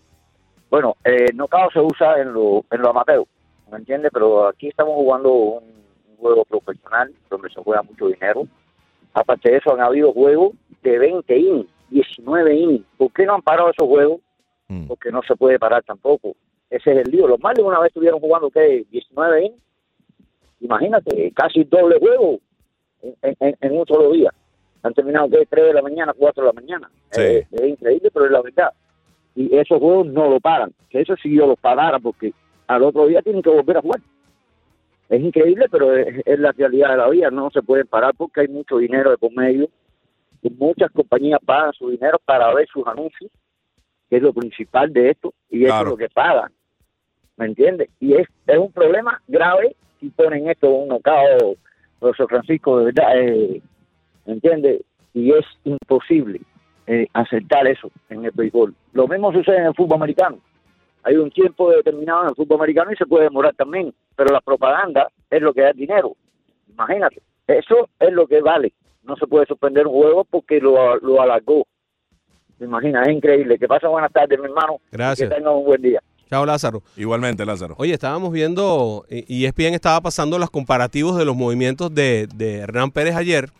[0.71, 3.23] Bueno, eh, el knockout se usa en lo, en lo amateur,
[3.69, 4.09] ¿me entiendes?
[4.11, 5.63] Pero aquí estamos jugando un,
[6.09, 8.47] un juego profesional donde se juega mucho dinero.
[9.13, 12.85] Aparte de eso, han habido juegos de 20 innings, 19 innings.
[12.97, 14.21] ¿Por qué no han parado esos juegos?
[14.87, 16.33] Porque no se puede parar tampoco.
[16.69, 17.27] Ese es el lío.
[17.27, 18.85] Los Marlins una vez estuvieron jugando, ¿qué?
[18.89, 19.70] 19 innings
[20.61, 22.39] imagínate, casi doble juego
[23.01, 24.31] en, en- en un solo día.
[24.83, 26.89] Han terminado de 3 de la mañana, 4 de la mañana.
[27.21, 28.69] Eh, es increíble, pero es la verdad.
[29.35, 30.71] Y esos juegos no lo paran.
[30.89, 32.33] Que eso sí yo los parara porque
[32.67, 34.01] al otro día tienen que volver a jugar.
[35.09, 37.29] Es increíble, pero es, es la realidad de la vida.
[37.29, 39.67] No se pueden parar porque hay mucho dinero de por medio.
[40.41, 43.29] Y muchas compañías pagan su dinero para ver sus anuncios,
[44.09, 46.51] que es lo principal de esto, y eso es lo que pagan.
[47.37, 47.89] ¿Me entiendes?
[47.99, 51.57] Y es, es un problema grave si ponen esto un knockout,
[51.99, 53.61] profesor Francisco, de verdad, eh,
[54.25, 54.81] ¿me entiendes?
[55.13, 56.41] Y es imposible
[56.87, 58.73] eh, aceptar eso en el béisbol.
[58.93, 60.39] Lo mismo sucede en el fútbol americano.
[61.03, 64.41] Hay un tiempo determinado en el fútbol americano y se puede demorar también, pero la
[64.41, 66.15] propaganda es lo que da dinero.
[66.69, 68.73] Imagínate, eso es lo que vale.
[69.03, 71.65] No se puede suspender un juego porque lo, lo alargó.
[72.57, 73.07] ¿Te imaginas?
[73.07, 73.57] Es increíble.
[73.57, 74.79] Que pasa buenas tardes, mi hermano.
[74.91, 75.29] Gracias.
[75.29, 76.01] Que tengan un buen día.
[76.31, 76.81] Chao, Lázaro.
[76.95, 77.75] Igualmente, Lázaro.
[77.77, 82.59] Oye, estábamos viendo, y y ESPN estaba pasando los comparativos de los movimientos de, de
[82.59, 83.51] Hernán Pérez ayer,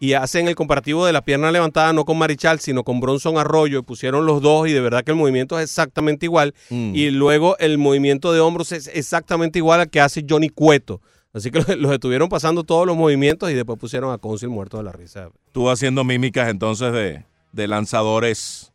[0.00, 3.78] y hacen el comparativo de la pierna levantada no con Marichal, sino con Bronson Arroyo,
[3.78, 7.58] y pusieron los dos, y de verdad que el movimiento es exactamente igual, y luego
[7.58, 11.02] el movimiento de hombros es exactamente igual al que hace Johnny Cueto.
[11.34, 14.78] Así que los, los estuvieron pasando todos los movimientos y después pusieron a Council muerto
[14.78, 15.28] de la risa.
[15.48, 17.22] Estuvo haciendo mímicas entonces de,
[17.52, 18.72] de lanzadores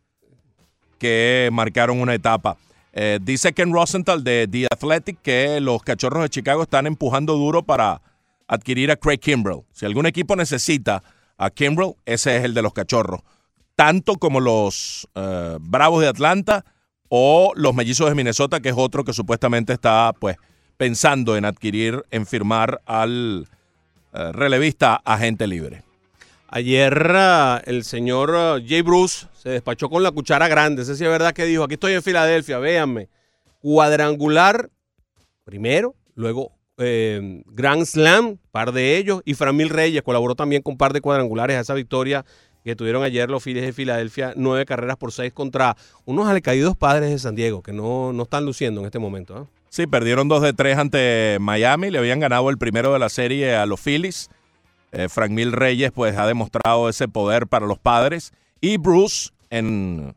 [1.00, 2.56] que marcaron una etapa.
[2.94, 7.64] Eh, dice Ken Rosenthal de The Athletic que los cachorros de Chicago están empujando duro
[7.64, 8.02] para
[8.48, 9.62] adquirir a Craig Kimbrell.
[9.72, 11.04] Si algún equipo necesita
[11.38, 13.22] a Kimbrell, ese es el de los cachorros.
[13.76, 16.66] Tanto como los eh, Bravos de Atlanta
[17.08, 20.38] o los Mellizos de Minnesota, que es otro que supuestamente está pues
[20.78, 23.48] pensando en adquirir, en firmar al
[24.14, 25.84] eh, relevista agente libre.
[26.52, 30.82] Ayer ah, el señor ah, Jay Bruce se despachó con la cuchara grande.
[30.82, 33.08] Ese sí es verdad que dijo, aquí estoy en Filadelfia, véanme.
[33.62, 34.70] Cuadrangular
[35.44, 40.92] primero, luego eh, Grand Slam, par de ellos, y Framil Reyes colaboró también con par
[40.92, 42.26] de cuadrangulares a esa victoria
[42.64, 47.12] que tuvieron ayer los Phillies de Filadelfia, nueve carreras por seis contra unos alcaídos padres
[47.12, 49.36] de San Diego, que no, no están luciendo en este momento.
[49.36, 49.48] ¿ah?
[49.70, 53.56] Sí, perdieron 2 de 3 ante Miami, le habían ganado el primero de la serie
[53.56, 54.30] a los Phillies.
[54.92, 58.32] Eh, Frank Mil Reyes pues ha demostrado ese poder para los padres.
[58.62, 60.16] Y Bruce, en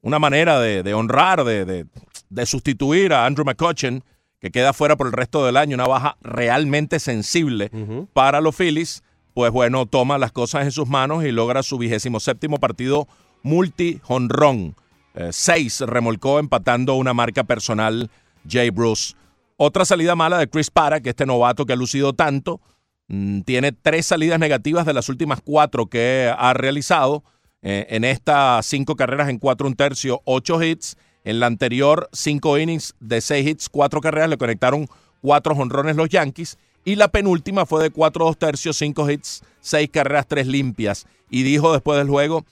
[0.00, 1.86] una manera de, honrar, de,
[2.28, 4.04] de, sustituir a Andrew McCutcheon,
[4.38, 7.70] que queda fuera por el resto del año, una baja realmente sensible
[8.12, 9.02] para los Phillies,
[9.34, 13.08] pues bueno, toma las cosas en sus manos y logra su vigésimo séptimo partido
[13.42, 14.76] multi-honrón.
[15.14, 18.10] Eh, seis remolcó empatando una marca personal
[18.48, 19.14] Jay Bruce.
[19.56, 22.60] Otra salida mala de Chris Para, que este novato que ha lucido tanto,
[23.08, 27.22] tiene tres salidas negativas de las últimas cuatro que ha realizado.
[27.62, 30.96] Eh, en estas cinco carreras en cuatro un tercio, ocho hits.
[31.24, 34.86] En la anterior, cinco innings de seis hits, cuatro carreras, le conectaron
[35.20, 36.58] cuatro honrones los Yankees.
[36.84, 41.06] Y la penúltima fue de cuatro dos tercios, cinco hits, seis carreras, tres limpias.
[41.28, 42.44] Y dijo después del juego,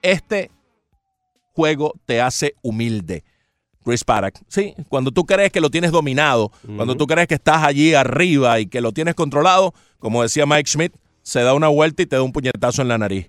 [0.00, 0.50] este
[1.54, 3.22] juego te hace humilde.
[3.84, 4.34] Chris Paddock.
[4.48, 8.60] Sí, cuando tú crees que lo tienes dominado, cuando tú crees que estás allí arriba
[8.60, 12.16] y que lo tienes controlado, como decía Mike Schmidt, se da una vuelta y te
[12.16, 13.28] da un puñetazo en la nariz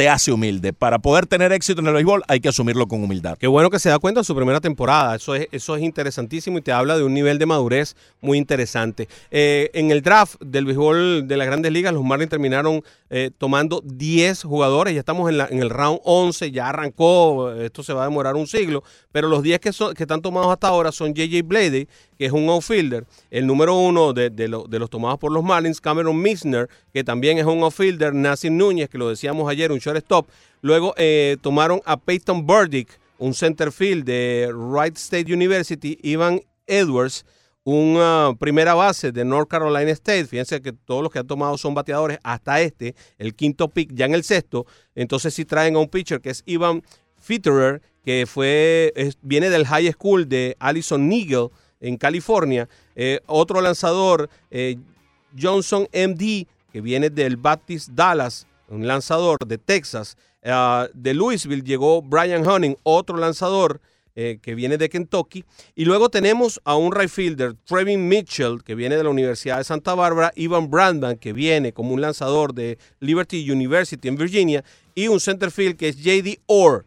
[0.00, 0.72] te hace humilde.
[0.72, 3.36] Para poder tener éxito en el béisbol hay que asumirlo con humildad.
[3.36, 5.16] Qué bueno que se da cuenta en su primera temporada.
[5.16, 9.10] Eso es, eso es interesantísimo y te habla de un nivel de madurez muy interesante.
[9.30, 12.82] Eh, en el draft del béisbol de las grandes ligas, los Marlins terminaron
[13.12, 14.94] eh, tomando 10 jugadores.
[14.94, 17.52] Ya estamos en, el round 11, ya arrancó.
[17.52, 18.84] Esto se va a demorar un siglo.
[19.10, 21.42] Pero los 10 que, son, que están tomados hasta ahora son J.J.
[21.44, 23.04] Blady, que es un outfielder.
[23.30, 27.46] El número uno de, de, los tomados por los Marlins, Cameron Misner, que también es
[27.46, 28.14] un outfielder.
[28.14, 30.28] Nassim Núñez, que lo decíamos ayer, un shortstop.
[30.62, 35.98] Luego eh, tomaron a Peyton Burdick, un centerfield de Wright State University.
[36.02, 37.24] Ivan Edwards,
[37.64, 40.26] una primera base de North Carolina State.
[40.26, 44.06] Fíjense que todos los que han tomado son bateadores hasta este, el quinto pick, ya
[44.06, 44.66] en el sexto.
[44.94, 46.82] Entonces si traen a un pitcher que es Ivan
[47.18, 48.92] Fitterer, que fue,
[49.22, 51.48] viene del high school de Allison Nigel
[51.80, 52.68] en California.
[52.94, 54.76] Eh, otro lanzador, eh,
[55.38, 60.16] Johnson MD, que viene del Baptist Dallas, un lanzador de Texas.
[60.42, 63.80] Ah, de Louisville llegó Brian Hunting, otro lanzador
[64.14, 65.44] eh, que viene de Kentucky.
[65.74, 69.64] Y luego tenemos a un right fielder, Trevin Mitchell, que viene de la Universidad de
[69.64, 74.64] Santa Bárbara, Ivan Brandman, que viene como un lanzador de Liberty University en Virginia,
[74.94, 76.84] y un center field que es JD Orr,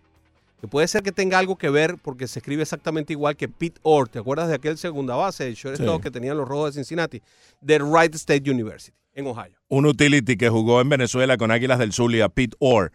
[0.59, 3.81] que puede ser que tenga algo que ver porque se escribe exactamente igual que Pete
[3.83, 4.07] Orr.
[4.07, 7.21] ¿Te acuerdas de aquel segunda base, el shortstop que tenían los Rojos de Cincinnati?
[7.59, 9.57] De Wright State University, en Ohio.
[9.67, 12.91] Un utility que jugó en Venezuela con Águilas del Zulia, Pete Orr.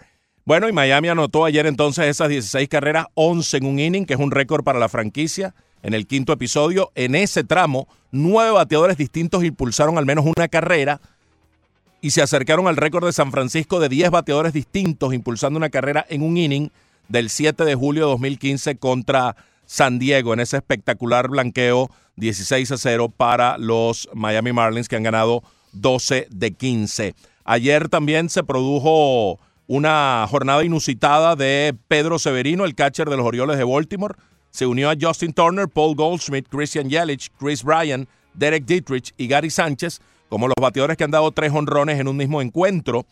[0.48, 4.18] Bueno, y Miami anotó ayer entonces esas 16 carreras, 11 en un inning, que es
[4.18, 5.54] un récord para la franquicia.
[5.82, 11.02] En el quinto episodio, en ese tramo, nueve bateadores distintos impulsaron al menos una carrera
[12.00, 16.06] y se acercaron al récord de San Francisco de 10 bateadores distintos impulsando una carrera
[16.08, 16.70] en un inning
[17.08, 22.78] del 7 de julio de 2015 contra San Diego en ese espectacular blanqueo 16 a
[22.78, 25.42] 0 para los Miami Marlins que han ganado
[25.72, 27.14] 12 de 15.
[27.44, 29.38] Ayer también se produjo
[29.68, 34.16] una jornada inusitada de Pedro Severino, el catcher de los Orioles de Baltimore.
[34.50, 39.50] Se unió a Justin Turner, Paul Goldschmidt, Christian Yelich, Chris Bryan, Derek Dietrich y Gary
[39.50, 43.06] Sánchez como los bateadores que han dado tres honrones en un mismo encuentro.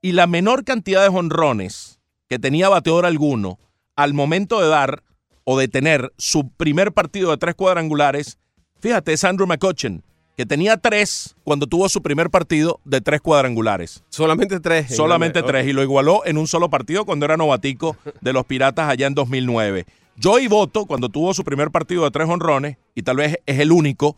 [0.00, 3.58] Y la menor cantidad de honrones que tenía bateador alguno,
[3.96, 5.02] al momento de dar
[5.44, 8.38] o de tener su primer partido de tres cuadrangulares,
[8.80, 10.04] fíjate, es Andrew McCutcheon,
[10.38, 14.04] que tenía tres cuando tuvo su primer partido de tres cuadrangulares.
[14.08, 14.94] Solamente tres.
[14.94, 18.88] Solamente tres, y lo igualó en un solo partido cuando era novatico de los Piratas
[18.88, 19.84] allá en 2009.
[20.22, 23.72] Joey Voto, cuando tuvo su primer partido de tres honrones, y tal vez es el
[23.72, 24.16] único,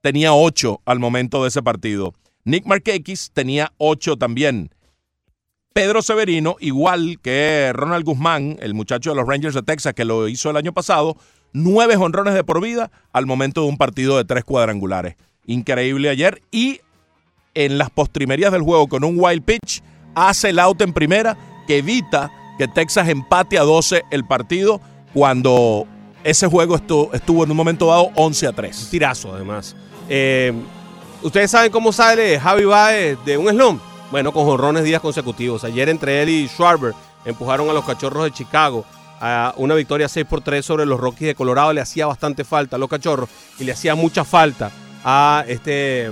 [0.00, 2.14] tenía ocho al momento de ese partido.
[2.42, 4.74] Nick Markakis tenía ocho también.
[5.72, 10.26] Pedro Severino, igual que Ronald Guzmán, el muchacho de los Rangers de Texas que lo
[10.26, 11.16] hizo el año pasado,
[11.52, 15.14] nueve honrones de por vida al momento de un partido de tres cuadrangulares.
[15.46, 16.42] Increíble ayer.
[16.50, 16.80] Y
[17.54, 19.82] en las postrimerías del juego con un wild pitch,
[20.14, 21.36] hace el out en primera
[21.66, 24.80] que evita que Texas empate a 12 el partido
[25.14, 25.86] cuando
[26.22, 28.88] ese juego estuvo, en un momento dado 11 a 3.
[28.90, 29.74] tirazo, además.
[30.08, 30.52] Eh,
[31.22, 33.82] Ustedes saben cómo sale Javi Baez de un slump.
[34.10, 35.64] Bueno, con jorrones días consecutivos.
[35.64, 36.94] Ayer entre él y Schwarber
[37.26, 38.86] empujaron a los cachorros de Chicago
[39.20, 41.74] a una victoria 6 por 3 sobre los Rockies de Colorado.
[41.74, 44.70] Le hacía bastante falta a los cachorros y le hacía mucha falta
[45.04, 46.10] a este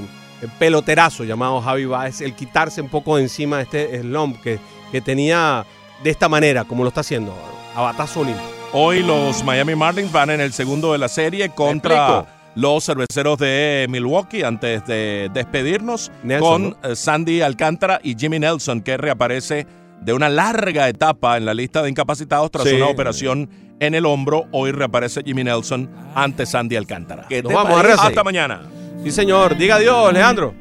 [0.58, 4.58] peloterazo llamado Javi Baez, el quitarse un poco de encima de este slump que,
[4.92, 5.66] que tenía
[6.02, 7.34] de esta manera, como lo está haciendo,
[7.74, 8.24] a batazo
[8.72, 13.86] Hoy los Miami Marlins van en el segundo de la serie contra los cerveceros de
[13.88, 16.10] Milwaukee antes de despedirnos
[16.40, 19.66] con eh, Sandy Alcántara y Jimmy Nelson que reaparece
[20.02, 22.74] de una larga etapa en la lista de incapacitados tras Sí.
[22.76, 23.48] una operación
[23.80, 24.46] en el hombro.
[24.52, 27.26] Hoy reaparece Jimmy Nelson ante Sandy Alcántara.
[27.28, 27.92] ¿Qué Nos te vamos, parece?
[27.94, 28.08] Arrece.
[28.08, 28.62] Hasta mañana.
[29.04, 29.56] Sí, señor.
[29.56, 30.54] Diga adiós, Leandro.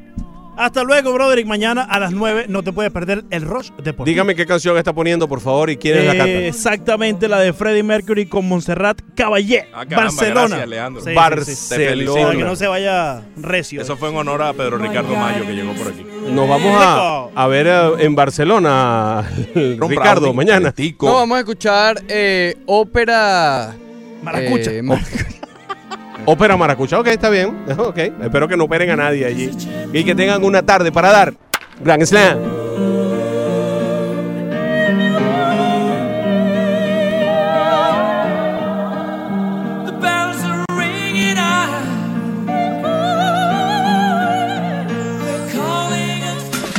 [0.58, 1.46] Hasta luego, Broderick.
[1.46, 4.04] Mañana a las 9 no te puedes perder el Rush Deportivo.
[4.04, 6.32] Dígame qué canción está poniendo, por favor, y quién es la Eh, canta.
[6.40, 9.68] Exactamente la de Freddie Mercury con Montserrat Caballé.
[9.72, 10.46] Ah, caramba, Barcelona.
[10.48, 11.00] gracias, Leandro.
[11.02, 11.16] Sí, sí, sí.
[11.16, 12.22] Barcelona.
[12.26, 13.80] Para que no se vaya recio.
[13.80, 16.04] Eso fue en honor a Pedro Ricardo Mayo que llegó por aquí.
[16.30, 19.24] Nos vamos a, a ver eh, en Barcelona,
[19.54, 20.74] Ricardo, mañana.
[21.00, 23.74] No, vamos a escuchar eh, ópera.
[24.22, 24.72] Maracucha.
[24.72, 24.98] eh, mar-
[26.24, 27.64] Ópera Maracucha, ok, está bien.
[27.78, 29.50] Ok, espero que no operen a nadie allí.
[29.92, 31.34] Y que tengan una tarde para dar
[31.80, 32.38] Grand Slam.